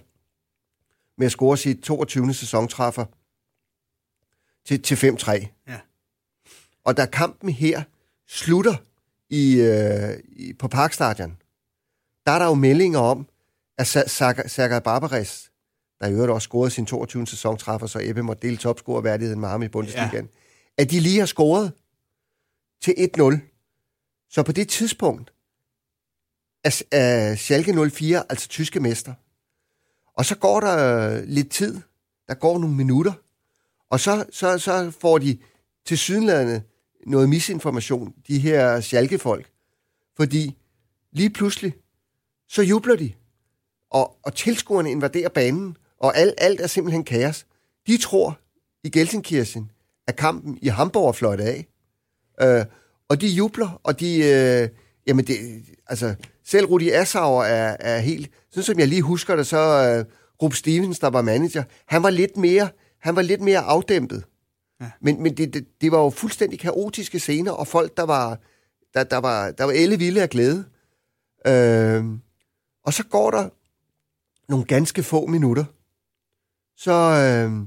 med 1.23 1.27
at 1.27 1.33
score 1.33 1.57
sit 1.57 1.81
22. 1.81 2.35
sæsontræffer 2.35 3.05
til, 4.67 4.83
til 4.83 4.95
5-3. 4.95 5.31
Ja. 5.69 5.81
Og 6.85 6.97
da 6.97 7.07
kampen 7.07 7.51
her 7.51 7.83
slutter 8.29 8.77
i, 9.31 9.61
øh, 9.61 10.19
i, 10.29 10.53
på 10.53 10.69
Parkstadion, 10.69 11.37
der 12.27 12.33
er 12.33 12.39
der 12.39 12.47
jo 12.47 12.55
meldinger 12.55 12.99
om, 12.99 13.29
at 13.79 13.87
Sergej 13.87 14.81
Barbares, 14.81 15.51
der 16.01 16.07
i 16.07 16.13
øvrigt 16.13 16.33
også 16.33 16.47
scorede 16.47 16.71
sin 16.71 16.87
22. 16.87 17.27
sæsontræffer, 17.27 17.87
så 17.87 17.99
Ebbe 18.03 18.23
måtte 18.23 18.47
dele 18.47 18.57
topscorerværdigheden 18.57 19.41
med 19.41 19.49
ham 19.49 19.63
i 19.63 19.69
Bundesligaen, 19.69 20.25
ja. 20.25 20.83
at 20.83 20.91
de 20.91 21.01
lige 21.01 21.19
har 21.19 21.27
scoret 21.27 21.73
til 22.81 22.95
1-0. 23.19 23.39
Så 24.31 24.43
på 24.43 24.53
det 24.53 24.69
tidspunkt 24.69 25.33
er, 26.65 26.83
er 26.91 27.35
Schalke 27.35 27.91
04 27.91 28.25
altså 28.29 28.49
tyske 28.49 28.81
mester. 28.81 29.15
Og 30.14 30.25
så 30.25 30.37
går 30.37 30.61
der 30.61 31.09
øh, 31.11 31.22
lidt 31.25 31.51
tid, 31.51 31.81
der 32.29 32.35
går 32.35 32.59
nogle 32.59 32.77
minutter, 32.77 33.12
og 33.90 34.01
så, 34.01 34.25
så, 34.31 34.59
så 34.59 34.92
får 35.01 35.18
de 35.18 35.38
til 35.87 35.98
sydenlandet 35.98 36.62
noget 37.07 37.29
misinformation, 37.29 38.14
de 38.29 38.38
her 38.38 38.81
Schalke-folk. 38.81 39.51
Fordi 40.16 40.57
lige 41.12 41.31
pludselig, 41.31 41.75
så 42.48 42.62
jubler 42.62 42.96
de, 42.96 43.12
og, 43.90 44.16
og 44.22 44.35
tilskuerne 44.35 44.90
invaderer 44.90 45.29
banen, 45.29 45.77
og 45.98 46.16
alt, 46.16 46.35
alt 46.38 46.61
er 46.61 46.66
simpelthen 46.66 47.05
kaos. 47.05 47.46
De 47.87 47.96
tror 47.96 48.38
i 48.85 48.90
Gelsenkirchen, 48.90 49.70
at 50.07 50.16
kampen 50.16 50.59
i 50.62 50.68
Hamburg 50.68 51.09
er 51.09 51.12
fløjt 51.12 51.40
af. 51.40 51.66
Øh, 52.40 52.64
og 53.09 53.20
de 53.20 53.27
jubler, 53.27 53.81
og 53.83 54.01
de... 54.01 54.18
Øh, 54.18 54.68
jamen, 55.07 55.25
det, 55.25 55.62
altså, 55.87 56.15
selv 56.45 56.67
Rudi 56.67 56.91
Assauer 56.91 57.45
er, 57.45 57.77
er 57.81 57.99
helt... 57.99 58.31
Sådan 58.51 58.65
som 58.65 58.79
jeg 58.79 58.88
lige 58.88 59.03
husker 59.03 59.37
det, 59.37 59.47
så 59.47 60.01
uh, 60.01 60.12
Rup 60.43 60.55
Stevens, 60.55 60.99
der 60.99 61.11
var 61.11 61.23
manager, 61.23 61.65
han 61.87 62.03
var 62.03 62.11
lidt 62.11 62.37
mere, 62.37 62.69
han 63.01 63.17
var 63.17 63.23
lidt 63.23 63.41
mere 63.41 63.59
afdæmpet. 63.59 64.25
Ja. 64.81 64.91
Men, 65.01 65.23
men 65.23 65.37
det, 65.37 65.55
det, 65.55 65.67
det 65.81 65.93
var 65.93 65.99
jo 65.99 66.11
fuldstændig 66.11 66.61
kaotiske 66.61 67.19
scener, 67.19 67.53
og 67.53 67.67
folk, 67.67 67.97
der 67.97 68.03
var, 68.03 68.41
der, 68.95 69.05
der 69.05 69.17
var, 69.17 69.51
der 69.51 69.65
var 69.65 69.73
elle 69.73 69.99
vilde 69.99 70.23
af 70.23 70.31
glæde. 70.31 70.65
Uh, 71.49 72.19
og 72.85 72.93
så 72.93 73.05
går 73.11 73.31
der 73.31 73.49
nogle 74.49 74.65
ganske 74.65 75.03
få 75.03 75.27
minutter, 75.27 75.65
så, 76.77 76.93
uh, 76.93 77.67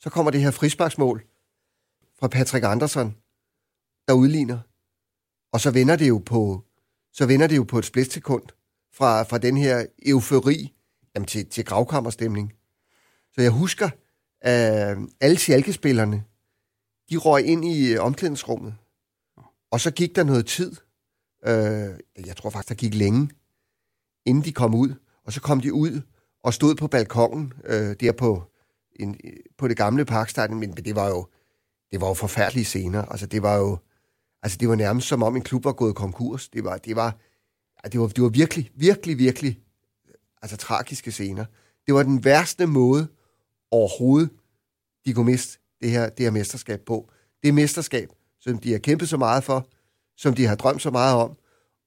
så 0.00 0.10
kommer 0.10 0.30
det 0.30 0.40
her 0.40 0.50
frisparksmål 0.50 1.24
fra 2.20 2.28
Patrick 2.28 2.64
Andersen, 2.64 3.16
der 4.08 4.14
udligner. 4.14 4.58
Og 5.52 5.60
så 5.60 5.70
vender 5.70 5.96
det 5.96 6.08
jo 6.08 6.22
på 6.26 6.65
så 7.16 7.26
vender 7.26 7.46
det 7.46 7.56
jo 7.56 7.64
på 7.64 7.78
et 7.78 7.84
splitsekund 7.84 8.42
fra, 8.92 9.22
fra 9.22 9.38
den 9.38 9.56
her 9.56 9.86
eufori 10.06 10.74
jamen, 11.14 11.26
til, 11.26 11.46
til 11.46 11.64
gravkammerstemning. 11.64 12.52
Så 13.34 13.40
jeg 13.42 13.50
husker, 13.50 13.90
at 14.40 14.98
alle 15.20 15.38
sjalkespillerne, 15.38 16.24
de 17.10 17.16
røg 17.16 17.44
ind 17.44 17.64
i 17.64 17.92
øh, 17.92 18.04
omklædningsrummet, 18.04 18.74
og 19.70 19.80
så 19.80 19.90
gik 19.90 20.16
der 20.16 20.24
noget 20.24 20.46
tid. 20.46 20.72
Øh, 21.46 22.26
jeg 22.26 22.36
tror 22.36 22.50
faktisk, 22.50 22.68
der 22.68 22.74
gik 22.74 22.94
længe, 22.94 23.30
inden 24.26 24.44
de 24.44 24.52
kom 24.52 24.74
ud. 24.74 24.94
Og 25.24 25.32
så 25.32 25.40
kom 25.40 25.60
de 25.60 25.72
ud 25.72 26.00
og 26.42 26.54
stod 26.54 26.74
på 26.74 26.86
balkongen 26.86 27.52
øh, 27.64 27.96
der 28.00 28.12
på, 28.12 28.42
en, 29.00 29.20
på 29.58 29.68
det 29.68 29.76
gamle 29.76 30.04
parkstadion, 30.04 30.60
men 30.60 30.72
det 30.72 30.94
var 30.94 31.08
jo 31.08 31.26
det 31.92 32.00
var 32.00 32.08
jo 32.08 32.14
forfærdelige 32.14 32.64
scener. 32.64 33.02
Altså, 33.02 33.26
det 33.26 33.42
var 33.42 33.56
jo 33.56 33.78
Altså, 34.42 34.58
det 34.58 34.68
var 34.68 34.74
nærmest 34.74 35.08
som 35.08 35.22
om 35.22 35.36
en 35.36 35.42
klub 35.42 35.64
var 35.64 35.72
gået 35.72 35.94
konkurs. 35.94 36.48
Det 36.48 36.64
var, 36.64 36.76
det 36.76 36.96
var, 36.96 37.16
det 37.92 38.00
var, 38.00 38.06
det 38.06 38.22
var 38.22 38.28
virkelig, 38.28 38.70
virkelig, 38.74 39.18
virkelig 39.18 39.60
altså, 40.42 40.56
tragiske 40.56 41.12
scener. 41.12 41.44
Det 41.86 41.94
var 41.94 42.02
den 42.02 42.24
værste 42.24 42.66
måde 42.66 43.08
overhovedet, 43.70 44.30
de 45.06 45.12
kunne 45.12 45.26
miste 45.26 45.58
det 45.80 45.90
her, 45.90 46.08
det 46.08 46.24
her 46.24 46.30
mesterskab 46.30 46.80
på. 46.80 47.10
Det 47.42 47.54
mesterskab, 47.54 48.08
som 48.40 48.58
de 48.58 48.72
har 48.72 48.78
kæmpet 48.78 49.08
så 49.08 49.16
meget 49.16 49.44
for, 49.44 49.66
som 50.16 50.34
de 50.34 50.46
har 50.46 50.54
drømt 50.54 50.82
så 50.82 50.90
meget 50.90 51.16
om. 51.16 51.36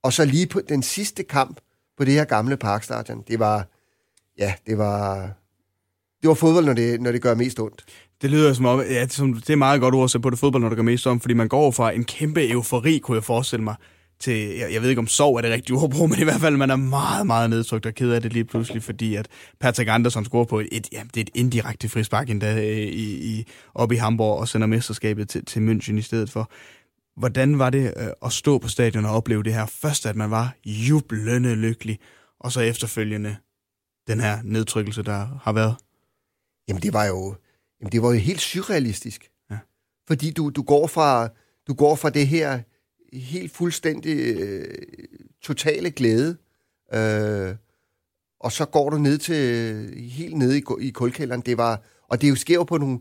Og 0.04 0.14
så 0.14 0.26
lige 0.26 0.48
på 0.48 0.62
den 0.62 0.84
sidste 0.84 1.24
kamp 1.24 1.62
på 1.98 2.06
det 2.06 2.14
her 2.14 2.26
gamle 2.26 2.58
parkstadion, 2.58 3.24
det 3.28 3.40
var, 3.40 3.68
ja, 4.38 4.54
det 4.68 4.78
var, 4.78 5.34
det 6.22 6.28
var 6.28 6.34
fodbold, 6.34 6.66
når 6.66 6.74
det, 6.74 7.02
når 7.02 7.12
det 7.12 7.22
gør 7.22 7.36
mest 7.36 7.60
ondt. 7.60 7.86
Det 8.22 8.30
lyder 8.30 8.54
som 8.54 8.66
om, 8.66 8.80
ja, 8.80 9.06
det 9.06 9.50
er 9.50 9.56
meget 9.56 9.82
godt 9.82 9.96
ord 9.96 10.04
at 10.04 10.12
sætte 10.12 10.24
på 10.24 10.30
det 10.30 10.40
fodbold, 10.40 10.64
når 10.64 10.70
det 10.70 10.76
gør 10.76 10.84
mest 10.84 11.08
ondt, 11.08 11.24
fordi 11.24 11.34
man 11.34 11.48
går 11.48 11.72
fra 11.72 11.92
en 11.92 12.04
kæmpe 12.04 12.50
eufori, 12.50 12.98
kunne 12.98 13.16
jeg 13.16 13.24
forestille 13.24 13.64
mig, 13.64 13.76
til, 14.20 14.58
jeg, 14.58 14.74
jeg 14.74 14.82
ved 14.82 14.90
ikke 14.90 15.00
om 15.00 15.08
sov 15.08 15.36
er 15.36 15.42
det 15.42 15.52
rigtige 15.52 15.78
ord 15.78 16.10
men 16.10 16.20
i 16.20 16.24
hvert 16.24 16.42
fald 16.42 16.58
man 16.58 16.70
er 16.70 16.76
meget, 16.76 17.28
meget 17.28 17.50
nedtrykt 17.50 17.86
og 17.86 17.94
ked 17.94 18.12
af 18.12 18.22
det 18.22 18.34
lige 18.34 18.46
pludselig, 18.46 18.84
fordi 18.84 19.16
at 19.16 19.28
Patrick 19.60 19.90
Andersen 19.90 20.26
scorer 20.26 20.46
på 20.46 20.60
et, 20.60 20.68
et, 20.72 20.88
ja, 20.92 21.02
det 21.14 21.18
er 21.18 21.22
et 21.22 21.30
indirekte 21.34 21.90
frispark 21.90 22.30
endda 22.30 22.56
øh, 22.56 22.78
i, 22.78 23.38
i, 23.38 23.48
op 23.76 23.92
i 23.92 23.96
Hamburg 23.96 24.40
og 24.40 24.48
sender 24.48 24.68
mesterskabet 24.68 25.30
til, 25.30 25.46
til 25.46 25.60
München 25.60 25.98
i 25.98 26.02
stedet 26.02 26.30
for. 26.30 26.52
Hvordan 27.18 27.60
var 27.60 27.70
det 27.70 27.94
øh, 27.98 28.08
at 28.26 28.32
stå 28.32 28.58
på 28.58 28.68
stadion 28.68 29.06
og 29.06 29.16
opleve 29.16 29.44
det 29.44 29.54
her? 29.54 29.66
Først 29.66 30.06
at 30.06 30.16
man 30.16 30.32
var 30.32 30.56
jublende 30.66 31.56
lykkelig, 31.56 32.00
og 32.40 32.52
så 32.52 32.62
efterfølgende 32.62 33.36
den 34.08 34.20
her 34.20 34.40
nedtrykkelse, 34.44 35.04
der 35.04 35.28
har 35.44 35.52
været. 35.52 35.76
Jamen 36.70 36.84
det 36.84 36.94
var 36.94 37.06
jo, 37.06 37.36
Jamen, 37.82 37.92
det 37.92 38.02
var 38.02 38.12
jo 38.12 38.20
helt 38.20 38.42
surrealistisk. 38.42 39.32
Ja. 39.52 39.58
Fordi 40.08 40.32
du, 40.32 40.50
du, 40.50 40.62
går 40.62 40.88
fra, 40.88 41.30
du 41.68 41.74
går 41.74 41.96
fra 41.96 42.10
det 42.10 42.28
her 42.28 42.60
helt 43.14 43.52
fuldstændig 43.52 44.40
øh, 44.40 44.78
totale 45.42 45.92
glæde, 45.92 46.38
øh, 46.94 47.56
og 48.40 48.52
så 48.52 48.66
går 48.66 48.90
du 48.90 48.98
ned 48.98 49.18
til 49.18 50.10
helt 50.10 50.38
nede 50.38 50.58
i, 50.58 50.64
i 50.80 50.90
kulkælderen. 50.90 51.42
Det 51.42 51.58
var, 51.58 51.82
og 52.08 52.22
det 52.22 52.30
jo 52.30 52.36
sker 52.36 52.64
på 52.64 52.78
nogle... 52.78 53.00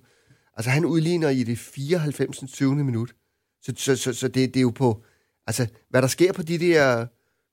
Altså, 0.57 0.71
han 0.71 0.85
udligner 0.85 1.29
i 1.29 1.43
det 1.43 1.59
94. 1.59 2.53
20. 2.53 2.75
minut. 2.75 3.15
Så, 3.63 3.73
så, 3.77 3.97
så, 3.97 4.13
så 4.13 4.29
det, 4.29 4.55
det 4.55 4.61
er 4.61 4.63
jo 4.63 4.71
på... 4.71 5.03
Altså, 5.47 5.67
hvad 5.89 6.03
der 6.03 6.09
sker 6.09 6.33
på 6.33 6.43
de 6.43 6.59
der 6.59 7.07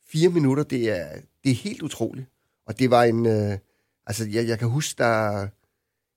fire 0.08 0.30
minutter, 0.30 0.64
det 0.64 0.90
er, 0.90 1.08
det 1.44 1.52
er 1.52 1.56
helt 1.56 1.82
utroligt. 1.82 2.28
Og 2.66 2.80
det 2.80 2.90
var 2.90 3.04
en... 3.04 3.26
Øh, 3.26 3.58
altså, 4.08 4.28
jeg, 4.28 4.48
jeg 4.48 4.60
kan 4.60 4.68
huske, 4.68 4.98
der 4.98 5.48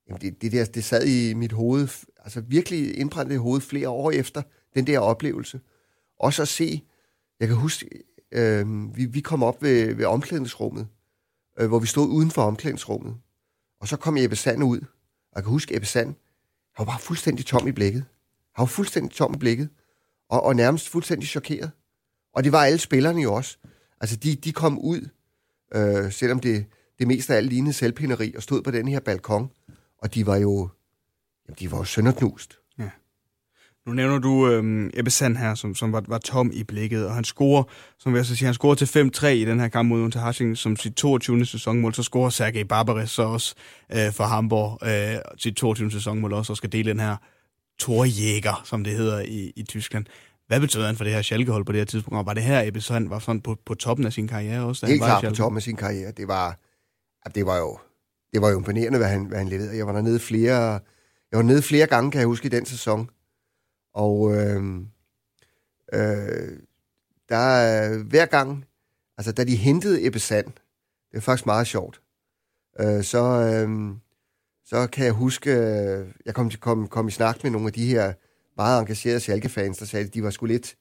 Jamen 0.08 0.20
det, 0.20 0.42
det, 0.42 0.52
der, 0.52 0.64
det 0.64 0.84
sad 0.84 1.06
i 1.06 1.34
mit 1.34 1.52
hoved, 1.52 1.88
altså 2.24 2.40
virkelig 2.40 2.98
indbrændt 2.98 3.32
i 3.32 3.36
hovedet 3.36 3.68
flere 3.68 3.88
år 3.88 4.10
efter 4.10 4.42
den 4.74 4.86
der 4.86 4.98
oplevelse. 4.98 5.60
Og 6.20 6.32
så 6.32 6.44
se, 6.44 6.82
jeg 7.40 7.48
kan 7.48 7.56
huske, 7.56 7.88
øh, 8.32 8.96
vi, 8.96 9.04
vi 9.04 9.20
kom 9.20 9.42
op 9.42 9.62
ved, 9.62 9.94
ved 9.94 10.04
omklædningsrummet, 10.04 10.86
øh, 11.58 11.68
hvor 11.68 11.78
vi 11.78 11.86
stod 11.86 12.08
uden 12.08 12.30
for 12.30 12.42
omklædningsrummet. 12.42 13.16
Og 13.80 13.88
så 13.88 13.96
kom 13.96 14.16
Ebbe 14.16 14.36
Sand 14.36 14.64
ud, 14.64 14.78
og 14.78 15.36
jeg 15.36 15.42
kan 15.42 15.50
huske, 15.50 15.76
Ebbe 15.76 15.86
Sand, 15.86 16.14
han 16.74 16.86
var 16.86 16.92
bare 16.92 17.00
fuldstændig 17.00 17.46
tom 17.46 17.68
i 17.68 17.72
blikket. 17.72 18.04
Han 18.54 18.62
var 18.62 18.66
fuldstændig 18.66 19.12
tom 19.12 19.34
i 19.34 19.38
blikket, 19.38 19.68
og, 20.28 20.42
og 20.42 20.56
nærmest 20.56 20.88
fuldstændig 20.88 21.28
chokeret. 21.28 21.70
Og 22.34 22.44
det 22.44 22.52
var 22.52 22.64
alle 22.64 22.78
spillerne 22.78 23.22
jo 23.22 23.34
også. 23.34 23.56
Altså, 24.00 24.16
de, 24.16 24.34
de 24.34 24.52
kom 24.52 24.78
ud, 24.78 25.08
øh, 25.74 26.12
selvom 26.12 26.40
det, 26.40 26.66
det 26.98 27.06
meste 27.06 27.32
af 27.32 27.36
alt 27.36 27.48
lignede 27.48 27.72
selvpineri, 27.72 28.34
og 28.34 28.42
stod 28.42 28.62
på 28.62 28.70
den 28.70 28.88
her 28.88 29.00
balkon 29.00 29.50
og 29.98 30.14
de 30.14 30.26
var 30.26 30.36
jo, 30.36 30.68
Jamen, 31.48 31.56
de 31.60 31.72
var 31.72 31.78
jo 31.78 31.84
sønderknust. 31.84 32.58
Nu 33.88 33.94
nævner 33.94 34.18
du 34.18 34.50
øhm, 34.50 34.90
Ebbe 34.94 35.10
Sand 35.10 35.36
her, 35.36 35.54
som, 35.54 35.74
som 35.74 35.92
var, 35.92 36.04
var 36.08 36.18
tom 36.18 36.50
i 36.54 36.64
blikket, 36.64 37.06
og 37.06 37.14
han 37.14 37.24
scorer, 37.24 37.62
som 37.98 38.16
jeg 38.16 38.26
så 38.26 38.36
sige, 38.36 38.46
han 38.46 38.54
scorer 38.54 38.74
til 38.74 39.12
5-3 39.16 39.26
i 39.26 39.44
den 39.44 39.60
her 39.60 39.68
kamp 39.68 39.88
mod 39.88 40.02
Unterhaching 40.02 40.56
som 40.56 40.76
sit 40.76 40.94
22. 40.94 41.46
sæsonmål. 41.46 41.94
Så 41.94 42.02
scorer 42.02 42.30
Sergej 42.30 42.62
Barbares 42.62 43.10
så 43.10 43.22
også 43.22 43.54
øh, 43.92 44.12
for 44.12 44.24
Hamburg 44.24 44.78
øh, 44.82 45.20
sit 45.36 45.54
22. 45.54 45.90
sæsonmål 45.90 46.32
også, 46.32 46.52
og 46.52 46.56
skal 46.56 46.72
dele 46.72 46.90
den 46.90 47.00
her 47.00 47.16
Torjæger, 47.78 48.62
som 48.64 48.84
det 48.84 48.92
hedder 48.92 49.20
i, 49.20 49.52
i 49.56 49.62
Tyskland. 49.62 50.06
Hvad 50.46 50.60
betød 50.60 50.86
han 50.86 50.96
for 50.96 51.04
det 51.04 51.12
her 51.12 51.22
Schalke-hold 51.22 51.64
på 51.64 51.72
det 51.72 51.80
her 51.80 51.86
tidspunkt? 51.86 52.18
Og 52.18 52.26
var 52.26 52.34
det 52.34 52.42
her, 52.42 52.62
Ebbe 52.62 52.80
Sand 52.80 53.08
var 53.08 53.18
sådan 53.18 53.40
på, 53.40 53.56
på 53.66 53.74
toppen 53.74 54.06
af 54.06 54.12
sin 54.12 54.28
karriere 54.28 54.64
også? 54.64 54.86
Helt 54.86 55.02
klart 55.02 55.24
på 55.24 55.34
toppen 55.34 55.56
af 55.56 55.62
sin 55.62 55.76
karriere. 55.76 56.12
Det 56.16 56.28
var, 56.28 56.58
ja, 57.26 57.30
det 57.34 57.46
var 57.46 57.56
jo 57.56 57.78
det 58.32 58.42
var 58.42 58.50
jo 58.50 58.58
imponerende, 58.58 58.98
hvad 58.98 59.08
han, 59.08 59.24
hvad 59.24 59.38
han 59.38 59.48
leverede. 59.48 59.76
Jeg 59.76 59.86
var 59.86 59.92
dernede 59.92 60.20
flere, 60.20 60.80
jeg 61.30 61.36
var 61.36 61.42
nede 61.42 61.62
flere 61.62 61.86
gange, 61.86 62.10
kan 62.10 62.18
jeg 62.18 62.26
huske, 62.26 62.46
i 62.46 62.48
den 62.48 62.66
sæson. 62.66 63.10
Og 63.94 64.34
øh, 64.36 64.62
øh, 65.92 66.58
der 67.28 67.36
er 67.36 67.98
hver 67.98 68.26
gang, 68.26 68.64
altså 69.18 69.32
da 69.32 69.44
de 69.44 69.56
hentede 69.56 70.06
Ebbe 70.06 70.18
Sand, 70.18 70.46
det 71.10 71.16
er 71.16 71.20
faktisk 71.20 71.46
meget 71.46 71.66
sjovt, 71.66 72.00
øh, 72.80 73.02
så, 73.02 73.22
øh, 73.22 73.96
så 74.64 74.86
kan 74.86 75.04
jeg 75.04 75.12
huske, 75.12 75.50
øh, 75.50 76.06
jeg 76.26 76.34
kom, 76.34 76.50
kom, 76.50 76.88
kom 76.88 77.08
i 77.08 77.10
snak 77.10 77.42
med 77.42 77.50
nogle 77.50 77.66
af 77.66 77.72
de 77.72 77.86
her 77.86 78.12
meget 78.56 78.80
engagerede 78.80 79.20
Schalke-fans, 79.20 79.78
der 79.78 79.86
sagde, 79.86 80.06
at 80.06 80.14
de 80.14 80.22
var 80.22 80.30
sgu 80.30 80.46
lidt, 80.46 80.76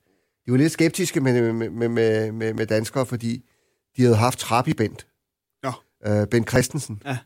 de 0.46 0.52
var 0.52 0.58
lidt 0.58 0.72
skeptiske 0.72 1.22
med, 1.22 1.54
med, 1.54 1.70
med, 1.70 2.32
med, 2.32 2.54
med, 2.54 2.68
danskere, 2.68 3.06
fordi 3.06 3.46
de 3.98 4.02
havde 4.02 4.16
haft 4.16 4.40
Trapp 4.40 4.68
i 4.68 4.74
Bent. 4.74 5.08
Nå. 5.64 5.72
Øh, 6.06 6.28
Ben 6.28 6.48
Christensen. 6.48 7.02
Ja. 7.06 7.18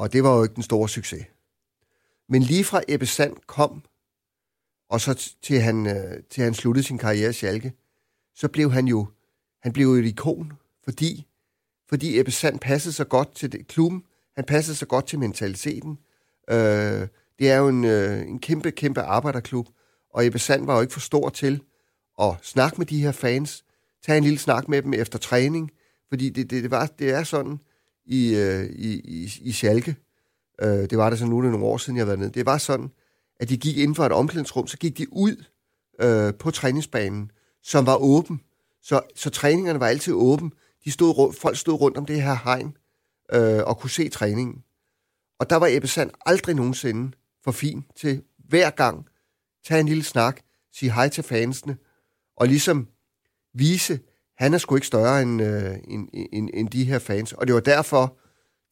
Og 0.00 0.12
det 0.12 0.22
var 0.22 0.36
jo 0.36 0.42
ikke 0.42 0.54
den 0.54 0.62
store 0.62 0.88
succes. 0.88 1.26
Men 2.28 2.42
lige 2.42 2.64
fra 2.64 2.82
Ebbe 2.88 3.06
Sand 3.06 3.36
kom, 3.46 3.82
og 4.88 5.00
så 5.00 5.32
til 5.42 5.60
han, 5.60 5.86
øh, 5.86 6.22
til 6.30 6.44
han 6.44 6.54
sluttede 6.54 6.86
sin 6.86 6.98
karriere 6.98 7.30
i 7.30 7.32
Schalke, 7.32 7.72
så 8.34 8.48
blev 8.48 8.72
han 8.72 8.88
jo, 8.88 9.06
han 9.62 9.72
blev 9.72 9.86
jo 9.86 9.94
et 9.94 10.04
ikon, 10.04 10.52
fordi, 10.84 11.26
fordi 11.88 12.18
Ebbe 12.20 12.30
Sand 12.30 12.58
passede 12.60 12.92
så 12.94 13.04
godt 13.04 13.34
til 13.34 13.52
det, 13.52 13.66
klubben, 13.66 14.02
han 14.36 14.44
passede 14.44 14.76
så 14.76 14.86
godt 14.86 15.06
til 15.06 15.18
mentaliteten. 15.18 15.98
Øh, 16.50 17.08
det 17.38 17.50
er 17.50 17.56
jo 17.56 17.68
en, 17.68 17.84
øh, 17.84 18.20
en 18.20 18.38
kæmpe, 18.38 18.70
kæmpe 18.70 19.00
arbejderklub, 19.00 19.68
og 20.10 20.26
Ebbe 20.26 20.38
Sand 20.38 20.66
var 20.66 20.74
jo 20.74 20.80
ikke 20.80 20.92
for 20.92 21.00
stor 21.00 21.28
til 21.28 21.62
at 22.20 22.34
snakke 22.42 22.78
med 22.78 22.86
de 22.86 23.02
her 23.02 23.12
fans, 23.12 23.64
tage 24.02 24.18
en 24.18 24.24
lille 24.24 24.38
snak 24.38 24.68
med 24.68 24.82
dem 24.82 24.94
efter 24.94 25.18
træning, 25.18 25.70
fordi 26.08 26.28
det, 26.28 26.50
det, 26.50 26.62
det, 26.62 26.70
var, 26.70 26.86
det 26.86 27.10
er 27.10 27.22
sådan 27.22 27.60
i, 28.06 28.34
øh, 28.34 28.64
i, 28.64 29.00
i, 29.00 29.32
i 29.40 29.52
Schalke, 29.52 29.96
øh, 30.62 30.68
det 30.68 30.98
var 30.98 31.10
det 31.10 31.18
så 31.18 31.26
nu, 31.26 31.40
det 31.40 31.46
er 31.46 31.50
nogle 31.50 31.66
år 31.66 31.76
siden, 31.76 31.96
jeg 31.96 32.02
har 32.02 32.06
været 32.06 32.18
nede, 32.18 32.30
det 32.30 32.46
var 32.46 32.58
sådan, 32.58 32.90
at 33.40 33.48
de 33.48 33.56
gik 33.56 33.76
inden 33.76 33.94
for 33.94 34.06
et 34.06 34.12
omklædningsrum, 34.12 34.66
så 34.66 34.78
gik 34.78 34.98
de 34.98 35.12
ud 35.12 35.44
øh, 36.00 36.34
på 36.34 36.50
træningsbanen, 36.50 37.30
som 37.62 37.86
var 37.86 37.96
åben. 37.96 38.40
Så, 38.82 39.00
så 39.14 39.30
træningerne 39.30 39.80
var 39.80 39.86
altid 39.86 40.12
åben. 40.12 40.52
De 40.84 40.90
stod, 40.90 41.18
rundt- 41.18 41.38
folk 41.38 41.56
stod 41.56 41.80
rundt 41.80 41.96
om 41.96 42.06
det 42.06 42.22
her 42.22 42.36
hegn 42.44 42.76
øh, 43.32 43.62
og 43.66 43.78
kunne 43.78 43.90
se 43.90 44.08
træningen. 44.08 44.64
Og 45.38 45.50
der 45.50 45.56
var 45.56 45.66
Ebbe 45.70 45.88
Sand 45.88 46.10
aldrig 46.26 46.54
nogensinde 46.54 47.16
for 47.44 47.52
fin 47.52 47.84
til 47.96 48.22
hver 48.48 48.70
gang 48.70 49.06
tage 49.64 49.80
en 49.80 49.86
lille 49.86 50.04
snak, 50.04 50.40
sige 50.72 50.92
hej 50.92 51.08
til 51.08 51.24
fansene, 51.24 51.76
og 52.36 52.46
ligesom 52.46 52.88
vise, 53.54 54.00
han 54.40 54.54
er 54.54 54.58
sgu 54.58 54.74
ikke 54.74 54.86
større 54.86 55.22
end, 55.22 55.42
øh, 55.42 55.74
end, 55.88 56.08
end, 56.32 56.50
end 56.54 56.68
de 56.68 56.84
her 56.84 56.98
fans. 56.98 57.32
Og 57.32 57.46
det 57.46 57.54
var 57.54 57.60
derfor, 57.60 58.16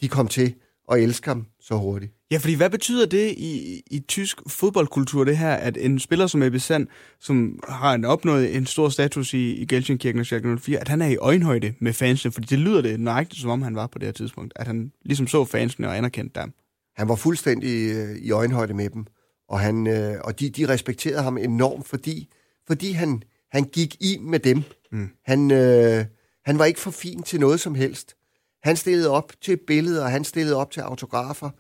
de 0.01 0.09
kom 0.09 0.29
til 0.29 0.55
at 0.93 1.03
elske 1.03 1.29
ham 1.29 1.47
så 1.61 1.75
hurtigt. 1.75 2.13
Ja, 2.31 2.37
fordi 2.37 2.55
hvad 2.55 2.71
betyder 2.71 3.07
det 3.07 3.35
i, 3.37 3.83
i 3.91 4.01
tysk 4.09 4.39
fodboldkultur, 4.49 5.25
det 5.25 5.39
her, 5.39 5.55
at 5.55 5.77
en 5.77 5.99
spiller 5.99 6.27
som 6.27 6.43
Ebbe 6.43 6.61
Sand, 6.61 6.87
som 7.21 7.61
har 7.69 7.95
en 7.95 8.05
opnået 8.05 8.57
en 8.57 8.67
stor 8.67 8.89
status 8.89 9.35
i, 9.35 9.53
i 9.53 9.67
Gelsenkirchen 9.67 10.21
og 10.21 10.27
Schalke 10.27 10.57
04, 10.59 10.79
at 10.79 10.89
han 10.89 11.03
er 11.03 11.07
i 11.07 11.17
øjenhøjde 11.17 11.75
med 11.81 11.93
fansene, 11.93 12.33
fordi 12.33 12.47
det 12.47 12.59
lyder 12.59 12.83
det 12.83 13.01
nøjagtigt, 13.01 13.41
som 13.41 13.51
om 13.51 13.63
han 13.63 13.75
var 13.75 13.87
på 13.87 13.99
det 13.99 14.07
her 14.07 14.13
tidspunkt, 14.13 14.53
at 14.57 14.67
han 14.67 14.93
ligesom 15.05 15.27
så 15.27 15.45
fansene 15.45 15.89
og 15.89 15.97
anerkendte 15.97 16.41
dem. 16.41 16.53
Han 16.97 17.09
var 17.09 17.15
fuldstændig 17.15 17.93
øh, 17.93 18.17
i 18.17 18.31
øjenhøjde 18.31 18.75
med 18.75 18.91
dem, 18.91 19.07
og, 19.49 19.61
han, 19.61 19.87
øh, 19.87 20.17
og 20.25 20.41
de, 20.41 20.51
de 20.51 20.69
respekterede 20.69 21.23
ham 21.23 21.39
enormt, 21.39 21.87
fordi, 21.87 22.29
fordi 22.67 22.93
han, 22.93 23.23
han 23.53 23.65
gik 23.65 23.97
i 24.01 24.19
med 24.21 24.39
dem. 24.39 24.63
Mm. 24.92 25.11
Han, 25.24 25.51
øh, 25.51 26.05
han 26.44 26.59
var 26.59 26.64
ikke 26.64 26.81
for 26.81 26.90
fin 26.90 27.22
til 27.22 27.40
noget 27.40 27.61
som 27.61 27.74
helst. 27.74 28.16
Han 28.62 28.77
stillede 28.77 29.11
op 29.11 29.33
til 29.40 29.57
billeder, 29.66 30.05
og 30.05 30.11
han 30.11 30.24
stillede 30.24 30.57
op 30.57 30.70
til 30.70 30.81
autografer. 30.81 31.51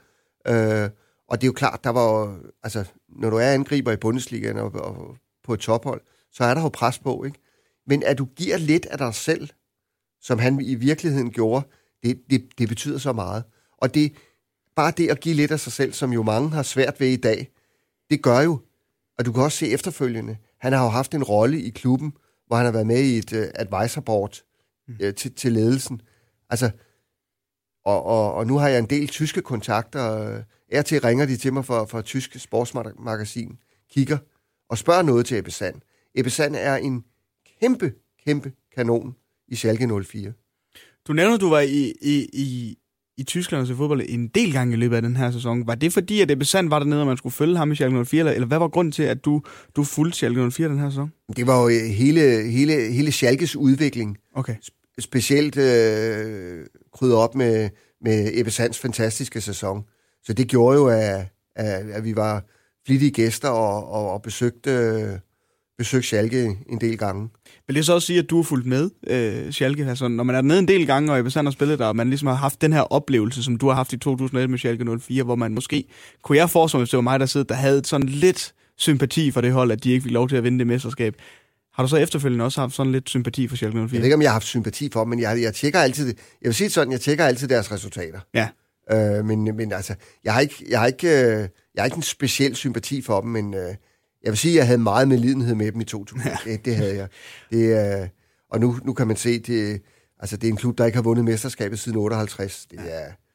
Øh, 0.46 0.90
og 1.28 1.40
det 1.40 1.46
er 1.46 1.48
jo 1.48 1.52
klart, 1.52 1.84
der 1.84 1.90
var 1.90 2.38
altså, 2.62 2.84
når 3.08 3.30
du 3.30 3.36
er 3.36 3.50
angriber 3.50 3.92
i 3.92 3.96
Bundesligaen 3.96 4.56
og, 4.56 4.74
og 4.74 5.16
på 5.44 5.54
et 5.54 5.60
tophold, 5.60 6.00
så 6.32 6.44
er 6.44 6.54
der 6.54 6.62
jo 6.62 6.68
pres 6.68 6.98
på, 6.98 7.24
ikke? 7.24 7.38
Men 7.86 8.02
at 8.02 8.18
du 8.18 8.24
giver 8.24 8.56
lidt 8.56 8.86
af 8.86 8.98
dig 8.98 9.14
selv, 9.14 9.48
som 10.20 10.38
han 10.38 10.60
i 10.60 10.74
virkeligheden 10.74 11.30
gjorde, 11.30 11.66
det, 12.02 12.22
det, 12.30 12.48
det 12.58 12.68
betyder 12.68 12.98
så 12.98 13.12
meget. 13.12 13.44
Og 13.78 13.94
det, 13.94 14.12
bare 14.76 14.92
det 14.96 15.10
at 15.10 15.20
give 15.20 15.34
lidt 15.34 15.50
af 15.50 15.60
sig 15.60 15.72
selv, 15.72 15.92
som 15.92 16.12
jo 16.12 16.22
mange 16.22 16.50
har 16.50 16.62
svært 16.62 17.00
ved 17.00 17.08
i 17.08 17.16
dag, 17.16 17.50
det 18.10 18.22
gør 18.22 18.40
jo, 18.40 18.60
og 19.18 19.24
du 19.24 19.32
kan 19.32 19.42
også 19.42 19.58
se 19.58 19.68
efterfølgende, 19.68 20.36
han 20.60 20.72
har 20.72 20.84
jo 20.84 20.88
haft 20.88 21.14
en 21.14 21.24
rolle 21.24 21.62
i 21.62 21.70
klubben, 21.70 22.12
hvor 22.48 22.56
han 22.56 22.64
har 22.64 22.72
været 22.72 22.86
med 22.86 23.00
i 23.00 23.18
et 23.18 23.32
uh, 23.32 23.42
advisor 23.54 24.00
board 24.00 24.42
uh, 24.88 25.14
til, 25.14 25.34
til 25.34 25.52
ledelsen. 25.52 26.00
Altså, 26.50 26.70
og, 27.84 28.02
og, 28.02 28.34
og 28.34 28.46
nu 28.46 28.58
har 28.58 28.68
jeg 28.68 28.78
en 28.78 28.90
del 28.90 29.08
tyske 29.08 29.42
kontakter. 29.42 30.42
Er 30.70 30.82
til 30.82 31.00
ringer 31.00 31.26
de 31.26 31.36
til 31.36 31.52
mig 31.52 31.64
fra, 31.64 31.84
fra 31.84 32.02
tyske 32.02 32.38
sportsmagasin, 32.38 33.58
kigger 33.90 34.18
og 34.68 34.78
spørger 34.78 35.02
noget 35.02 35.26
til 35.26 35.38
Ebbe 35.38 35.50
Sand. 35.50 35.80
Ebbe 36.14 36.30
Sand 36.30 36.56
er 36.56 36.76
en 36.76 37.04
kæmpe, 37.60 37.92
kæmpe 38.24 38.52
kanon 38.74 39.16
i 39.48 39.54
Schalke 39.54 40.04
04. 40.04 40.32
Du 41.08 41.12
nævner, 41.12 41.36
du 41.36 41.48
var 41.48 41.60
i, 41.60 41.94
i, 42.00 42.28
i, 42.32 42.78
i 43.18 43.22
Tyskland 43.22 43.66
til 43.66 43.76
fodbold 43.76 44.02
en 44.08 44.28
del 44.28 44.52
gange 44.52 44.72
i 44.72 44.76
løbet 44.76 44.96
af 44.96 45.02
den 45.02 45.16
her 45.16 45.30
sæson. 45.30 45.66
Var 45.66 45.74
det 45.74 45.92
fordi, 45.92 46.20
at 46.20 46.30
Ebbe 46.30 46.44
Sand 46.44 46.68
var 46.68 46.78
dernede, 46.78 47.00
og 47.00 47.06
man 47.06 47.16
skulle 47.16 47.32
følge 47.32 47.56
ham 47.56 47.72
i 47.72 47.74
Schalke 47.74 48.04
04, 48.04 48.18
eller, 48.18 48.32
eller 48.32 48.46
hvad 48.46 48.58
var 48.58 48.68
grunden 48.68 48.92
til, 48.92 49.02
at 49.02 49.24
du, 49.24 49.42
du 49.76 49.84
fulgte 49.84 50.16
Schalke 50.16 50.50
04 50.50 50.68
den 50.68 50.78
her 50.78 50.90
sæson? 50.90 51.12
Det 51.36 51.46
var 51.46 51.62
jo 51.62 51.68
øh, 51.68 51.90
hele, 51.90 52.50
hele, 52.50 52.92
hele 52.92 53.12
Schalkes 53.12 53.56
udvikling. 53.56 54.18
Okay. 54.34 54.54
Specielt 54.98 55.56
øh, 55.56 56.66
krydret 56.92 57.16
op 57.16 57.34
med, 57.34 57.70
med 58.00 58.30
Ebbe 58.34 58.50
Sands 58.50 58.78
fantastiske 58.78 59.40
sæson. 59.40 59.84
Så 60.24 60.32
det 60.32 60.48
gjorde 60.48 60.78
jo, 60.78 60.86
at, 60.86 61.26
at, 61.56 61.90
at 61.90 62.04
vi 62.04 62.16
var 62.16 62.44
flittige 62.86 63.10
gæster 63.10 63.48
og, 63.48 63.90
og, 63.90 64.12
og 64.12 64.22
besøgte, 64.22 65.20
besøgte 65.78 66.06
Schalke 66.06 66.56
en 66.68 66.80
del 66.80 66.98
gange. 66.98 67.28
Vil 67.66 67.76
det 67.76 67.86
så 67.86 67.94
også 67.94 68.06
sige, 68.06 68.18
at 68.18 68.30
du 68.30 68.36
har 68.36 68.42
fulgt 68.42 68.66
med 68.66 68.90
øh, 69.06 69.52
Schalke? 69.52 69.86
Altså, 69.86 70.08
når 70.08 70.24
man 70.24 70.36
er 70.36 70.40
dernede 70.40 70.58
en 70.58 70.68
del 70.68 70.86
gange, 70.86 71.12
og 71.12 71.18
Ebbe 71.18 71.30
Sand 71.30 71.46
har 71.46 71.52
spillet 71.52 71.78
der, 71.78 71.86
og 71.86 71.96
man 71.96 72.08
ligesom 72.08 72.28
har 72.28 72.34
haft 72.34 72.60
den 72.60 72.72
her 72.72 72.80
oplevelse, 72.80 73.42
som 73.42 73.56
du 73.56 73.68
har 73.68 73.74
haft 73.74 73.92
i 73.92 73.98
2011 73.98 74.50
med 74.50 74.58
Schalke 74.58 74.98
04, 75.00 75.22
hvor 75.22 75.36
man 75.36 75.54
måske, 75.54 75.84
kunne 76.22 76.38
jeg 76.38 76.50
forestille 76.50 76.78
mig, 76.78 76.82
hvis 76.82 76.90
det 76.90 76.96
var 76.96 77.02
mig, 77.02 77.20
der 77.20 77.26
sidder, 77.26 77.46
der 77.46 77.54
havde 77.54 77.84
sådan 77.84 78.08
lidt 78.08 78.54
sympati 78.76 79.30
for 79.30 79.40
det 79.40 79.52
hold, 79.52 79.70
at 79.70 79.84
de 79.84 79.90
ikke 79.90 80.02
fik 80.02 80.12
lov 80.12 80.28
til 80.28 80.36
at 80.36 80.44
vinde 80.44 80.58
det 80.58 80.66
mesterskab. 80.66 81.14
Har 81.74 81.82
du 81.82 81.88
så 81.88 81.96
efterfølgende 81.96 82.44
også 82.44 82.60
haft 82.60 82.74
sådan 82.74 82.92
lidt 82.92 83.08
sympati 83.08 83.48
for 83.48 83.56
Schalke 83.56 83.74
04? 83.74 83.82
Jeg 83.92 83.98
ved 83.98 84.04
ikke, 84.04 84.14
om 84.14 84.22
jeg 84.22 84.30
har 84.30 84.34
haft 84.34 84.46
sympati 84.46 84.90
for 84.92 85.00
dem, 85.00 85.08
men 85.08 85.20
jeg, 85.20 85.42
jeg 85.42 85.54
tjekker 85.54 85.80
altid, 85.80 86.06
jeg 86.06 86.48
vil 86.48 86.54
sige 86.54 86.70
sådan, 86.70 86.92
jeg 86.92 87.00
tjekker 87.00 87.24
altid 87.24 87.48
deres 87.48 87.72
resultater. 87.72 88.20
Ja. 88.34 88.48
Øh, 88.92 89.24
men, 89.24 89.56
men 89.56 89.72
altså, 89.72 89.94
jeg 90.24 90.32
har, 90.32 90.40
ikke, 90.40 90.64
jeg, 90.68 90.80
har 90.80 90.86
ikke, 90.86 91.08
øh, 91.08 91.48
jeg 91.74 91.82
har 91.82 91.84
ikke 91.84 91.96
en 91.96 92.02
speciel 92.02 92.56
sympati 92.56 93.02
for 93.02 93.20
dem, 93.20 93.30
men 93.30 93.54
øh, 93.54 93.74
jeg 94.24 94.30
vil 94.30 94.38
sige, 94.38 94.52
at 94.52 94.56
jeg 94.56 94.66
havde 94.66 94.78
meget 94.78 95.08
medlidenhed 95.08 95.54
med 95.54 95.72
dem 95.72 95.80
i 95.80 95.84
2000. 95.84 96.22
Ja. 96.24 96.36
Det, 96.44 96.64
det 96.64 96.76
havde 96.76 96.96
jeg. 96.96 97.08
Det, 97.50 98.02
øh, 98.02 98.08
og 98.50 98.60
nu, 98.60 98.78
nu 98.84 98.92
kan 98.92 99.06
man 99.06 99.16
se, 99.16 99.38
det, 99.38 99.82
altså, 100.20 100.36
det 100.36 100.46
er 100.46 100.52
en 100.52 100.56
klub, 100.56 100.78
der 100.78 100.84
ikke 100.86 100.96
har 100.96 101.02
vundet 101.02 101.24
mesterskabet 101.24 101.78
siden 101.78 101.98
58. 101.98 102.66
Det 102.70 102.78
er, 102.78 102.84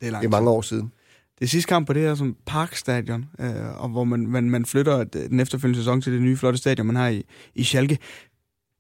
det 0.02 0.08
er, 0.08 0.20
det 0.20 0.26
er 0.26 0.30
mange 0.30 0.50
år 0.50 0.62
siden. 0.62 0.92
Det 1.40 1.50
sidste 1.50 1.68
kamp 1.68 1.88
på 1.88 1.94
det 1.94 2.02
her 2.02 2.16
som 2.16 2.36
Parkstadion, 2.46 3.26
øh, 3.40 3.82
og 3.84 3.90
hvor 3.90 4.04
man, 4.04 4.28
man, 4.28 4.50
man 4.50 4.66
flytter 4.66 5.04
den 5.04 5.40
efterfølgende 5.40 5.80
sæson 5.80 6.02
til 6.02 6.14
det 6.14 6.22
nye 6.22 6.38
flotte 6.38 6.60
stadion, 6.60 6.88
man 6.88 6.96
har 6.96 7.08
i, 7.08 7.26
i 7.56 7.64
Schalke. 7.64 7.98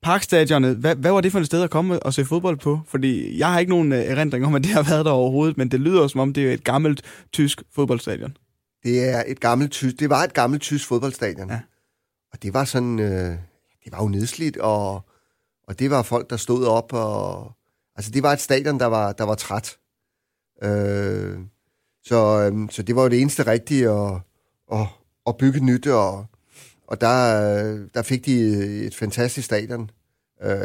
Parkstadionet, 0.03 0.75
hvad, 0.75 0.95
hvad 0.95 1.11
var 1.11 1.21
det 1.21 1.31
for 1.31 1.39
et 1.39 1.45
sted 1.45 1.63
at 1.63 1.69
komme 1.69 2.03
og 2.03 2.13
se 2.13 2.25
fodbold 2.25 2.57
på? 2.57 2.79
Fordi 2.87 3.39
jeg 3.39 3.51
har 3.51 3.59
ikke 3.59 3.69
nogen 3.69 3.91
øh, 3.91 3.99
erindring 3.99 4.45
om, 4.45 4.55
at 4.55 4.63
det 4.63 4.71
har 4.71 4.83
været 4.83 5.05
der 5.05 5.11
overhovedet, 5.11 5.57
men 5.57 5.71
det 5.71 5.79
lyder 5.79 6.07
som 6.07 6.19
om, 6.19 6.33
det 6.33 6.49
er 6.49 6.53
et 6.53 6.63
gammelt 6.63 7.01
tysk 7.33 7.63
fodboldstadion. 7.75 8.37
Det 8.83 9.09
er 9.09 9.23
et 9.27 9.39
gammelt 9.39 9.71
tysk, 9.71 9.99
det 9.99 10.09
var 10.09 10.23
et 10.23 10.33
gammelt 10.33 10.61
tysk 10.61 10.87
fodboldstadion. 10.87 11.49
Ja. 11.49 11.59
Og 12.33 12.43
det 12.43 12.53
var 12.53 12.63
sådan, 12.63 12.99
øh, 12.99 13.37
det 13.83 13.91
var 13.91 14.01
jo 14.01 14.07
nedslidt, 14.07 14.57
og, 14.57 15.01
og 15.67 15.79
det 15.79 15.89
var 15.89 16.01
folk, 16.01 16.29
der 16.29 16.37
stod 16.37 16.65
op, 16.65 16.93
og 16.93 17.51
altså 17.95 18.11
det 18.11 18.23
var 18.23 18.33
et 18.33 18.41
stadion, 18.41 18.79
der 18.79 18.85
var, 18.85 19.11
der 19.11 19.23
var 19.23 19.35
træt. 19.35 19.77
Øh, 20.63 21.39
så, 22.03 22.51
øh, 22.51 22.69
så 22.69 22.83
det 22.83 22.95
var 22.95 23.03
jo 23.03 23.09
det 23.09 23.21
eneste 23.21 23.47
rigtige 23.47 23.89
at, 23.89 24.21
at, 24.71 24.87
at 25.27 25.37
bygge 25.37 25.59
nyt, 25.59 25.87
og, 25.87 26.25
og 26.87 27.01
der, 27.01 27.17
øh, 27.55 27.87
der 27.93 28.01
fik 28.01 28.25
de 28.25 28.35
et 28.85 28.95
fantastisk 28.95 29.45
stadion, 29.45 29.89
øh, 30.43 30.57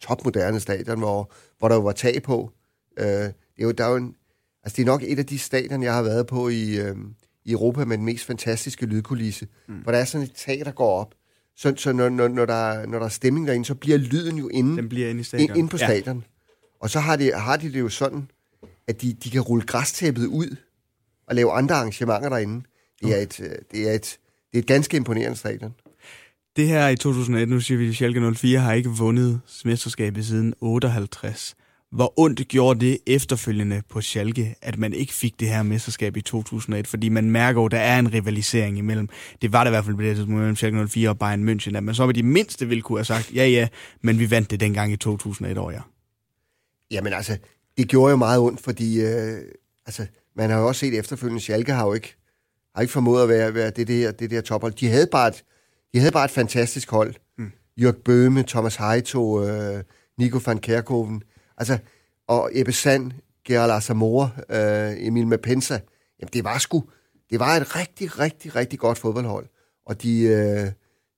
topmoderne 0.00 0.60
stadion, 0.60 0.98
hvor, 0.98 1.32
hvor 1.58 1.68
der 1.68 1.74
jo 1.74 1.80
var 1.80 1.92
tag 1.92 2.22
på. 2.22 2.50
Øh, 2.96 3.06
det 3.06 3.34
er 3.58 3.64
jo, 3.64 3.70
der 3.70 3.84
er 3.84 3.90
jo 3.90 3.96
en, 3.96 4.16
altså 4.62 4.76
det 4.76 4.82
er 4.82 4.86
nok 4.86 5.02
et 5.02 5.18
af 5.18 5.26
de 5.26 5.38
stadion, 5.38 5.82
jeg 5.82 5.94
har 5.94 6.02
været 6.02 6.26
på 6.26 6.48
i, 6.48 6.76
øh, 6.78 6.96
i 7.46 7.52
Europa 7.52 7.84
med 7.84 7.96
den 7.96 8.04
mest 8.04 8.24
fantastiske 8.24 8.86
lydkulisse, 8.86 9.46
mm. 9.68 9.74
hvor 9.74 9.92
der 9.92 9.98
er 9.98 10.04
sådan 10.04 10.26
et 10.26 10.32
tag, 10.32 10.62
der 10.64 10.70
går 10.72 11.00
op. 11.00 11.14
Så, 11.56 11.74
så 11.76 11.92
når, 11.92 12.08
når, 12.08 12.28
når, 12.28 12.46
der, 12.46 12.86
når 12.86 12.98
der 12.98 13.06
er 13.06 13.10
stemning 13.10 13.46
derinde, 13.46 13.66
så 13.66 13.74
bliver 13.74 13.98
lyden 13.98 14.38
jo 14.38 14.48
inde, 14.48 14.76
Den 14.76 14.88
bliver 14.88 15.08
inde 15.08 15.20
i 15.20 15.24
stadion. 15.24 15.48
ind, 15.48 15.58
ind 15.58 15.68
på 15.68 15.76
stadion. 15.76 16.16
Ja. 16.16 16.22
Og 16.80 16.90
så 16.90 17.00
har 17.00 17.16
de, 17.16 17.32
har 17.32 17.56
de 17.56 17.72
det 17.72 17.80
jo 17.80 17.88
sådan, 17.88 18.30
at 18.86 19.02
de, 19.02 19.12
de 19.12 19.30
kan 19.30 19.40
rulle 19.40 19.66
græstæppet 19.66 20.26
ud 20.26 20.56
og 21.26 21.34
lave 21.34 21.52
andre 21.52 21.74
arrangementer 21.74 22.28
derinde. 22.28 22.64
Det 23.02 23.18
er 23.18 23.22
et, 23.22 23.40
øh, 23.40 23.50
det 23.72 23.88
er 23.88 23.92
et, 23.92 24.18
det 24.52 24.58
er 24.58 24.58
et 24.58 24.66
ganske 24.66 24.96
imponerende 24.96 25.36
stadion. 25.36 25.74
Det 26.56 26.68
her 26.68 26.88
i 26.88 26.96
2001, 26.96 27.48
nu 27.48 27.60
siger 27.60 27.78
vi, 27.78 27.88
at 27.88 27.94
Schalke 27.94 28.34
04 28.34 28.58
har 28.58 28.72
ikke 28.72 28.88
vundet 28.88 29.40
mesterskabet 29.64 30.26
siden 30.26 30.54
58. 30.60 31.56
Hvor 31.96 32.14
ondt 32.16 32.48
gjorde 32.48 32.80
det 32.80 32.98
efterfølgende 33.06 33.82
på 33.88 34.00
Schalke, 34.00 34.54
at 34.62 34.78
man 34.78 34.92
ikke 34.92 35.12
fik 35.12 35.40
det 35.40 35.48
her 35.48 35.62
mesterskab 35.62 36.16
i 36.16 36.20
2001? 36.20 36.86
Fordi 36.86 37.08
man 37.08 37.30
mærker 37.30 37.60
jo, 37.60 37.64
at 37.66 37.72
der 37.72 37.78
er 37.78 37.98
en 37.98 38.12
rivalisering 38.12 38.78
imellem. 38.78 39.08
Det 39.42 39.52
var 39.52 39.64
der 39.64 39.70
i 39.70 39.72
hvert 39.72 39.84
fald 39.84 39.96
på 39.96 40.02
det 40.02 40.16
tidspunkt 40.16 40.38
mellem 40.38 40.56
Schalke 40.56 40.88
04 40.88 41.08
og 41.08 41.18
Bayern 41.18 41.48
München, 41.48 41.76
at 41.76 41.82
man 41.82 41.94
så 41.94 42.06
med 42.06 42.14
de 42.14 42.22
mindste 42.22 42.68
ville 42.68 42.82
kunne 42.82 42.98
have 42.98 43.04
sagt, 43.04 43.34
ja 43.34 43.46
ja, 43.46 43.68
men 44.02 44.18
vi 44.18 44.30
vandt 44.30 44.50
det 44.50 44.60
dengang 44.60 44.92
i 44.92 44.96
2001 44.96 45.58
år, 45.58 45.70
ja. 45.70 45.80
Jamen 46.90 47.12
altså, 47.12 47.38
det 47.76 47.88
gjorde 47.88 48.10
jo 48.10 48.16
meget 48.16 48.40
ondt, 48.40 48.60
fordi 48.60 49.00
øh, 49.00 49.38
altså, 49.86 50.06
man 50.36 50.50
har 50.50 50.58
jo 50.58 50.66
også 50.66 50.78
set 50.78 50.98
efterfølgende, 50.98 51.40
Schalke 51.40 51.72
har 51.72 51.86
jo 51.86 51.94
ikke, 51.94 52.16
har 52.74 52.82
ikke 52.82 52.92
formået 52.92 53.22
at 53.22 53.28
være, 53.28 53.54
være 53.54 53.70
det, 53.70 53.88
der, 53.88 54.12
det 54.12 54.30
der 54.30 54.40
tophold. 54.40 54.72
De 54.72 54.88
havde 54.88 55.08
bare 55.12 55.28
et, 55.28 55.44
de 55.94 55.98
havde 55.98 56.12
bare 56.12 56.24
et 56.24 56.30
fantastisk 56.30 56.90
hold. 56.90 57.14
Mm. 57.38 57.52
Jørg 57.76 57.96
Bøhme, 58.04 58.42
Thomas 58.42 58.76
Heito, 58.76 59.44
øh, 59.44 59.82
Nico 60.18 60.40
van 60.46 60.58
Kerkhoven, 60.58 61.22
altså, 61.58 61.78
og 62.28 62.50
Ebbe 62.52 62.72
Sand, 62.72 63.12
Gerald 63.44 63.72
Asamoah, 63.72 64.28
øh, 64.50 65.06
Emil 65.06 65.26
Mapensa. 65.26 65.78
Jamen, 66.20 66.30
det 66.32 66.44
var 66.44 66.58
sgu, 66.58 66.84
det 67.30 67.40
var 67.40 67.56
et 67.56 67.76
rigtig, 67.76 68.18
rigtig, 68.18 68.56
rigtig 68.56 68.78
godt 68.78 68.98
fodboldhold. 68.98 69.46
Og 69.86 70.02
de, 70.02 70.22
øh, 70.22 70.72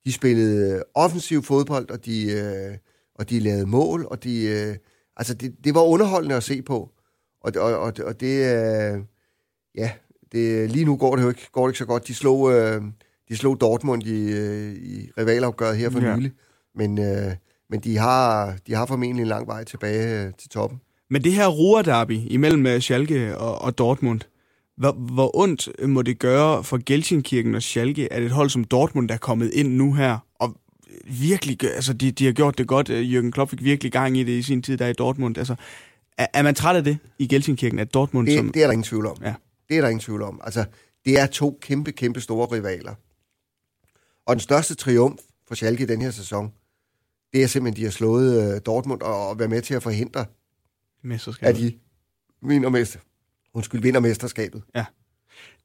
de 0.05 0.11
spillede 0.13 0.83
offensiv 0.93 1.43
fodbold, 1.43 1.89
og 1.91 2.05
de, 2.05 2.31
øh, 2.31 2.77
og 3.15 3.29
de 3.29 3.39
lavede 3.39 3.65
mål, 3.65 4.05
og 4.11 4.23
de, 4.23 4.45
øh, 4.45 4.75
altså, 5.17 5.33
det, 5.33 5.55
det 5.63 5.75
var 5.75 5.81
underholdende 5.81 6.35
at 6.35 6.43
se 6.43 6.61
på. 6.61 6.91
Og, 7.41 7.53
og, 7.57 7.79
og, 7.79 7.93
og 8.03 8.19
det, 8.19 8.55
øh, 8.55 9.01
ja, 9.75 9.91
det, 10.31 10.71
lige 10.71 10.85
nu 10.85 10.97
går 10.97 11.15
det 11.15 11.23
jo 11.23 11.29
ikke, 11.29 11.47
går 11.51 11.65
det 11.67 11.71
ikke 11.71 11.79
så 11.79 11.85
godt. 11.85 12.07
De 12.07 12.15
slog, 12.15 12.53
øh, 12.53 12.81
de 13.29 13.37
slog 13.37 13.61
Dortmund 13.61 14.03
i, 14.03 14.31
øh, 14.31 14.73
i 14.73 15.11
rivalopgøret 15.17 15.77
her 15.77 15.89
for 15.89 15.99
Ja. 15.99 16.09
ja. 16.09 16.15
nylig. 16.15 16.31
Men, 16.75 16.99
øh, 16.99 17.35
men 17.69 17.79
de, 17.79 17.97
har, 17.97 18.55
de 18.67 18.73
har 18.73 18.85
formentlig 18.85 19.21
en 19.21 19.27
lang 19.27 19.47
vej 19.47 19.63
tilbage 19.63 20.25
øh, 20.25 20.33
til 20.37 20.49
toppen. 20.49 20.81
Men 21.09 21.23
det 21.23 21.33
her 21.33 21.47
Ruhr-derby 21.47 22.11
imellem 22.11 22.65
øh, 22.65 22.79
Schalke 22.79 23.37
og, 23.37 23.61
og 23.61 23.77
Dortmund, 23.77 24.21
hvor, 24.77 24.91
hvor 24.91 25.37
ondt 25.37 25.69
må 25.87 26.01
det 26.01 26.19
gøre 26.19 26.63
for 26.63 26.79
Gelsenkirchen 26.85 27.55
og 27.55 27.61
Schalke, 27.61 28.13
at 28.13 28.23
et 28.23 28.31
hold 28.31 28.49
som 28.49 28.63
Dortmund 28.63 29.11
er 29.11 29.17
kommet 29.17 29.51
ind 29.53 29.73
nu 29.73 29.93
her, 29.93 30.17
og 30.35 30.55
virkelig, 31.05 31.63
altså 31.63 31.93
de, 31.93 32.11
de 32.11 32.25
har 32.25 32.31
gjort 32.31 32.57
det 32.57 32.67
godt. 32.67 32.89
Øh, 32.89 33.19
Jürgen 33.19 33.31
Klopp 33.31 33.49
fik 33.49 33.63
virkelig 33.63 33.91
gang 33.91 34.17
i 34.17 34.23
det 34.23 34.31
i 34.31 34.41
sin 34.41 34.61
tid 34.61 34.77
der 34.77 34.87
i 34.87 34.93
Dortmund. 34.93 35.37
Altså, 35.37 35.55
er, 36.17 36.27
er 36.33 36.41
man 36.41 36.55
træt 36.55 36.75
af 36.75 36.83
det 36.83 36.97
i 37.19 37.27
Gelsenkirchen, 37.27 37.79
at 37.79 37.93
Dortmund 37.93 38.27
Det, 38.27 38.37
som... 38.37 38.51
det 38.51 38.61
er 38.61 38.67
der 38.67 38.71
ingen 38.71 38.83
tvivl 38.83 39.05
om. 39.05 39.17
Ja. 39.21 39.33
Det 39.69 39.77
er 39.77 39.81
der 39.81 39.87
ingen 39.87 40.01
tvivl 40.01 40.21
om. 40.21 40.41
Altså, 40.43 40.65
det 41.05 41.19
er 41.19 41.25
to 41.25 41.59
kæmpe, 41.61 41.91
kæmpe 41.91 42.21
store 42.21 42.47
rivaler. 42.57 42.93
Og 44.25 44.35
den 44.35 44.39
største 44.39 44.75
triumf 44.75 45.19
for 45.47 45.55
Schalke 45.55 45.83
i 45.83 45.85
den 45.85 46.01
her 46.01 46.11
sæson, 46.11 46.51
det 47.33 47.43
er 47.43 47.47
simpelthen, 47.47 47.81
de 47.81 47.83
har 47.83 47.91
slået 47.91 48.53
øh, 48.55 48.61
Dortmund 48.65 49.01
og, 49.01 49.29
og 49.29 49.39
været 49.39 49.49
med 49.49 49.61
til 49.61 49.73
at 49.73 49.83
forhindre, 49.83 50.25
at 51.49 51.55
de 51.55 51.73
vinder, 52.41 52.69
mester, 52.69 52.99
undskyld, 53.53 53.81
vinder 53.81 53.99
mesterskabet. 53.99 54.63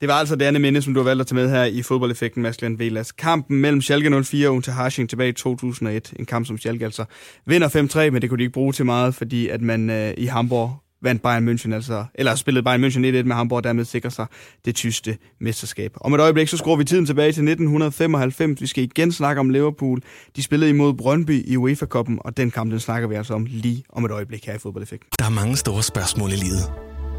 Det 0.00 0.08
var 0.08 0.14
altså 0.14 0.36
det 0.36 0.44
andet 0.44 0.60
minde, 0.60 0.82
som 0.82 0.94
du 0.94 1.00
har 1.00 1.04
valgt 1.04 1.20
at 1.20 1.26
tage 1.26 1.34
med 1.34 1.50
her 1.50 1.64
i 1.64 1.82
fodboldeffekten, 1.82 2.46
Glenn 2.58 2.78
Velas. 2.78 3.12
Kampen 3.12 3.60
mellem 3.60 3.82
Schalke 3.82 4.24
04 4.24 4.48
og 4.48 4.54
Unterhaching 4.54 5.08
tilbage 5.08 5.28
i 5.28 5.32
2001. 5.32 6.14
En 6.16 6.26
kamp, 6.26 6.46
som 6.46 6.58
Schalke 6.58 6.84
altså 6.84 7.04
vinder 7.46 7.68
5-3, 8.06 8.10
men 8.10 8.22
det 8.22 8.30
kunne 8.30 8.38
de 8.38 8.42
ikke 8.42 8.52
bruge 8.52 8.72
til 8.72 8.84
meget, 8.84 9.14
fordi 9.14 9.48
at 9.48 9.60
man 9.60 9.90
øh, 9.90 10.14
i 10.16 10.24
Hamburg 10.24 10.83
vandt 11.04 11.22
Bayern 11.22 11.48
München, 11.48 11.74
altså, 11.74 12.04
eller 12.14 12.34
spillede 12.34 12.64
Bayern 12.64 12.84
München 12.84 12.98
1-1 12.98 13.22
med 13.22 13.34
Hamburg, 13.36 13.56
og 13.56 13.64
dermed 13.64 13.84
sikrer 13.84 14.10
sig 14.10 14.26
det 14.64 14.74
tyske 14.74 15.18
mesterskab. 15.40 15.92
Om 16.00 16.14
et 16.14 16.20
øjeblik, 16.20 16.48
så 16.48 16.56
skruer 16.56 16.76
vi 16.76 16.84
tiden 16.84 17.06
tilbage 17.06 17.32
til 17.32 17.42
1995. 17.42 18.60
Vi 18.60 18.66
skal 18.66 18.84
igen 18.84 19.12
snakke 19.12 19.40
om 19.40 19.50
Liverpool. 19.50 20.00
De 20.36 20.42
spillede 20.42 20.70
imod 20.70 20.94
Brøndby 20.94 21.46
i 21.46 21.56
UEFA-koppen, 21.56 22.18
og 22.20 22.36
den 22.36 22.50
kamp, 22.50 22.70
den 22.70 22.80
snakker 22.80 23.08
vi 23.08 23.14
altså 23.14 23.34
om 23.34 23.46
lige 23.50 23.84
om 23.88 24.04
et 24.04 24.10
øjeblik 24.10 24.46
her 24.46 24.54
i 24.54 24.58
fodboldeffekten. 24.58 25.08
Der 25.18 25.24
er 25.24 25.30
mange 25.30 25.56
store 25.56 25.82
spørgsmål 25.82 26.32
i 26.32 26.36
livet. 26.36 26.72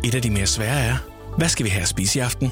Et 0.03 0.15
af 0.15 0.21
de 0.21 0.29
mere 0.29 0.45
svære 0.45 0.79
er, 0.79 0.95
hvad 1.37 1.49
skal 1.49 1.63
vi 1.63 1.69
have 1.69 1.81
at 1.81 1.87
spise 1.87 2.19
i 2.19 2.21
aften? 2.21 2.51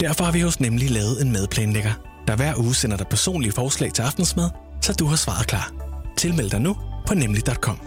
Derfor 0.00 0.24
har 0.24 0.32
vi 0.32 0.40
hos 0.40 0.60
Nemlig 0.60 0.90
lavet 0.90 1.22
en 1.22 1.32
madplanlægger, 1.32 1.92
der 2.26 2.36
hver 2.36 2.58
uge 2.58 2.74
sender 2.74 2.96
dig 2.96 3.06
personlige 3.06 3.52
forslag 3.52 3.92
til 3.92 4.02
aftensmad, 4.02 4.50
så 4.80 4.92
du 4.98 5.04
har 5.04 5.16
svaret 5.16 5.46
klar. 5.46 5.72
Tilmeld 6.16 6.50
dig 6.50 6.60
nu 6.60 6.76
på 7.06 7.14
nemlig.com. 7.14 7.78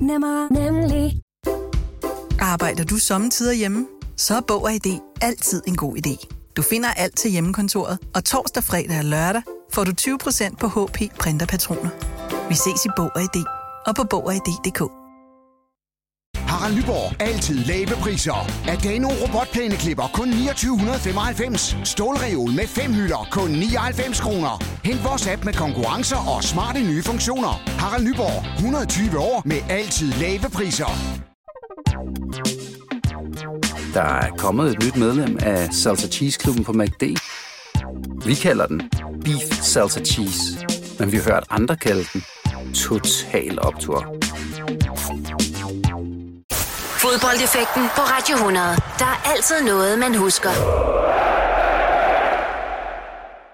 Nemmer, 0.00 0.52
nemlig. 0.52 1.20
Arbejder 2.40 2.84
du 2.84 2.98
sommetider 2.98 3.52
hjemme? 3.52 3.86
Så 4.16 4.36
er 4.36 4.40
Bog 4.40 4.62
og 4.62 4.72
ID 4.74 4.98
altid 5.20 5.62
en 5.66 5.76
god 5.76 5.96
idé. 5.96 6.26
Du 6.56 6.62
finder 6.62 6.88
alt 6.88 7.16
til 7.18 7.30
hjemmekontoret, 7.30 7.98
og 8.14 8.24
torsdag, 8.24 8.64
fredag 8.64 8.98
og 8.98 9.04
lørdag 9.04 9.42
får 9.72 9.84
du 9.84 9.92
20% 10.00 10.56
på 10.56 10.68
HP 10.68 10.98
printerpatroner. 11.18 11.90
Vi 12.48 12.54
ses 12.54 12.84
i 12.84 12.88
Bog 12.96 13.10
og 13.14 13.22
ID 13.22 13.44
og 13.86 13.96
på 13.96 14.04
Bog 14.10 14.26
og 14.26 14.34
ID.dk. 14.34 14.80
Harald 16.36 16.74
Nyborg. 16.76 17.22
Altid 17.22 17.58
lave 17.64 17.86
priser. 17.86 18.68
Adano 18.68 19.08
robotplæneklipper 19.08 20.10
kun 20.14 20.28
2995. 20.32 21.76
Stålreol 21.84 22.50
med 22.50 22.66
fem 22.66 22.92
hylder 22.92 23.28
kun 23.30 23.50
99 23.50 24.20
kroner. 24.20 24.64
Hent 24.84 25.04
vores 25.04 25.26
app 25.26 25.44
med 25.44 25.52
konkurrencer 25.52 26.36
og 26.36 26.44
smarte 26.44 26.80
nye 26.80 27.02
funktioner. 27.02 27.62
Harald 27.82 28.04
Nyborg. 28.04 28.56
120 28.56 29.18
år 29.18 29.42
med 29.44 29.60
altid 29.68 30.12
lave 30.12 30.50
priser. 30.50 31.29
Der 33.94 34.02
er 34.02 34.30
kommet 34.38 34.70
et 34.70 34.84
nyt 34.84 34.96
medlem 34.96 35.38
af 35.42 35.68
Salsa 35.72 36.08
Cheese 36.08 36.38
Klubben 36.38 36.64
på 36.64 36.72
MACD. 36.72 37.02
Vi 38.26 38.34
kalder 38.34 38.66
den 38.66 38.90
Beef 39.24 39.62
Salsa 39.62 40.00
Cheese, 40.00 40.66
men 40.98 41.12
vi 41.12 41.16
har 41.16 41.24
hørt 41.32 41.44
andre 41.50 41.76
kalde 41.76 42.04
den 42.12 42.24
Total 42.74 43.58
Optor. 43.62 44.16
Fodboldeffekten 47.04 47.82
på 47.96 48.02
Radio 48.02 48.36
100. 48.36 48.66
Der 48.98 49.04
er 49.04 49.30
altid 49.32 49.62
noget, 49.64 49.98
man 49.98 50.14
husker. 50.14 50.50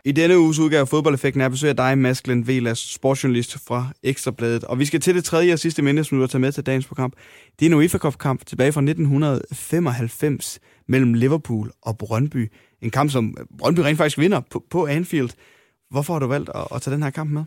I 0.06 0.12
denne 0.12 0.38
uges 0.38 0.58
udgave 0.58 0.80
af 0.80 0.88
Fodboldeffekten 0.88 1.40
er 1.40 1.48
besøg 1.48 1.70
af 1.70 1.76
dig, 1.76 1.98
Mads 1.98 2.22
Glenn 2.22 2.46
Velas, 2.46 2.78
sportsjournalist 2.78 3.58
fra 3.66 3.88
Ekstrabladet. 4.02 4.64
Og 4.64 4.78
vi 4.78 4.84
skal 4.84 5.00
til 5.00 5.14
det 5.14 5.24
tredje 5.24 5.52
og 5.52 5.58
sidste 5.58 5.82
minde, 5.82 6.04
som 6.04 6.18
du 6.18 6.22
har 6.22 6.28
taget 6.28 6.40
med 6.40 6.52
til 6.52 6.66
dagens 6.66 6.86
program. 6.86 7.12
Det 7.58 7.66
er 7.66 7.70
en 7.70 7.76
UEFA 7.76 7.98
Cup-kamp 7.98 8.46
tilbage 8.46 8.72
fra 8.72 8.80
1995 8.80 10.60
mellem 10.88 11.14
Liverpool 11.14 11.70
og 11.82 11.98
Brøndby. 11.98 12.52
En 12.82 12.90
kamp, 12.90 13.10
som 13.10 13.36
Brøndby 13.58 13.80
rent 13.80 13.98
faktisk 13.98 14.18
vinder 14.18 14.40
på, 14.50 14.64
på 14.70 14.86
Anfield. 14.86 15.30
Hvorfor 15.90 16.12
har 16.12 16.20
du 16.20 16.26
valgt 16.26 16.50
at, 16.54 16.66
at 16.74 16.82
tage 16.82 16.94
den 16.94 17.02
her 17.02 17.10
kamp 17.10 17.30
med? 17.30 17.44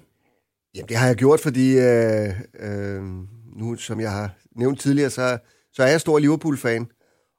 Jamen, 0.76 0.90
det 0.90 0.98
har 0.98 1.08
jeg 1.08 1.16
gjort, 1.16 1.40
fordi 1.40 1.78
øh, 1.78 2.30
øh, 2.60 3.04
nu, 3.56 3.76
som 3.76 4.00
jeg 4.00 4.12
har 4.12 4.30
nævnt 4.56 4.80
tidligere, 4.80 5.10
så, 5.10 5.38
så 5.74 5.84
er 5.84 5.88
jeg 5.88 6.02
stor 6.02 6.20
Liverpool-fan, 6.20 6.88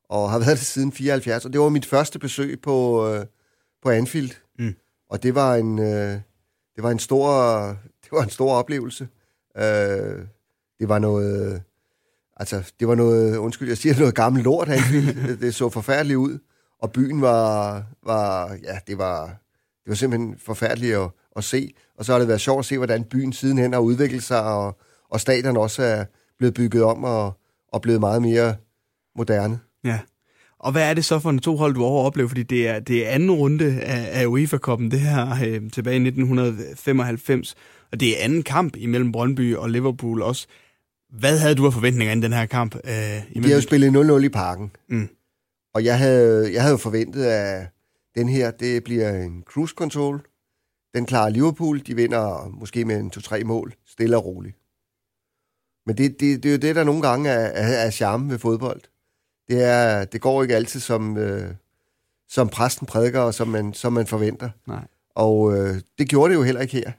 og 0.09 0.31
har 0.31 0.39
været 0.39 0.59
det 0.59 0.67
siden 0.67 0.93
74, 0.93 1.45
og 1.45 1.53
det 1.53 1.61
var 1.61 1.69
mit 1.69 1.87
første 1.87 2.19
besøg 2.19 2.61
på, 2.63 3.09
øh, 3.09 3.27
på 3.83 3.91
Anfield. 3.91 4.31
Mm. 4.59 4.75
Og 5.11 5.23
det 5.23 5.35
var 5.35 5.55
en, 5.55 5.79
øh, 5.79 6.21
det 6.77 6.83
var 6.83 6.91
en 6.91 6.99
stor, 6.99 7.31
det 8.03 8.13
var 8.13 8.23
en 8.23 8.31
stor 8.31 8.55
oplevelse. 8.55 9.09
Øh, 9.57 10.27
det 10.79 10.89
var 10.89 10.99
noget, 10.99 11.63
altså, 12.37 12.73
det 12.81 12.89
var 12.89 12.95
noget, 12.95 13.37
undskyld, 13.37 13.69
jeg 13.69 13.79
siger 13.79 13.99
noget 13.99 14.15
gammelt 14.15 14.45
lort, 14.45 14.69
Anfield. 14.69 15.15
det, 15.29 15.41
det 15.41 15.55
så 15.55 15.69
forfærdeligt 15.69 16.17
ud, 16.17 16.39
og 16.79 16.93
byen 16.93 17.21
var, 17.21 17.83
var 18.03 18.59
ja, 18.63 18.79
det 18.87 18.99
var, 18.99 19.27
det 19.85 19.89
var 19.89 19.95
simpelthen 19.95 20.39
forfærdeligt 20.39 20.97
at, 20.97 21.11
at 21.37 21.45
se. 21.45 21.75
Og 21.97 22.05
så 22.05 22.13
har 22.13 22.19
det 22.19 22.29
været 22.29 22.41
sjovt 22.41 22.59
at 22.59 22.65
se, 22.65 22.77
hvordan 22.77 23.05
byen 23.05 23.33
sidenhen 23.33 23.73
har 23.73 23.81
udviklet 23.81 24.23
sig, 24.23 24.43
og, 24.43 24.79
og 25.11 25.21
stadion 25.21 25.57
også 25.57 25.83
er 25.83 26.05
blevet 26.39 26.55
bygget 26.55 26.83
om 26.83 27.05
og, 27.05 27.33
og 27.69 27.83
blevet 27.83 28.01
meget 28.01 28.23
mere 28.23 28.57
moderne. 29.17 29.61
Ja. 29.85 29.99
Og 30.61 30.73
hvad 30.73 30.91
er 30.91 30.95
det 30.95 31.05
så 31.05 31.19
for 31.19 31.31
en 31.31 31.39
to 31.39 31.57
hold, 31.57 31.75
du 31.75 31.85
over 31.85 32.05
oplever? 32.05 32.29
Fordi 32.29 32.43
det 32.43 32.69
er, 32.69 32.79
det 32.81 33.07
er 33.07 33.11
anden 33.11 33.31
runde 33.31 33.81
af, 33.81 34.21
af 34.21 34.27
UEFA-koppen, 34.27 34.91
det 34.91 35.01
her 35.01 35.31
øh, 35.31 35.71
tilbage 35.71 35.97
i 35.97 36.07
1995. 36.07 37.55
Og 37.93 38.01
det 38.01 38.09
er 38.21 38.25
anden 38.25 38.43
kamp 38.43 38.77
imellem 38.77 39.13
Brøndby 39.13 39.57
og 39.57 39.71
Liverpool 39.71 40.23
også. 40.23 40.47
Hvad 41.19 41.39
havde 41.39 41.55
du 41.55 41.67
af 41.67 41.73
forventninger 41.73 42.15
i 42.15 42.21
den 42.21 42.33
her 42.33 42.47
kamp? 42.47 42.75
Øh, 42.75 43.43
De 43.43 43.49
har 43.49 43.55
jo 43.55 43.61
spillet 43.61 44.21
0-0 44.21 44.25
i 44.25 44.29
parken. 44.29 44.71
Mm. 44.89 45.09
Og 45.75 45.85
jeg 45.85 45.99
havde, 45.99 46.53
jeg 46.53 46.63
havde 46.63 46.79
forventet, 46.79 47.25
at 47.25 47.67
den 48.15 48.29
her, 48.29 48.51
det 48.51 48.85
bliver 48.85 49.11
en 49.25 49.43
cruise 49.47 49.75
control. 49.77 50.21
Den 50.95 51.07
klarer 51.07 51.29
Liverpool. 51.31 51.81
De 51.87 51.97
vinder 51.97 52.49
måske 52.61 52.85
med 52.85 52.97
en 52.97 53.13
2-3 53.17 53.45
mål. 53.45 53.75
Stille 53.87 54.17
og 54.17 54.25
roligt. 54.25 54.57
Men 55.87 55.97
det, 55.97 56.21
det, 56.21 56.43
det 56.43 56.49
er 56.49 56.53
jo 56.53 56.59
det, 56.59 56.77
der 56.77 56.85
nogle 56.85 57.03
gange 57.03 57.31
er, 57.31 57.47
er, 57.47 57.87
er 57.87 57.91
charme 57.91 58.31
ved 58.31 58.39
fodbold. 58.39 58.81
Det, 59.51 59.63
er, 59.63 60.05
det 60.05 60.21
går 60.21 60.43
ikke 60.43 60.57
altid, 60.57 60.81
som, 60.81 61.17
øh, 61.17 61.55
som 62.29 62.49
præsten 62.49 62.87
prædiker, 62.87 63.21
og 63.21 63.35
som 63.35 63.49
man, 63.49 63.75
som 63.75 63.93
man 63.93 64.07
forventer. 64.07 64.51
Nej. 64.67 64.87
Og 65.15 65.57
øh, 65.57 65.81
det 65.99 66.09
gjorde 66.09 66.31
det 66.33 66.39
jo 66.39 66.43
heller 66.43 66.61
ikke 66.61 66.75
her. 66.75 66.93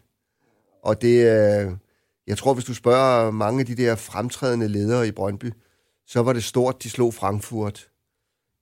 Og 0.83 1.01
det, 1.01 1.15
øh, 1.17 1.71
jeg 2.27 2.37
tror, 2.37 2.53
hvis 2.53 2.65
du 2.65 2.73
spørger 2.73 3.31
mange 3.31 3.59
af 3.59 3.65
de 3.65 3.75
der 3.75 3.95
fremtrædende 3.95 4.67
ledere 4.67 5.07
i 5.07 5.11
Brøndby, 5.11 5.53
så 6.07 6.21
var 6.21 6.33
det 6.33 6.43
stort, 6.43 6.83
de 6.83 6.89
slog 6.89 7.13
Frankfurt. 7.13 7.89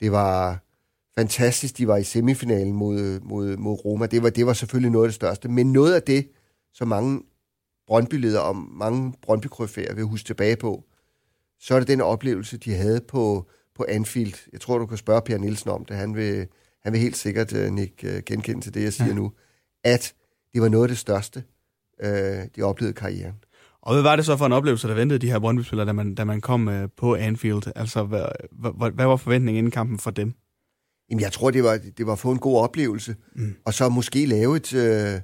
Det 0.02 0.12
var 0.12 0.64
fantastisk, 1.18 1.78
de 1.78 1.88
var 1.88 1.98
i 1.98 2.04
semifinalen 2.04 2.74
mod, 2.74 3.20
mod, 3.20 3.58
mod 3.58 3.86
Roma. 3.86 4.06
Det 4.06 4.24
var, 4.24 4.30
det 4.30 4.46
var 4.46 4.54
selvfølgelig 4.54 4.92
noget 4.92 5.06
af 5.06 5.10
det 5.10 5.16
største. 5.16 5.50
Men 5.50 5.74
noget 5.74 5.94
af 5.94 6.02
det, 6.02 6.32
som 6.74 6.88
mange 6.88 7.22
Brøndby-ledere 7.88 8.44
og 8.44 8.56
mange 8.56 9.14
brøndby 9.22 9.48
vil 9.96 10.04
huske 10.04 10.28
tilbage 10.28 10.56
på, 10.56 10.84
så 11.60 11.76
er 11.76 11.80
det 11.80 11.88
den 11.88 12.02
oplevelse, 12.02 12.58
de 12.58 12.76
havde 12.76 13.02
på, 13.02 13.50
på 13.80 13.86
Anfield. 13.90 14.34
Jeg 14.52 14.62
tror, 14.62 14.78
du 14.78 14.86
kan 14.86 14.98
spørge 14.98 15.22
Per 15.22 15.38
Nielsen 15.38 15.70
om 15.70 15.86
det. 15.86 15.96
Han 15.98 16.16
vil, 16.16 16.48
han 16.84 16.94
vil 16.94 17.02
helt 17.02 17.18
sikkert 17.18 17.54
uh, 17.54 17.74
Nick, 17.74 18.04
uh, 18.04 18.20
genkende 18.26 18.62
til 18.62 18.74
det, 18.74 18.84
jeg 18.84 18.94
siger 18.94 19.08
ja. 19.08 19.14
nu. 19.14 19.32
At 19.84 20.14
det 20.54 20.62
var 20.62 20.70
noget 20.70 20.84
af 20.84 20.90
det 20.90 20.98
største, 20.98 21.44
uh, 22.04 22.10
de 22.56 22.62
oplevede 22.62 22.92
i 22.92 23.00
karrieren. 23.00 23.36
Og 23.82 23.94
hvad 23.94 24.04
var 24.04 24.16
det 24.16 24.26
så 24.26 24.38
for 24.38 24.46
en 24.46 24.52
oplevelse, 24.52 24.88
der 24.88 24.94
ventede 24.94 25.20
de 25.20 25.32
her 25.32 25.40
Brøndby-spillere, 25.40 25.88
da 25.88 25.94
man, 25.94 26.16
da 26.16 26.24
man 26.24 26.42
kom 26.42 26.68
uh, 26.68 26.74
på 26.98 27.16
Anfield? 27.16 27.64
Altså, 27.76 28.04
hvad, 28.04 28.26
hvad, 28.52 28.92
hvad 28.92 29.06
var 29.06 29.16
forventningen 29.16 29.58
inden 29.58 29.72
kampen 29.72 30.00
for 30.00 30.12
dem? 30.12 30.34
Jamen, 31.10 31.22
jeg 31.22 31.32
tror, 31.32 31.52
det 31.52 31.64
var, 31.64 31.80
det 31.98 32.06
var 32.06 32.14
at 32.14 32.20
få 32.20 32.32
en 32.32 32.40
god 32.40 32.58
oplevelse. 32.58 33.16
Mm. 33.36 33.56
Og 33.66 33.74
så 33.74 33.90
måske 33.90 34.26
lave 34.26 34.56
et, 34.56 34.74
uh, 34.74 35.22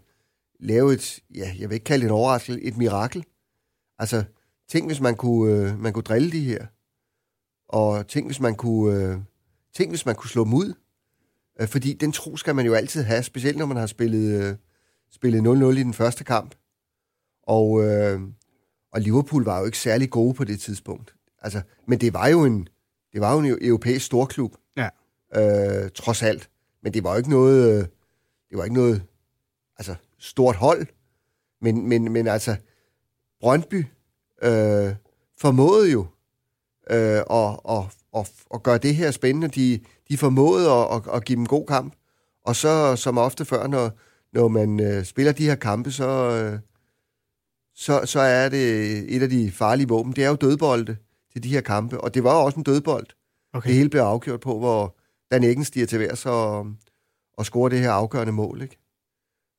lave 0.60 0.94
et, 0.94 1.20
ja, 1.36 1.52
jeg 1.60 1.70
vil 1.70 1.76
ikke 1.76 1.84
kalde 1.84 2.02
det 2.02 2.10
en 2.10 2.16
overraskelse, 2.16 2.62
et 2.62 2.78
mirakel. 2.78 3.24
Altså, 4.00 4.24
tænk 4.70 4.88
hvis 4.88 5.02
man 5.02 5.16
kunne, 5.16 5.72
uh, 5.72 5.80
man 5.80 5.94
kunne 5.94 6.04
drille 6.04 6.32
de 6.32 6.40
her. 6.40 6.66
Og 7.68 8.08
tænk 8.08 8.28
hvis 8.28 8.40
man 8.40 8.56
kunne, 8.56 9.16
uh, 9.16 9.22
tænk 9.76 9.92
hvis 9.92 10.06
man 10.06 10.16
kunne 10.16 10.30
slå 10.30 10.44
dem 10.44 10.54
ud. 10.54 10.74
Uh, 11.62 11.68
fordi 11.68 11.94
den 11.94 12.12
tro 12.12 12.38
skal 12.38 12.56
man 12.56 12.66
jo 12.66 12.74
altid 12.74 13.04
have, 13.04 13.24
specielt 13.24 13.58
når 13.58 13.66
man 13.66 13.78
har 13.78 13.88
spillet, 13.88 14.52
uh, 14.52 14.58
spillet 15.12 15.42
0-0 15.42 15.80
i 15.80 15.84
den 15.84 15.94
første 15.94 16.24
kamp. 16.24 16.56
Og, 17.44 17.70
uh, 17.72 18.22
og 18.92 19.02
Liverpool 19.02 19.44
var 19.44 19.60
jo 19.60 19.66
ikke 19.66 19.78
særlig 19.78 20.10
gode 20.10 20.34
på 20.34 20.44
det 20.44 20.60
tidspunkt. 20.60 21.16
Altså, 21.42 21.62
men 21.88 22.02
det 22.02 22.14
var 22.14 22.28
jo 22.28 22.46
en, 22.46 22.68
det 23.14 23.22
var 23.22 23.34
jo 23.34 23.40
en 23.40 23.58
europæisk 23.62 24.06
storklub. 24.06 24.56
Ja. 24.78 24.90
Øh, 25.36 25.90
trods 25.96 26.24
alt. 26.24 26.50
Men 26.84 26.94
det 26.94 27.04
var 27.04 27.12
jo 27.12 27.18
ikke 27.18 27.30
noget, 27.30 27.72
øh, 27.72 27.88
det 28.50 28.58
var 28.58 28.64
ikke 28.64 28.76
noget, 28.76 29.04
altså, 29.78 29.96
stort 30.20 30.56
hold. 30.56 30.88
Men, 31.62 31.90
men, 31.90 32.12
men 32.12 32.28
altså, 32.28 32.56
Brøndby 33.40 33.86
øh, 34.44 34.96
formåede 35.38 35.92
jo 35.92 36.06
øh, 36.90 37.18
at, 37.30 37.60
at, 37.70 37.84
at, 38.16 38.32
at 38.54 38.64
gøre 38.64 38.78
det 38.78 38.96
her 38.96 39.12
spændende. 39.12 39.48
De, 39.48 39.80
de 40.10 40.18
formåede 40.18 40.72
at, 40.72 40.96
at, 40.96 41.02
at 41.14 41.26
give 41.26 41.36
dem 41.36 41.46
god 41.46 41.66
kamp. 41.66 41.94
Og 42.46 42.56
så, 42.56 42.96
som 42.96 43.18
ofte 43.18 43.46
før, 43.46 43.68
når, 43.68 43.92
når 44.34 44.48
man 44.48 44.80
øh, 44.80 45.06
spiller 45.06 45.32
de 45.32 45.46
her 45.46 45.56
kampe, 45.56 45.92
så, 45.92 46.08
øh, 46.08 46.60
så, 47.76 48.02
så 48.06 48.20
er 48.20 48.50
det 48.50 49.16
et 49.16 49.22
af 49.22 49.30
de 49.30 49.52
farlige 49.52 49.88
våben. 49.88 50.14
Det 50.14 50.24
er 50.24 50.30
jo 50.30 50.36
dødbolde 50.36 50.98
til 51.34 51.44
de 51.44 51.50
her 51.50 51.62
kampe. 51.62 52.02
Og 52.02 52.14
det 52.14 52.24
var 52.24 52.38
jo 52.40 52.46
også 52.46 52.58
en 52.58 52.64
dødbold. 52.64 53.08
Okay. 53.54 53.70
Det 53.70 53.78
hele 53.78 53.90
blev 53.90 54.02
afgjort 54.02 54.40
på, 54.40 54.60
hvor 54.60 54.96
Dan 55.32 55.44
Eggen 55.44 55.66
stiger 55.66 55.86
til 55.86 56.00
værs 56.00 56.26
og, 56.26 56.68
og 57.34 57.46
scorer 57.46 57.70
det 57.70 57.80
her 57.80 57.92
afgørende 57.92 58.34
mål. 58.34 58.62
Ikke? 58.62 58.78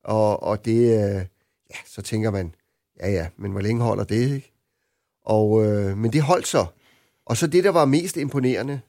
Og, 0.04 0.42
og 0.42 0.64
det, 0.64 0.76
øh, 0.76 1.24
ja, 1.70 1.76
så 1.86 2.02
tænker 2.02 2.30
man, 2.30 2.54
ja 3.00 3.10
ja, 3.10 3.28
men 3.36 3.52
hvor 3.52 3.60
længe 3.60 3.82
holder 3.82 4.04
det, 4.04 4.34
ikke? 4.34 4.52
Og, 5.24 5.64
øh, 5.64 5.96
men 5.96 6.12
det 6.12 6.22
holdt 6.22 6.46
så. 6.46 6.66
Og 7.26 7.36
så 7.36 7.46
det, 7.46 7.64
der 7.64 7.70
var 7.70 7.84
mest 7.84 8.16
imponerende, 8.16 8.80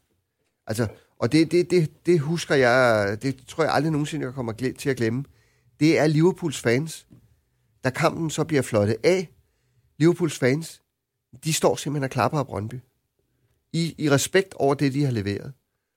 altså, 0.68 0.88
og 1.20 1.32
det, 1.32 1.52
det, 1.52 1.72
det, 1.72 2.06
det 2.06 2.20
husker 2.20 2.56
jeg, 2.56 3.18
det 3.22 3.48
tror 3.48 3.64
jeg 3.64 3.74
aldrig 3.74 3.92
nogensinde, 3.92 4.26
jeg 4.26 4.34
kommer 4.34 4.74
til 4.78 4.90
at 4.90 4.98
glemme, 4.98 5.24
det 5.80 6.00
er 6.00 6.08
Liverpools 6.08 6.60
fans. 6.60 7.08
Da 7.84 7.90
kampen 7.90 8.30
så 8.30 8.44
bliver 8.44 8.62
flottet 8.62 8.98
af, 9.04 9.30
Liverpools 9.98 10.40
fans, 10.40 10.82
de 11.44 11.54
står 11.54 11.76
simpelthen 11.76 12.04
og 12.04 12.10
klapper 12.10 12.40
af 12.40 12.46
Brøndby. 12.46 12.76
I, 13.74 13.96
I 13.98 14.10
respekt 14.10 14.54
over 14.54 14.74
det, 14.74 14.94
de 14.94 15.06
har 15.06 15.12
leveret. 15.12 15.54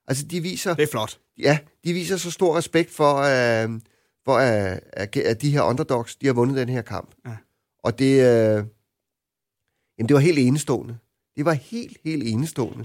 Altså, 0.07 0.27
de 0.27 0.41
viser... 0.41 0.75
Det 0.75 0.83
er 0.83 0.91
flot. 0.91 1.21
Ja, 1.39 1.59
de 1.85 1.93
viser 1.93 2.17
så 2.17 2.31
stor 2.31 2.57
respekt 2.57 2.91
for, 2.91 3.15
uh, 3.15 3.81
for 4.25 4.37
at, 4.37 4.81
at, 4.93 5.17
at 5.17 5.43
de 5.43 5.51
her 5.51 5.63
underdogs, 5.63 6.17
de 6.17 6.27
har 6.27 6.33
vundet 6.33 6.57
den 6.57 6.69
her 6.69 6.83
kamp. 6.83 7.15
Ja. 7.27 7.37
Og 7.83 7.99
det, 7.99 8.15
uh, 8.15 8.67
jamen, 9.99 10.09
det 10.09 10.15
var 10.15 10.21
helt 10.21 10.39
enestående. 10.39 10.99
Det 11.37 11.45
var 11.45 11.53
helt, 11.53 11.97
helt 12.05 12.23
enestående. 12.27 12.85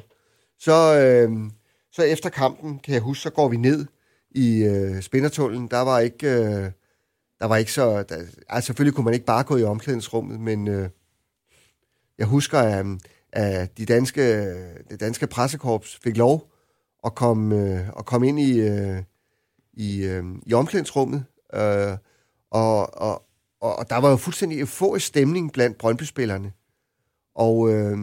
Så, 0.60 1.00
øh, 1.00 1.52
så 1.92 2.04
efter 2.04 2.30
kampen, 2.30 2.80
kan 2.80 2.94
jeg 2.94 3.02
huske, 3.02 3.22
så 3.22 3.30
går 3.30 3.48
vi 3.48 3.58
ned 3.58 3.86
i 4.32 4.64
øh, 4.64 5.02
spindertullen. 5.02 5.68
Der 5.68 5.80
var 5.80 6.00
ikke... 6.00 6.28
Øh, 6.28 6.72
der 7.40 7.46
var 7.46 7.58
ikke 7.58 7.72
så... 7.72 8.04
Der, 8.04 8.16
altså, 8.50 8.66
selvfølgelig 8.66 8.96
kunne 8.96 9.06
man 9.06 9.14
ikke 9.14 9.26
bare 9.26 9.44
gå 9.44 9.58
i 9.58 9.64
omklædningsrummet, 9.64 10.40
men 10.40 10.68
øh, 10.68 10.90
jeg 12.18 12.28
husker, 12.28 12.60
at, 12.60 12.86
øh, 12.86 12.98
at 13.32 13.78
de 13.78 13.86
danske, 13.86 14.22
det 14.90 15.00
danske 15.00 15.28
pressekorps 15.28 16.00
fik 16.04 16.18
lov 16.18 16.52
at 17.06 17.16
komme, 17.16 17.56
øh, 17.56 17.88
at 18.00 18.06
komme 18.06 18.28
ind 18.28 18.40
i, 18.40 18.60
øh, 18.60 19.04
i, 19.74 20.06
øh, 20.06 20.24
i 20.46 20.54
omklædningsrummet. 20.54 21.26
Øh, 21.54 21.98
og, 22.52 23.02
og, 23.02 23.26
og 23.62 23.90
der 23.90 23.98
var 23.98 24.10
jo 24.10 24.16
fuldstændig 24.16 24.60
euforisk 24.60 25.06
stemning 25.08 25.54
blandt 25.54 25.78
Brøndby-spillerne. 25.78 26.52
Og 27.36 27.74
øh, 27.74 27.98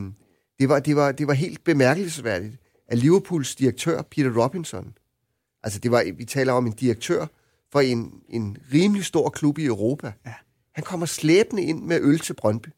det, 0.59 0.69
var, 0.69 0.81
det, 0.81 0.97
var, 0.97 1.13
det 1.13 1.27
var 1.27 1.33
helt 1.33 1.65
bemærkelsesværdigt, 1.65 2.57
at 2.89 2.99
Liverpools 2.99 3.55
direktør, 3.55 4.03
Peter 4.03 4.43
Robinson, 4.43 4.95
altså 5.63 5.79
det 5.79 5.91
var, 5.91 6.05
vi 6.17 6.25
taler 6.25 6.53
om 6.53 6.67
en 6.67 6.73
direktør 6.73 7.27
for 7.73 7.81
en, 7.81 8.13
en 8.29 8.57
rimelig 8.73 9.05
stor 9.05 9.29
klub 9.29 9.59
i 9.59 9.65
Europa, 9.65 10.13
ja. 10.27 10.35
han 10.75 10.85
kommer 10.85 11.07
slæbende 11.07 11.63
ind 11.63 11.83
med 11.83 12.01
øl 12.01 12.19
til 12.19 12.35
Brøndby 12.35 12.69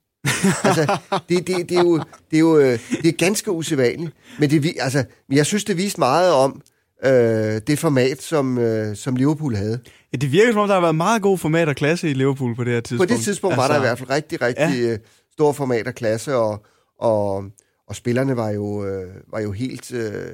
altså, 0.65 0.99
det, 1.29 1.47
det, 1.47 1.69
det, 1.69 1.79
er 1.79 1.83
jo, 1.83 1.97
det, 2.31 2.37
er 2.37 2.41
jo 2.41 2.59
øh, 2.59 2.79
det 3.03 3.09
er 3.09 3.13
ganske 3.13 3.51
usædvanligt. 3.51 4.13
Men 4.39 4.51
det, 4.51 4.75
altså, 4.81 5.05
jeg 5.31 5.47
synes, 5.47 5.65
det 5.65 5.77
viste 5.77 6.01
meget 6.01 6.33
om 6.33 6.63
øh, 7.05 7.61
det 7.67 7.79
format, 7.79 8.23
som, 8.23 8.59
øh, 8.59 8.97
som 8.97 9.17
Liverpool 9.17 9.55
havde. 9.55 9.81
Ja, 10.13 10.17
det 10.17 10.33
virker 10.33 10.53
som 10.53 10.61
om, 10.61 10.69
der 10.69 10.75
har 10.75 10.81
været 10.81 10.95
meget 10.95 11.23
god 11.23 11.39
format 11.39 11.69
og 11.69 11.77
klasse 11.77 12.11
i 12.11 12.15
Liverpool 12.15 12.57
på 12.57 12.65
det 12.65 12.73
her 12.73 12.81
tidspunkt. 12.81 13.11
På 13.11 13.17
det 13.17 13.25
tidspunkt 13.25 13.53
altså, 13.53 13.63
var 13.63 13.75
der 13.75 13.77
i 13.77 13.87
hvert 13.87 13.99
fald 13.99 14.11
rigtig, 14.11 14.43
rigtig 14.43 14.83
ja. 14.83 14.93
Øh, 14.93 14.99
stor 15.33 15.53
format 15.53 15.87
og 15.87 15.95
klasse, 15.95 16.37
og, 16.37 16.67
og, 16.99 17.45
og 17.89 17.97
spillerne 17.97 18.37
var 18.37 18.51
jo, 18.51 18.87
øh, 18.87 19.15
var 19.33 19.41
jo 19.41 19.53
helt... 19.53 19.95
Øh, 19.95 20.33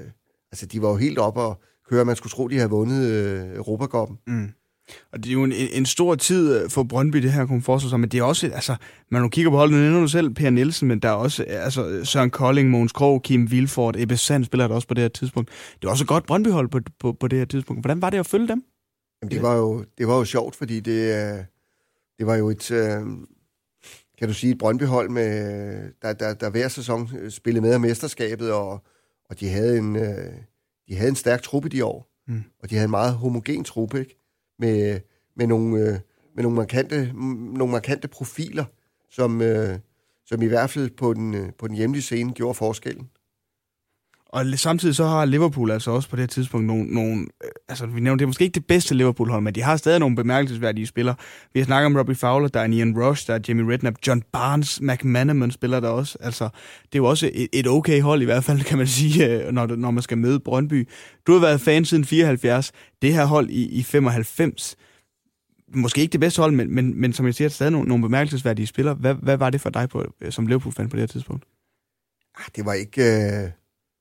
altså, 0.53 0.67
de 0.67 0.83
var 0.83 0.89
jo 0.89 0.97
helt 0.97 1.19
op 1.19 1.37
og 1.37 1.61
køre. 1.91 2.05
Man 2.05 2.17
skulle 2.17 2.31
tro, 2.31 2.49
de 2.49 2.57
havde 2.57 2.71
vundet 2.71 3.11
øh, 3.11 3.57
Europacupen. 3.57 4.19
Mm. 4.27 4.49
Og 5.13 5.25
det 5.25 5.29
er 5.31 5.33
jo 5.33 5.45
en, 5.45 5.53
en 5.53 5.87
stor 5.87 6.15
tid 6.15 6.63
øh, 6.63 6.71
for 6.71 6.83
Brøndby, 6.83 7.19
det 7.19 7.33
her 7.33 7.79
sig, 7.91 8.01
men 8.01 8.09
det 8.09 8.19
er 8.19 8.23
også, 8.23 8.47
altså, 8.47 8.77
når 9.11 9.21
du 9.21 9.29
kigger 9.29 9.51
på 9.51 9.57
holdet, 9.57 9.77
nu 9.77 9.83
nævner 9.83 10.01
du 10.01 10.09
selv 10.09 10.31
Per 10.35 10.51
Nielsen, 10.51 10.89
men 10.89 10.99
der 10.99 11.09
er 11.09 11.13
også 11.13 11.43
altså, 11.43 12.05
Søren 12.05 12.31
Kolding, 12.31 12.71
Måns 12.71 12.93
Krog, 12.93 13.23
Kim 13.23 13.51
Vilfort, 13.51 13.97
Ebbe 13.99 14.17
Sand 14.17 14.45
spiller 14.45 14.69
der 14.69 14.75
også 14.75 14.89
på 14.89 14.95
det 14.95 15.03
her 15.03 15.09
tidspunkt. 15.09 15.51
Det 15.83 15.87
er 15.87 15.91
også 15.91 16.05
et 16.05 16.09
godt 16.09 16.27
Brøndby-hold 16.27 16.69
på, 16.69 16.81
på, 17.01 17.13
på 17.13 17.29
det 17.29 17.39
her 17.39 17.47
tidspunkt. 17.47 17.83
Hvordan 17.83 18.03
var 18.03 18.11
det 18.11 18.19
at 18.19 18.27
følge 18.27 18.49
dem? 18.49 18.65
Jamen, 19.23 19.31
det 19.31 19.43
var 19.43 19.57
jo, 19.57 19.85
det 19.99 20.09
var 20.09 20.17
jo 20.17 20.25
sjovt, 20.25 20.57
fordi 20.57 20.81
det, 20.81 21.01
øh, 21.01 21.45
det 22.19 22.27
var 22.27 22.35
jo 22.35 22.51
et, 22.51 22.71
øh, 22.71 23.01
kan 24.21 24.29
du 24.29 24.35
sige, 24.35 24.53
et 24.53 24.59
Brøndby-hold, 24.59 25.09
med, 25.09 25.93
der, 26.03 26.13
der, 26.13 26.35
der 26.35 26.51
hver 26.51 26.69
sæson 26.69 27.31
spillede 27.31 27.63
med 27.63 27.73
af 27.73 27.81
mesterskabet, 27.81 28.53
og, 28.53 28.85
og 29.31 29.41
de 29.41 29.49
havde 29.49 29.79
en, 29.79 29.95
de 30.89 30.97
havde 30.97 31.09
en 31.09 31.17
stærk 31.17 31.43
truppe 31.43 31.69
de 31.69 31.85
år, 31.85 32.11
mm. 32.29 32.43
og 32.63 32.71
de 32.71 32.75
havde 32.75 32.85
en 32.85 32.91
meget 32.91 33.15
homogen 33.15 33.65
truppe, 33.65 34.01
ikke? 34.01 34.17
med, 34.59 35.01
med, 35.37 35.47
nogle, 35.47 35.81
øh, 35.81 35.99
med 36.35 36.43
nogle, 36.43 36.57
markante, 36.57 37.13
nogle 37.55 37.73
markante 37.73 38.09
profiler, 38.09 38.65
som, 39.11 39.43
øh, 39.43 39.79
som 40.27 40.43
i 40.43 40.47
hvert 40.47 40.71
fald 40.71 40.91
på 40.91 41.15
den, 41.15 41.35
øh, 41.35 41.53
på 41.59 41.69
den 41.69 41.77
hjemlige 41.77 42.03
scene 42.03 42.33
gjorde 42.33 42.55
forskellen. 42.55 43.11
Og 44.27 44.47
samtidig 44.57 44.95
så 44.95 45.05
har 45.05 45.25
Liverpool 45.25 45.71
altså 45.71 45.91
også 45.91 46.09
på 46.09 46.17
det 46.17 46.31
tidspunkt 46.31 46.67
nogle, 46.67 46.95
nogle 46.95 47.27
altså 47.71 47.87
vi 47.87 48.01
nævnte, 48.01 48.23
det 48.23 48.25
er 48.25 48.29
måske 48.29 48.45
ikke 48.45 48.55
det 48.55 48.67
bedste 48.67 48.95
Liverpool-hold, 48.95 49.43
men 49.43 49.55
de 49.55 49.63
har 49.63 49.77
stadig 49.77 49.99
nogle 49.99 50.17
bemærkelsesværdige 50.17 50.87
spillere. 50.87 51.15
Vi 51.53 51.61
har 51.61 51.65
snakket 51.65 51.87
om 51.87 51.97
Robbie 51.97 52.15
Fowler, 52.15 52.49
der 52.49 52.61
er 52.61 52.67
Ian 52.67 53.03
Rush, 53.03 53.27
der 53.27 53.35
er 53.35 53.39
Jimmy 53.49 53.63
Redknapp, 53.63 53.97
John 54.07 54.23
Barnes, 54.33 54.81
McManaman 54.81 55.51
spiller 55.51 55.81
der 55.81 55.89
også. 55.89 56.19
Altså, 56.21 56.45
det 56.83 56.95
er 56.95 56.99
jo 56.99 57.05
også 57.05 57.31
et, 57.35 57.49
et 57.53 57.67
okay 57.67 58.03
hold 58.03 58.23
i 58.23 58.25
hvert 58.25 58.45
fald, 58.45 58.61
kan 58.61 58.79
man 58.79 58.87
sige, 58.87 59.27
øh, 59.27 59.53
når, 59.53 59.67
når 59.67 59.91
man 59.91 60.03
skal 60.03 60.19
møde 60.19 60.41
Brøndby. 60.41 60.89
Du 61.27 61.33
har 61.33 61.41
været 61.41 61.61
fan 61.61 61.85
siden 61.85 62.05
74. 62.05 62.73
Det 63.03 63.13
her 63.13 63.25
hold 63.25 63.51
i, 63.51 63.69
i 63.69 63.83
95, 63.83 64.77
måske 65.75 66.01
ikke 66.01 66.13
det 66.13 66.21
bedste 66.21 66.41
hold, 66.41 66.53
men, 66.53 66.75
men, 66.75 67.01
men 67.01 67.13
som 67.13 67.27
jeg 67.27 67.35
siger, 67.35 67.49
stadig 67.49 67.73
nogle, 67.73 67.89
nogle 67.89 68.03
bemærkelsesværdige 68.03 68.67
spillere. 68.67 68.95
Hvad, 68.95 69.15
hvad 69.15 69.37
var 69.37 69.51
det 69.51 69.61
for 69.61 69.71
dig 69.71 69.89
på, 69.89 70.05
øh, 70.21 70.33
som 70.33 70.47
Liverpool-fan 70.47 70.89
på 70.89 70.97
det 70.97 71.03
her 71.03 71.07
tidspunkt? 71.07 71.45
Ah, 72.39 72.45
det 72.57 72.65
var 72.65 72.73
ikke... 72.73 73.03
Øh 73.03 73.60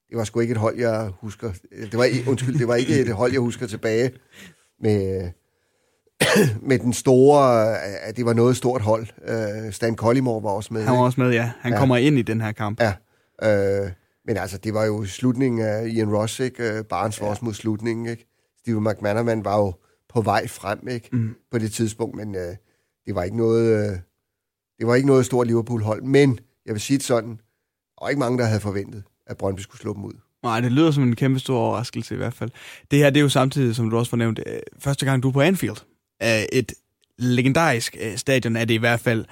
det 0.09 0.17
var 0.17 0.23
sgu 0.23 0.39
ikke 0.39 0.51
et 0.51 0.57
hold, 0.57 0.77
jeg 0.77 1.11
husker. 1.21 1.51
Det 1.71 1.97
var, 1.97 2.07
undskyld, 2.27 2.59
det 2.59 2.67
var 2.67 2.75
ikke 2.75 2.99
et 2.99 3.13
hold, 3.13 3.31
jeg 3.31 3.41
husker 3.41 3.67
tilbage 3.67 4.11
med, 4.81 5.29
med 6.69 6.79
den 6.79 6.93
store, 6.93 7.77
at 7.81 8.17
det 8.17 8.25
var 8.25 8.33
noget 8.33 8.57
stort 8.57 8.81
hold. 8.81 9.07
Uh, 9.27 9.71
Stan 9.71 9.95
Collymore 9.95 10.43
var 10.43 10.49
også 10.49 10.73
med. 10.73 10.83
Han 10.83 10.93
var 10.93 11.03
også 11.03 11.21
med, 11.21 11.31
ja. 11.31 11.51
Han 11.59 11.71
ja. 11.71 11.79
kommer 11.79 11.97
ind 11.97 12.17
i 12.17 12.21
den 12.21 12.41
her 12.41 12.51
kamp. 12.51 12.81
Ja. 12.81 12.93
Uh, 13.83 13.91
men 14.25 14.37
altså, 14.37 14.57
det 14.57 14.73
var 14.73 14.85
jo 14.85 15.05
slutningen 15.05 15.61
af 15.61 15.87
Ian 15.87 16.15
Ross, 16.15 16.39
ikke? 16.39 16.79
Uh, 16.79 16.85
Barnes 16.85 17.19
var 17.19 17.25
ja. 17.25 17.31
også 17.31 17.45
mod 17.45 17.53
slutningen, 17.53 18.05
ikke? 18.05 18.25
Steve 18.59 18.81
McManaman 18.81 19.45
var 19.45 19.57
jo 19.57 19.73
på 20.09 20.21
vej 20.21 20.47
frem 20.47 20.87
ikke? 20.87 21.09
Mm. 21.11 21.35
på 21.51 21.57
det 21.57 21.71
tidspunkt, 21.71 22.15
men 22.15 22.35
øh, 22.35 22.55
det 23.05 23.15
var 23.15 23.23
ikke 23.23 23.37
noget... 23.37 23.89
Øh, 23.91 23.97
det 24.79 24.87
var 24.87 24.95
ikke 24.95 25.07
noget 25.07 25.25
stort 25.25 25.47
Liverpool-hold, 25.47 26.03
men 26.03 26.39
jeg 26.65 26.73
vil 26.73 26.81
sige 26.81 26.97
det 26.97 27.05
sådan, 27.05 27.29
der 27.29 28.05
var 28.05 28.09
ikke 28.09 28.19
mange, 28.19 28.37
der 28.37 28.45
havde 28.45 28.59
forventet, 28.59 29.03
at 29.29 29.37
Brøndby 29.37 29.59
skulle 29.59 29.81
slå 29.81 29.93
dem 29.93 30.05
ud. 30.05 30.13
Nej, 30.43 30.61
det 30.61 30.71
lyder 30.71 30.91
som 30.91 31.03
en 31.03 31.15
kæmpe 31.15 31.39
stor 31.39 31.57
overraskelse 31.57 32.13
i 32.13 32.17
hvert 32.17 32.33
fald. 32.33 32.49
Det 32.91 32.99
her, 32.99 33.09
det 33.09 33.17
er 33.17 33.21
jo 33.21 33.29
samtidig, 33.29 33.75
som 33.75 33.89
du 33.89 33.97
også 33.97 34.09
fornævnte, 34.09 34.43
øh, 34.47 34.59
første 34.79 35.05
gang 35.05 35.23
du 35.23 35.27
er 35.27 35.31
på 35.31 35.41
Anfield. 35.41 35.77
Øh, 36.23 36.43
et 36.51 36.73
legendarisk 37.17 37.97
øh, 38.01 38.17
stadion 38.17 38.55
er 38.55 38.65
det 38.65 38.73
i 38.73 38.77
hvert 38.77 38.99
fald 38.99 39.25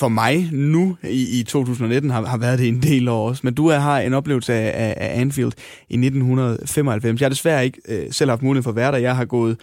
for 0.00 0.08
mig 0.08 0.48
nu 0.52 0.96
i, 1.02 1.40
i 1.40 1.42
2019, 1.42 2.10
har, 2.10 2.26
har 2.26 2.36
været 2.36 2.58
det 2.58 2.68
en 2.68 2.82
del 2.82 3.08
år 3.08 3.28
også. 3.28 3.40
Men 3.44 3.54
du 3.54 3.66
er, 3.66 3.78
har 3.78 4.00
en 4.00 4.14
oplevelse 4.14 4.54
af, 4.54 4.88
af, 4.88 4.94
af 4.96 5.20
Anfield 5.20 5.52
i 5.88 5.94
1995. 5.94 7.20
Jeg 7.20 7.24
har 7.24 7.30
desværre 7.30 7.64
ikke 7.64 7.80
øh, 7.88 8.12
selv 8.12 8.30
haft 8.30 8.42
mulighed 8.42 8.62
for 8.62 8.70
at 8.70 8.76
være 8.76 8.92
der. 8.92 8.98
Jeg 8.98 9.16
har 9.16 9.24
gået 9.24 9.60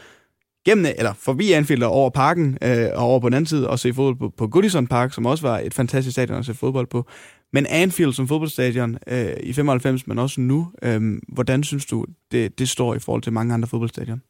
gennem, 0.66 0.86
eller 0.98 1.14
forbi 1.14 1.52
Anfield 1.52 1.84
og 1.84 1.92
over 1.92 2.10
parken, 2.10 2.58
øh, 2.62 2.88
og 2.94 3.04
over 3.04 3.20
på 3.20 3.30
den 3.30 3.34
anden 3.34 3.48
side, 3.48 3.70
og 3.70 3.80
se 3.80 3.94
fodbold 3.94 4.18
på, 4.18 4.34
på 4.38 4.48
Goodison 4.48 4.88
Park, 4.88 5.14
som 5.14 5.26
også 5.26 5.48
var 5.48 5.60
et 5.60 5.74
fantastisk 5.74 6.12
stadion 6.14 6.38
at 6.38 6.46
se 6.46 6.54
fodbold 6.54 6.88
på. 6.88 7.06
Men 7.54 7.66
Anfield 7.66 8.14
som 8.14 8.28
fodboldstadion 8.28 8.98
øh, 9.08 9.38
i 9.44 9.54
95, 9.54 10.08
men 10.08 10.20
også 10.20 10.42
nu, 10.42 10.72
øh, 10.84 11.22
hvordan 11.28 11.64
synes 11.64 11.86
du, 11.86 12.06
det, 12.32 12.60
det 12.60 12.70
står 12.70 12.96
i 12.96 13.00
forhold 13.00 13.22
til 13.22 13.34
mange 13.34 13.54
andre 13.54 13.68
fodboldstadion? 13.68 14.22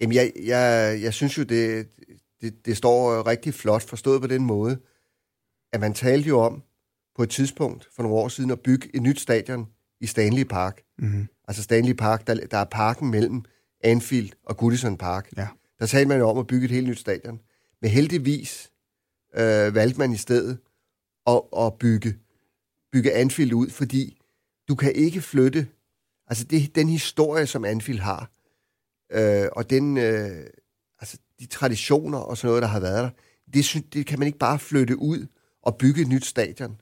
Jamen, 0.00 0.14
jeg, 0.14 0.32
jeg, 0.44 0.98
jeg 1.02 1.14
synes 1.14 1.38
jo, 1.38 1.42
det, 1.42 1.88
det, 2.40 2.66
det 2.66 2.76
står 2.76 3.26
rigtig 3.26 3.54
flot 3.54 3.82
forstået 3.82 4.20
på 4.20 4.26
den 4.26 4.44
måde, 4.44 4.78
at 5.72 5.80
man 5.80 5.94
talte 5.94 6.28
jo 6.28 6.40
om 6.40 6.62
på 7.16 7.22
et 7.22 7.30
tidspunkt 7.30 7.88
for 7.96 8.02
nogle 8.02 8.18
år 8.18 8.28
siden 8.28 8.50
at 8.50 8.60
bygge 8.60 8.90
et 8.94 9.02
nyt 9.02 9.20
stadion 9.20 9.66
i 10.00 10.06
Stanley 10.06 10.42
Park. 10.42 10.82
Mm-hmm. 10.98 11.28
Altså 11.48 11.62
Stanley 11.62 11.92
Park, 11.92 12.26
der, 12.26 12.46
der 12.46 12.58
er 12.58 12.64
parken 12.64 13.10
mellem 13.10 13.44
Anfield 13.84 14.30
og 14.44 14.56
Goodison 14.56 14.96
Park. 14.96 15.28
Ja. 15.36 15.48
Der 15.78 15.86
talte 15.86 16.08
man 16.08 16.18
jo 16.18 16.28
om 16.28 16.38
at 16.38 16.46
bygge 16.46 16.64
et 16.64 16.70
helt 16.70 16.88
nyt 16.88 16.98
stadion. 16.98 17.40
Men 17.82 17.90
heldigvis 17.90 18.72
øh, 19.34 19.74
valgte 19.74 19.98
man 19.98 20.12
i 20.12 20.16
stedet 20.16 20.58
at, 21.26 21.42
at 21.58 21.74
bygge, 21.78 22.14
bygge 22.96 23.12
Anfield 23.12 23.52
ud, 23.52 23.70
fordi 23.70 24.18
du 24.68 24.74
kan 24.74 24.92
ikke 24.94 25.20
flytte... 25.20 25.66
Altså 26.28 26.44
det, 26.44 26.74
den 26.74 26.88
historie, 26.88 27.46
som 27.46 27.64
Anfield 27.64 28.00
har, 28.00 28.30
øh, 29.12 29.48
og 29.52 29.70
den, 29.70 29.96
øh, 29.96 30.46
altså 31.00 31.18
de 31.40 31.46
traditioner 31.46 32.18
og 32.18 32.36
sådan 32.36 32.48
noget, 32.48 32.62
der 32.62 32.68
har 32.68 32.80
været 32.80 33.02
der, 33.02 33.10
det, 33.54 33.94
det 33.94 34.06
kan 34.06 34.18
man 34.18 34.26
ikke 34.26 34.38
bare 34.38 34.58
flytte 34.58 34.98
ud 34.98 35.26
og 35.62 35.76
bygge 35.76 36.02
et 36.02 36.08
nyt 36.08 36.24
stadion. 36.24 36.80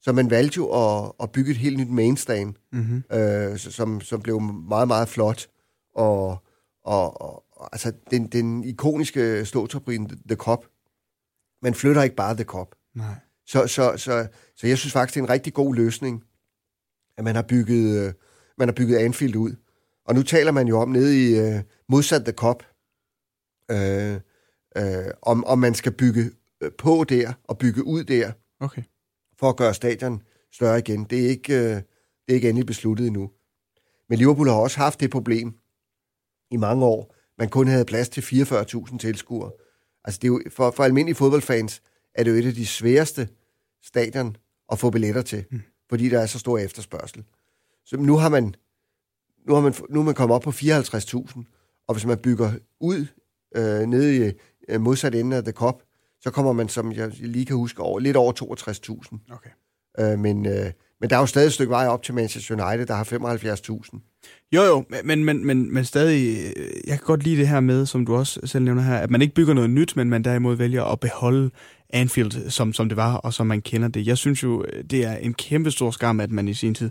Så 0.00 0.12
man 0.12 0.30
valgte 0.30 0.56
jo 0.56 0.66
at, 0.70 1.12
at 1.22 1.32
bygge 1.32 1.50
et 1.50 1.56
helt 1.56 1.78
nyt 1.78 1.88
mainstand, 1.90 2.54
Mhm. 2.72 3.04
øh, 3.12 3.58
som, 3.58 4.00
som 4.00 4.22
blev 4.22 4.40
meget, 4.40 4.88
meget 4.88 5.08
flot. 5.08 5.48
Og, 5.94 6.42
og, 6.84 7.22
og 7.22 7.68
altså 7.72 7.92
den, 8.10 8.26
den 8.26 8.64
ikoniske 8.64 9.44
ståtoprin, 9.44 10.08
The 10.08 10.36
Cop, 10.36 10.66
man 11.62 11.74
flytter 11.74 12.02
ikke 12.02 12.16
bare 12.16 12.34
The 12.34 12.44
Cop. 12.44 12.74
Nej. 12.94 13.14
Så, 13.48 13.66
så, 13.66 13.96
så, 13.96 14.28
så 14.56 14.66
jeg 14.66 14.78
synes 14.78 14.92
faktisk, 14.92 15.14
det 15.14 15.20
er 15.20 15.24
en 15.24 15.30
rigtig 15.30 15.54
god 15.54 15.74
løsning, 15.74 16.24
at 17.18 17.24
man 17.24 17.34
har 17.34 17.42
bygget, 17.42 18.06
øh, 18.06 18.12
man 18.58 18.68
har 18.68 18.72
bygget 18.72 18.96
Anfield 18.98 19.36
ud. 19.36 19.56
Og 20.04 20.14
nu 20.14 20.22
taler 20.22 20.52
man 20.52 20.68
jo 20.68 20.80
om 20.80 20.88
nede 20.88 21.28
i 21.28 21.38
øh, 21.38 21.62
modsat 21.88 22.24
The 22.24 22.32
Cop, 22.32 22.62
øh, 23.70 24.20
øh, 24.76 25.12
om, 25.22 25.44
om 25.44 25.58
man 25.58 25.74
skal 25.74 25.92
bygge 25.92 26.30
øh, 26.60 26.72
på 26.78 27.04
der 27.08 27.32
og 27.44 27.58
bygge 27.58 27.84
ud 27.84 28.04
der, 28.04 28.32
Okay. 28.60 28.82
for 29.38 29.48
at 29.48 29.56
gøre 29.56 29.74
stadion 29.74 30.22
større 30.52 30.78
igen. 30.78 31.04
Det 31.04 31.24
er 31.24 31.28
ikke, 31.28 31.54
øh, 31.54 31.74
det 31.74 32.28
er 32.28 32.34
ikke 32.34 32.48
endelig 32.48 32.66
besluttet 32.66 33.06
endnu. 33.06 33.30
Men 34.08 34.18
Liverpool 34.18 34.48
har 34.48 34.56
også 34.56 34.78
haft 34.78 35.00
det 35.00 35.10
problem 35.10 35.54
i 36.50 36.56
mange 36.56 36.84
år. 36.84 37.14
Man 37.38 37.48
kun 37.48 37.68
havde 37.68 37.84
plads 37.84 38.08
til 38.08 38.20
44.000 38.20 38.98
tilskuere. 38.98 39.50
Altså 40.04 40.18
det 40.22 40.28
er 40.28 40.32
jo, 40.32 40.42
for, 40.50 40.70
for 40.70 40.84
almindelige 40.84 41.16
fodboldfans 41.16 41.82
er 42.14 42.24
det 42.24 42.30
jo 42.30 42.36
et 42.36 42.46
af 42.46 42.54
de 42.54 42.66
sværeste 42.66 43.28
stadion 43.82 44.36
at 44.72 44.78
få 44.78 44.90
billetter 44.90 45.22
til, 45.22 45.44
mm. 45.50 45.62
fordi 45.88 46.08
der 46.08 46.20
er 46.20 46.26
så 46.26 46.38
stor 46.38 46.58
efterspørgsel. 46.58 47.24
Så 47.84 47.96
nu 47.96 48.16
har 48.16 48.28
man 48.28 48.54
nu 49.46 49.54
har 49.54 49.60
man, 49.60 49.74
nu 49.90 50.00
er 50.00 50.04
man 50.04 50.14
kommet 50.14 50.34
op 50.34 50.42
på 50.42 50.50
54.000, 50.50 51.42
og 51.88 51.94
hvis 51.94 52.06
man 52.06 52.18
bygger 52.18 52.52
ud 52.80 53.06
øh, 53.56 53.80
nede 53.80 54.28
i 54.28 54.32
øh, 54.68 54.80
modsat 54.80 55.14
ende 55.14 55.36
af 55.36 55.42
The 55.42 55.52
Cup, 55.52 55.82
så 56.20 56.30
kommer 56.30 56.52
man, 56.52 56.68
som 56.68 56.92
jeg 56.92 57.08
lige 57.18 57.46
kan 57.46 57.56
huske, 57.56 57.82
over, 57.82 58.00
lidt 58.00 58.16
over 58.16 58.32
62.000. 58.32 59.34
Okay. 59.34 59.50
Øh, 59.98 60.18
men, 60.18 60.46
øh, 60.46 60.72
men 61.00 61.10
der 61.10 61.16
er 61.16 61.20
jo 61.20 61.26
stadig 61.26 61.46
et 61.46 61.52
stykke 61.52 61.70
vej 61.70 61.86
op 61.86 62.02
til 62.02 62.14
Manchester 62.14 62.68
United, 62.68 62.86
der 62.86 62.94
har 62.94 63.04
75.000. 63.04 64.17
Jo, 64.52 64.62
jo, 64.62 64.84
men, 65.04 65.24
men, 65.24 65.44
men, 65.44 65.74
men 65.74 65.84
stadig, 65.84 66.38
øh, 66.56 66.66
jeg 66.86 66.98
kan 66.98 67.06
godt 67.06 67.22
lide 67.22 67.36
det 67.36 67.48
her 67.48 67.60
med, 67.60 67.86
som 67.86 68.06
du 68.06 68.16
også 68.16 68.40
selv 68.44 68.64
nævner 68.64 68.82
her, 68.82 68.96
at 68.96 69.10
man 69.10 69.22
ikke 69.22 69.34
bygger 69.34 69.54
noget 69.54 69.70
nyt, 69.70 69.96
men 69.96 70.10
man 70.10 70.24
derimod 70.24 70.56
vælger 70.56 70.84
at 70.84 71.00
beholde 71.00 71.50
Anfield, 71.90 72.50
som, 72.50 72.72
som 72.72 72.88
det 72.88 72.96
var, 72.96 73.14
og 73.14 73.34
som 73.34 73.46
man 73.46 73.60
kender 73.60 73.88
det. 73.88 74.06
Jeg 74.06 74.18
synes 74.18 74.42
jo, 74.42 74.64
øh, 74.72 74.84
det 74.90 75.04
er 75.04 75.16
en 75.16 75.34
kæmpe 75.34 75.70
stor 75.70 75.90
skam, 75.90 76.20
at 76.20 76.30
man 76.30 76.48
i 76.48 76.54
sin 76.54 76.74
tid... 76.74 76.90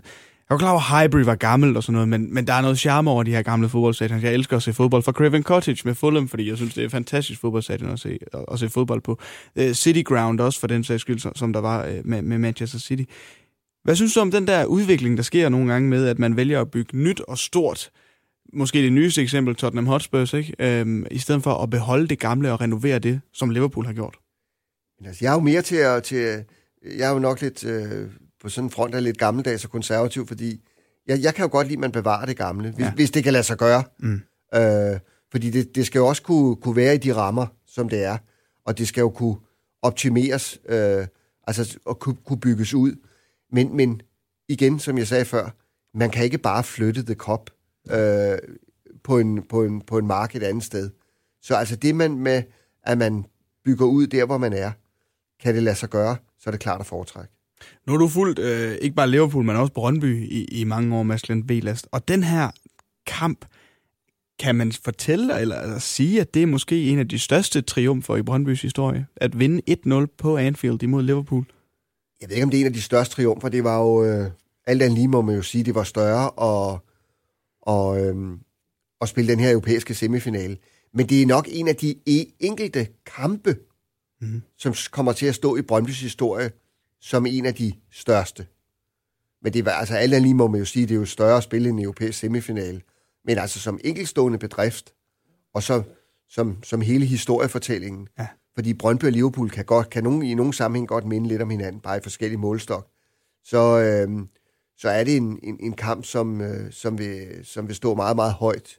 Jeg 0.50 0.54
var 0.54 0.58
klar 0.58 0.70
over, 0.70 0.80
at 0.80 0.98
Highbury 0.98 1.24
var 1.24 1.34
gammel 1.34 1.76
og 1.76 1.82
sådan 1.82 1.92
noget, 1.92 2.08
men, 2.08 2.34
men 2.34 2.46
der 2.46 2.52
er 2.52 2.60
noget 2.60 2.78
charme 2.78 3.10
over 3.10 3.22
de 3.22 3.30
her 3.30 3.42
gamle 3.42 3.68
fodboldstadion. 3.68 4.22
Jeg 4.22 4.34
elsker 4.34 4.56
at 4.56 4.62
se 4.62 4.72
fodbold 4.72 5.02
fra 5.02 5.12
Craven 5.12 5.42
Cottage 5.42 5.82
med 5.84 5.94
Fulham, 5.94 6.28
fordi 6.28 6.48
jeg 6.48 6.56
synes, 6.56 6.74
det 6.74 6.80
er 6.80 6.84
et 6.84 6.90
fantastisk 6.90 7.40
fodboldstadion 7.40 7.90
at 7.90 7.98
se, 7.98 8.18
at, 8.32 8.44
at 8.52 8.58
se 8.58 8.68
fodbold 8.68 9.00
på. 9.00 9.18
Uh, 9.60 9.72
City 9.72 10.02
Ground 10.02 10.40
også, 10.40 10.60
for 10.60 10.66
den 10.66 10.84
sags 10.84 11.00
skyld, 11.00 11.18
som, 11.18 11.32
som 11.36 11.52
der 11.52 11.60
var 11.60 11.88
uh, 11.88 12.06
med, 12.06 12.22
med 12.22 12.38
Manchester 12.38 12.78
City. 12.78 13.04
Hvad 13.88 13.96
synes 13.96 14.14
du 14.14 14.20
om 14.20 14.30
den 14.30 14.46
der 14.46 14.64
udvikling, 14.64 15.16
der 15.16 15.22
sker 15.22 15.48
nogle 15.48 15.72
gange 15.72 15.88
med, 15.88 16.06
at 16.06 16.18
man 16.18 16.36
vælger 16.36 16.60
at 16.60 16.70
bygge 16.70 16.96
nyt 16.96 17.20
og 17.20 17.38
stort? 17.38 17.90
Måske 18.52 18.82
det 18.82 18.92
nyeste 18.92 19.22
eksempel, 19.22 19.54
Tottenham 19.54 19.86
Hotspurs, 19.86 20.32
ikke? 20.32 20.54
Øhm, 20.58 21.06
i 21.10 21.18
stedet 21.18 21.42
for 21.42 21.54
at 21.54 21.70
beholde 21.70 22.08
det 22.08 22.18
gamle 22.18 22.52
og 22.52 22.60
renovere 22.60 22.98
det, 22.98 23.20
som 23.32 23.50
Liverpool 23.50 23.86
har 23.86 23.92
gjort. 23.92 24.16
Altså, 25.04 25.24
jeg 25.24 25.30
er 25.30 25.34
jo 25.34 25.40
mere 25.40 25.62
til 25.62 25.76
at... 25.76 26.02
Til, 26.02 26.44
jeg 26.96 27.08
er 27.08 27.12
jo 27.12 27.18
nok 27.18 27.40
lidt 27.40 27.64
øh, 27.64 28.06
på 28.42 28.48
sådan 28.48 28.66
en 28.66 28.70
front 28.70 28.94
af 28.94 29.04
lidt 29.04 29.18
gammeldags 29.18 29.64
og 29.64 29.70
konservativ, 29.70 30.26
fordi 30.26 30.60
jeg, 31.06 31.22
jeg 31.22 31.34
kan 31.34 31.42
jo 31.42 31.48
godt 31.52 31.66
lide, 31.66 31.76
at 31.76 31.80
man 31.80 31.92
bevarer 31.92 32.26
det 32.26 32.36
gamle, 32.36 32.70
hvis, 32.70 32.84
ja. 32.84 32.92
hvis 32.92 33.10
det 33.10 33.24
kan 33.24 33.32
lade 33.32 33.44
sig 33.44 33.56
gøre. 33.56 33.84
Mm. 33.98 34.20
Øh, 34.54 34.98
fordi 35.30 35.50
det, 35.50 35.74
det 35.74 35.86
skal 35.86 35.98
jo 35.98 36.06
også 36.06 36.22
kunne, 36.22 36.56
kunne 36.56 36.76
være 36.76 36.94
i 36.94 36.98
de 36.98 37.14
rammer, 37.14 37.46
som 37.66 37.88
det 37.88 38.04
er, 38.04 38.18
og 38.64 38.78
det 38.78 38.88
skal 38.88 39.00
jo 39.00 39.10
kunne 39.10 39.36
optimeres, 39.82 40.58
øh, 40.68 41.06
altså 41.46 41.78
og 41.84 41.98
kunne, 41.98 42.16
kunne 42.26 42.40
bygges 42.40 42.74
ud. 42.74 42.94
Men, 43.52 43.76
men 43.76 44.02
igen, 44.48 44.78
som 44.78 44.98
jeg 44.98 45.06
sagde 45.06 45.24
før, 45.24 45.50
man 45.94 46.10
kan 46.10 46.24
ikke 46.24 46.38
bare 46.38 46.64
flytte 46.64 47.04
The 47.04 47.14
Cop 47.14 47.50
øh, 47.90 48.38
på, 49.04 49.18
en, 49.18 49.42
på, 49.42 49.64
en, 49.64 49.80
på 49.80 49.98
en 49.98 50.06
mark 50.06 50.36
et 50.36 50.42
andet 50.42 50.64
sted. 50.64 50.90
Så 51.42 51.54
altså 51.54 51.76
det 51.76 51.94
man 51.94 52.18
med, 52.18 52.42
at 52.82 52.98
man 52.98 53.24
bygger 53.64 53.86
ud 53.86 54.06
der, 54.06 54.26
hvor 54.26 54.38
man 54.38 54.52
er, 54.52 54.72
kan 55.42 55.54
det 55.54 55.62
lade 55.62 55.76
sig 55.76 55.90
gøre, 55.90 56.16
så 56.38 56.50
er 56.50 56.50
det 56.50 56.60
klart 56.60 56.80
at 56.80 56.86
foretrække. 56.86 57.32
Nu 57.86 57.92
har 57.92 57.98
du 57.98 58.08
fulgt 58.08 58.38
øh, 58.38 58.74
ikke 58.80 58.96
bare 58.96 59.10
Liverpool, 59.10 59.44
men 59.44 59.56
også 59.56 59.72
Brøndby 59.72 60.28
i, 60.28 60.44
i 60.44 60.64
mange 60.64 60.96
år, 60.96 61.02
Mads 61.02 61.28
Lind 61.28 61.46
Belast. 61.46 61.88
Og 61.92 62.08
den 62.08 62.22
her 62.22 62.50
kamp, 63.06 63.44
kan 64.38 64.54
man 64.54 64.72
fortælle 64.72 65.40
eller, 65.40 65.60
eller 65.60 65.78
sige, 65.78 66.20
at 66.20 66.34
det 66.34 66.42
er 66.42 66.46
måske 66.46 66.90
en 66.90 66.98
af 66.98 67.08
de 67.08 67.18
største 67.18 67.60
triumfer 67.60 68.16
i 68.16 68.22
Brøndbys 68.22 68.62
historie? 68.62 69.06
At 69.16 69.38
vinde 69.38 69.62
1-0 70.02 70.06
på 70.18 70.36
Anfield 70.36 70.82
imod 70.82 71.02
Liverpool? 71.02 71.44
Jeg 72.20 72.28
ved 72.28 72.36
ikke, 72.36 72.44
om 72.44 72.50
det 72.50 72.56
er 72.56 72.60
en 72.60 72.66
af 72.66 72.72
de 72.72 72.82
største 72.82 73.14
triumfer. 73.14 73.48
Det 73.48 73.64
var 73.64 73.78
jo, 73.82 74.04
øh, 74.04 74.30
alt 74.66 74.82
andet 74.82 74.98
lige 74.98 75.08
må 75.08 75.22
man 75.22 75.34
jo 75.34 75.42
sige, 75.42 75.64
det 75.64 75.74
var 75.74 75.84
større 75.84 76.30
og, 76.30 76.78
og, 77.62 78.00
øh, 78.04 78.38
at 79.00 79.08
spille 79.08 79.32
den 79.32 79.40
her 79.40 79.50
europæiske 79.50 79.94
semifinale. 79.94 80.56
Men 80.94 81.08
det 81.08 81.22
er 81.22 81.26
nok 81.26 81.48
en 81.50 81.68
af 81.68 81.76
de 81.76 81.94
e- 82.10 82.36
enkelte 82.40 82.88
kampe, 83.16 83.56
Mhm. 84.20 84.42
som 84.56 84.74
kommer 84.90 85.12
til 85.12 85.26
at 85.26 85.34
stå 85.34 85.56
i 85.56 85.62
Brøndbys 85.62 86.00
historie 86.00 86.50
som 87.00 87.26
en 87.26 87.46
af 87.46 87.54
de 87.54 87.72
største. 87.90 88.46
Men 89.42 89.52
det 89.52 89.64
var, 89.64 89.70
altså 89.72 89.94
alt 89.94 90.14
andet 90.14 90.22
lige 90.22 90.34
må 90.34 90.46
man 90.48 90.58
jo 90.58 90.64
sige, 90.64 90.86
det 90.86 90.94
er 90.94 90.98
jo 90.98 91.04
større 91.04 91.36
at 91.36 91.42
spille 91.42 91.68
en 91.68 91.78
europæisk 91.78 92.18
semifinale. 92.18 92.80
Men 93.24 93.38
altså 93.38 93.60
som 93.60 93.80
enkeltstående 93.84 94.38
bedrift, 94.38 94.94
og 95.54 95.62
så 95.62 95.82
som, 96.28 96.62
som 96.62 96.80
hele 96.80 97.06
historiefortællingen. 97.06 98.08
Ja. 98.18 98.26
Fordi 98.58 98.74
Brøndby 98.74 99.04
og 99.04 99.12
Liverpool 99.12 99.50
kan, 99.50 99.64
godt, 99.64 99.90
kan 99.90 100.04
nogen, 100.04 100.22
i 100.22 100.34
nogen 100.34 100.52
sammenhæng 100.52 100.88
godt 100.88 101.04
minde 101.06 101.28
lidt 101.28 101.42
om 101.42 101.50
hinanden, 101.50 101.80
bare 101.80 101.96
i 101.96 102.00
forskellige 102.02 102.38
målstok. 102.38 102.90
Så, 103.44 103.78
øh, 103.78 104.26
så 104.78 104.88
er 104.88 105.04
det 105.04 105.16
en, 105.16 105.38
en, 105.42 105.56
en 105.60 105.72
kamp, 105.72 106.04
som, 106.04 106.40
øh, 106.40 106.72
som, 106.72 106.98
vil, 106.98 107.40
som 107.44 107.68
vil 107.68 107.76
stå 107.76 107.94
meget, 107.94 108.16
meget 108.16 108.32
højt 108.32 108.78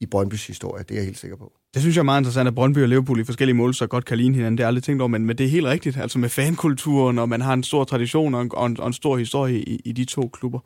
i 0.00 0.06
Brøndbys 0.06 0.46
historie. 0.46 0.82
Det 0.82 0.90
er 0.90 0.94
jeg 0.98 1.04
helt 1.04 1.18
sikker 1.18 1.36
på. 1.36 1.59
Det 1.74 1.82
synes 1.82 1.96
jeg 1.96 2.00
er 2.00 2.04
meget 2.04 2.20
interessant, 2.20 2.48
at 2.48 2.54
Brøndby 2.54 2.78
og 2.78 2.88
Liverpool 2.88 3.20
i 3.20 3.24
forskellige 3.24 3.56
mål 3.56 3.74
så 3.74 3.86
godt 3.86 4.04
kan 4.04 4.16
ligne 4.16 4.34
hinanden. 4.34 4.58
Det 4.58 4.62
har 4.62 4.64
jeg 4.64 4.68
aldrig 4.68 4.82
tænkt 4.84 5.02
over, 5.02 5.08
men, 5.08 5.26
men 5.26 5.38
det 5.38 5.46
er 5.46 5.50
helt 5.50 5.66
rigtigt. 5.66 5.96
Altså 5.96 6.18
med 6.18 6.28
fankulturen, 6.28 7.18
og 7.18 7.28
man 7.28 7.40
har 7.40 7.52
en 7.54 7.62
stor 7.62 7.84
tradition 7.84 8.34
og 8.34 8.42
en, 8.42 8.50
og 8.52 8.66
en, 8.66 8.80
og 8.80 8.86
en 8.86 8.92
stor 8.92 9.16
historie 9.16 9.58
i, 9.58 9.80
i 9.84 9.92
de 9.92 10.04
to 10.04 10.30
klubber. 10.32 10.58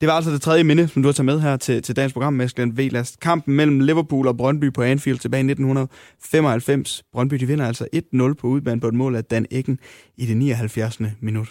Det 0.00 0.08
var 0.08 0.14
altså 0.14 0.30
det 0.30 0.42
tredje 0.42 0.64
minde, 0.64 0.88
som 0.88 1.02
du 1.02 1.08
har 1.08 1.12
taget 1.12 1.24
med 1.24 1.40
her 1.40 1.56
til, 1.56 1.82
til 1.82 1.96
dagens 1.96 2.12
program, 2.12 2.32
med 2.32 2.48
Glenn 2.48 3.06
Kampen 3.22 3.54
mellem 3.54 3.80
Liverpool 3.80 4.28
og 4.28 4.36
Brøndby 4.36 4.72
på 4.72 4.82
Anfield 4.82 5.18
tilbage 5.18 5.40
i 5.40 5.50
1995. 5.50 7.02
Brøndby 7.12 7.34
de 7.34 7.46
vinder 7.46 7.66
altså 7.66 7.86
1-0 7.96 8.34
på 8.34 8.46
udbanen 8.46 8.80
på 8.80 8.88
et 8.88 8.94
mål 8.94 9.16
af 9.16 9.24
Dan 9.24 9.46
Eggen 9.50 9.78
i 10.16 10.26
det 10.26 10.36
79. 10.36 10.98
minut. 11.20 11.48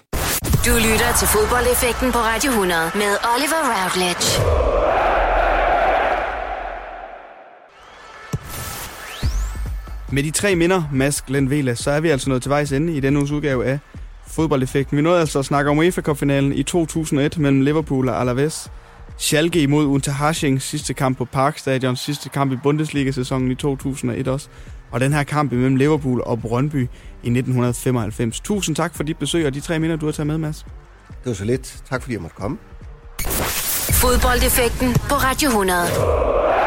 Du 0.65 0.71
lytter 0.71 1.15
til 1.19 1.27
fodboldeffekten 1.27 2.11
på 2.11 2.17
Radio 2.17 2.51
100 2.51 2.81
med 2.95 3.11
Oliver 3.33 3.61
Routledge. 3.71 5.00
Med 10.13 10.23
de 10.23 10.31
tre 10.31 10.55
minder, 10.55 10.83
Mads 10.91 11.21
Glenn 11.21 11.49
Vela, 11.49 11.75
så 11.75 11.91
er 11.91 11.99
vi 11.99 12.09
altså 12.09 12.29
nået 12.29 12.41
til 12.41 12.49
vejs 12.49 12.71
ende 12.71 12.93
i 12.93 12.99
denne 12.99 13.19
uges 13.19 13.31
udgave 13.31 13.65
af 13.65 13.79
Fodboldeffekten. 14.27 14.97
Vi 14.97 15.01
nåede 15.01 15.19
altså 15.19 15.39
at 15.39 15.45
snakke 15.45 15.71
om 15.71 15.77
UEFA 15.77 16.01
Cup-finalen 16.01 16.53
i 16.53 16.63
2001 16.63 17.37
mellem 17.37 17.61
Liverpool 17.61 18.09
og 18.09 18.21
Alaves. 18.21 18.71
Schalke 19.17 19.61
imod 19.61 19.85
Unterhaching, 19.85 20.61
sidste 20.61 20.93
kamp 20.93 21.17
på 21.17 21.25
Parkstadion, 21.25 21.95
sidste 21.95 22.29
kamp 22.29 22.51
i 22.53 22.55
Bundesliga-sæsonen 22.63 23.51
i 23.51 23.55
2001 23.55 24.27
også. 24.27 24.47
Og 24.91 24.99
den 24.99 25.13
her 25.13 25.23
kamp 25.23 25.51
mellem 25.51 25.75
Liverpool 25.75 26.21
og 26.25 26.41
Brøndby 26.41 26.81
i 27.23 27.29
1995. 27.29 28.39
Tusind 28.39 28.75
tak 28.75 28.95
for 28.95 29.03
dit 29.03 29.17
besøg 29.17 29.45
og 29.45 29.53
de 29.53 29.59
tre 29.59 29.79
minder, 29.79 29.95
du 29.95 30.05
har 30.05 30.13
taget 30.13 30.27
med, 30.27 30.37
Mads. 30.37 30.65
Det 31.07 31.25
var 31.25 31.33
så 31.33 31.45
lidt. 31.45 31.83
Tak 31.89 32.01
fordi 32.01 32.13
jeg 32.13 32.21
måtte 32.21 32.35
komme. 32.35 32.57
Fodboldeffekten 34.01 34.93
på 34.93 35.15
Radio 35.15 35.49
100. 35.49 36.60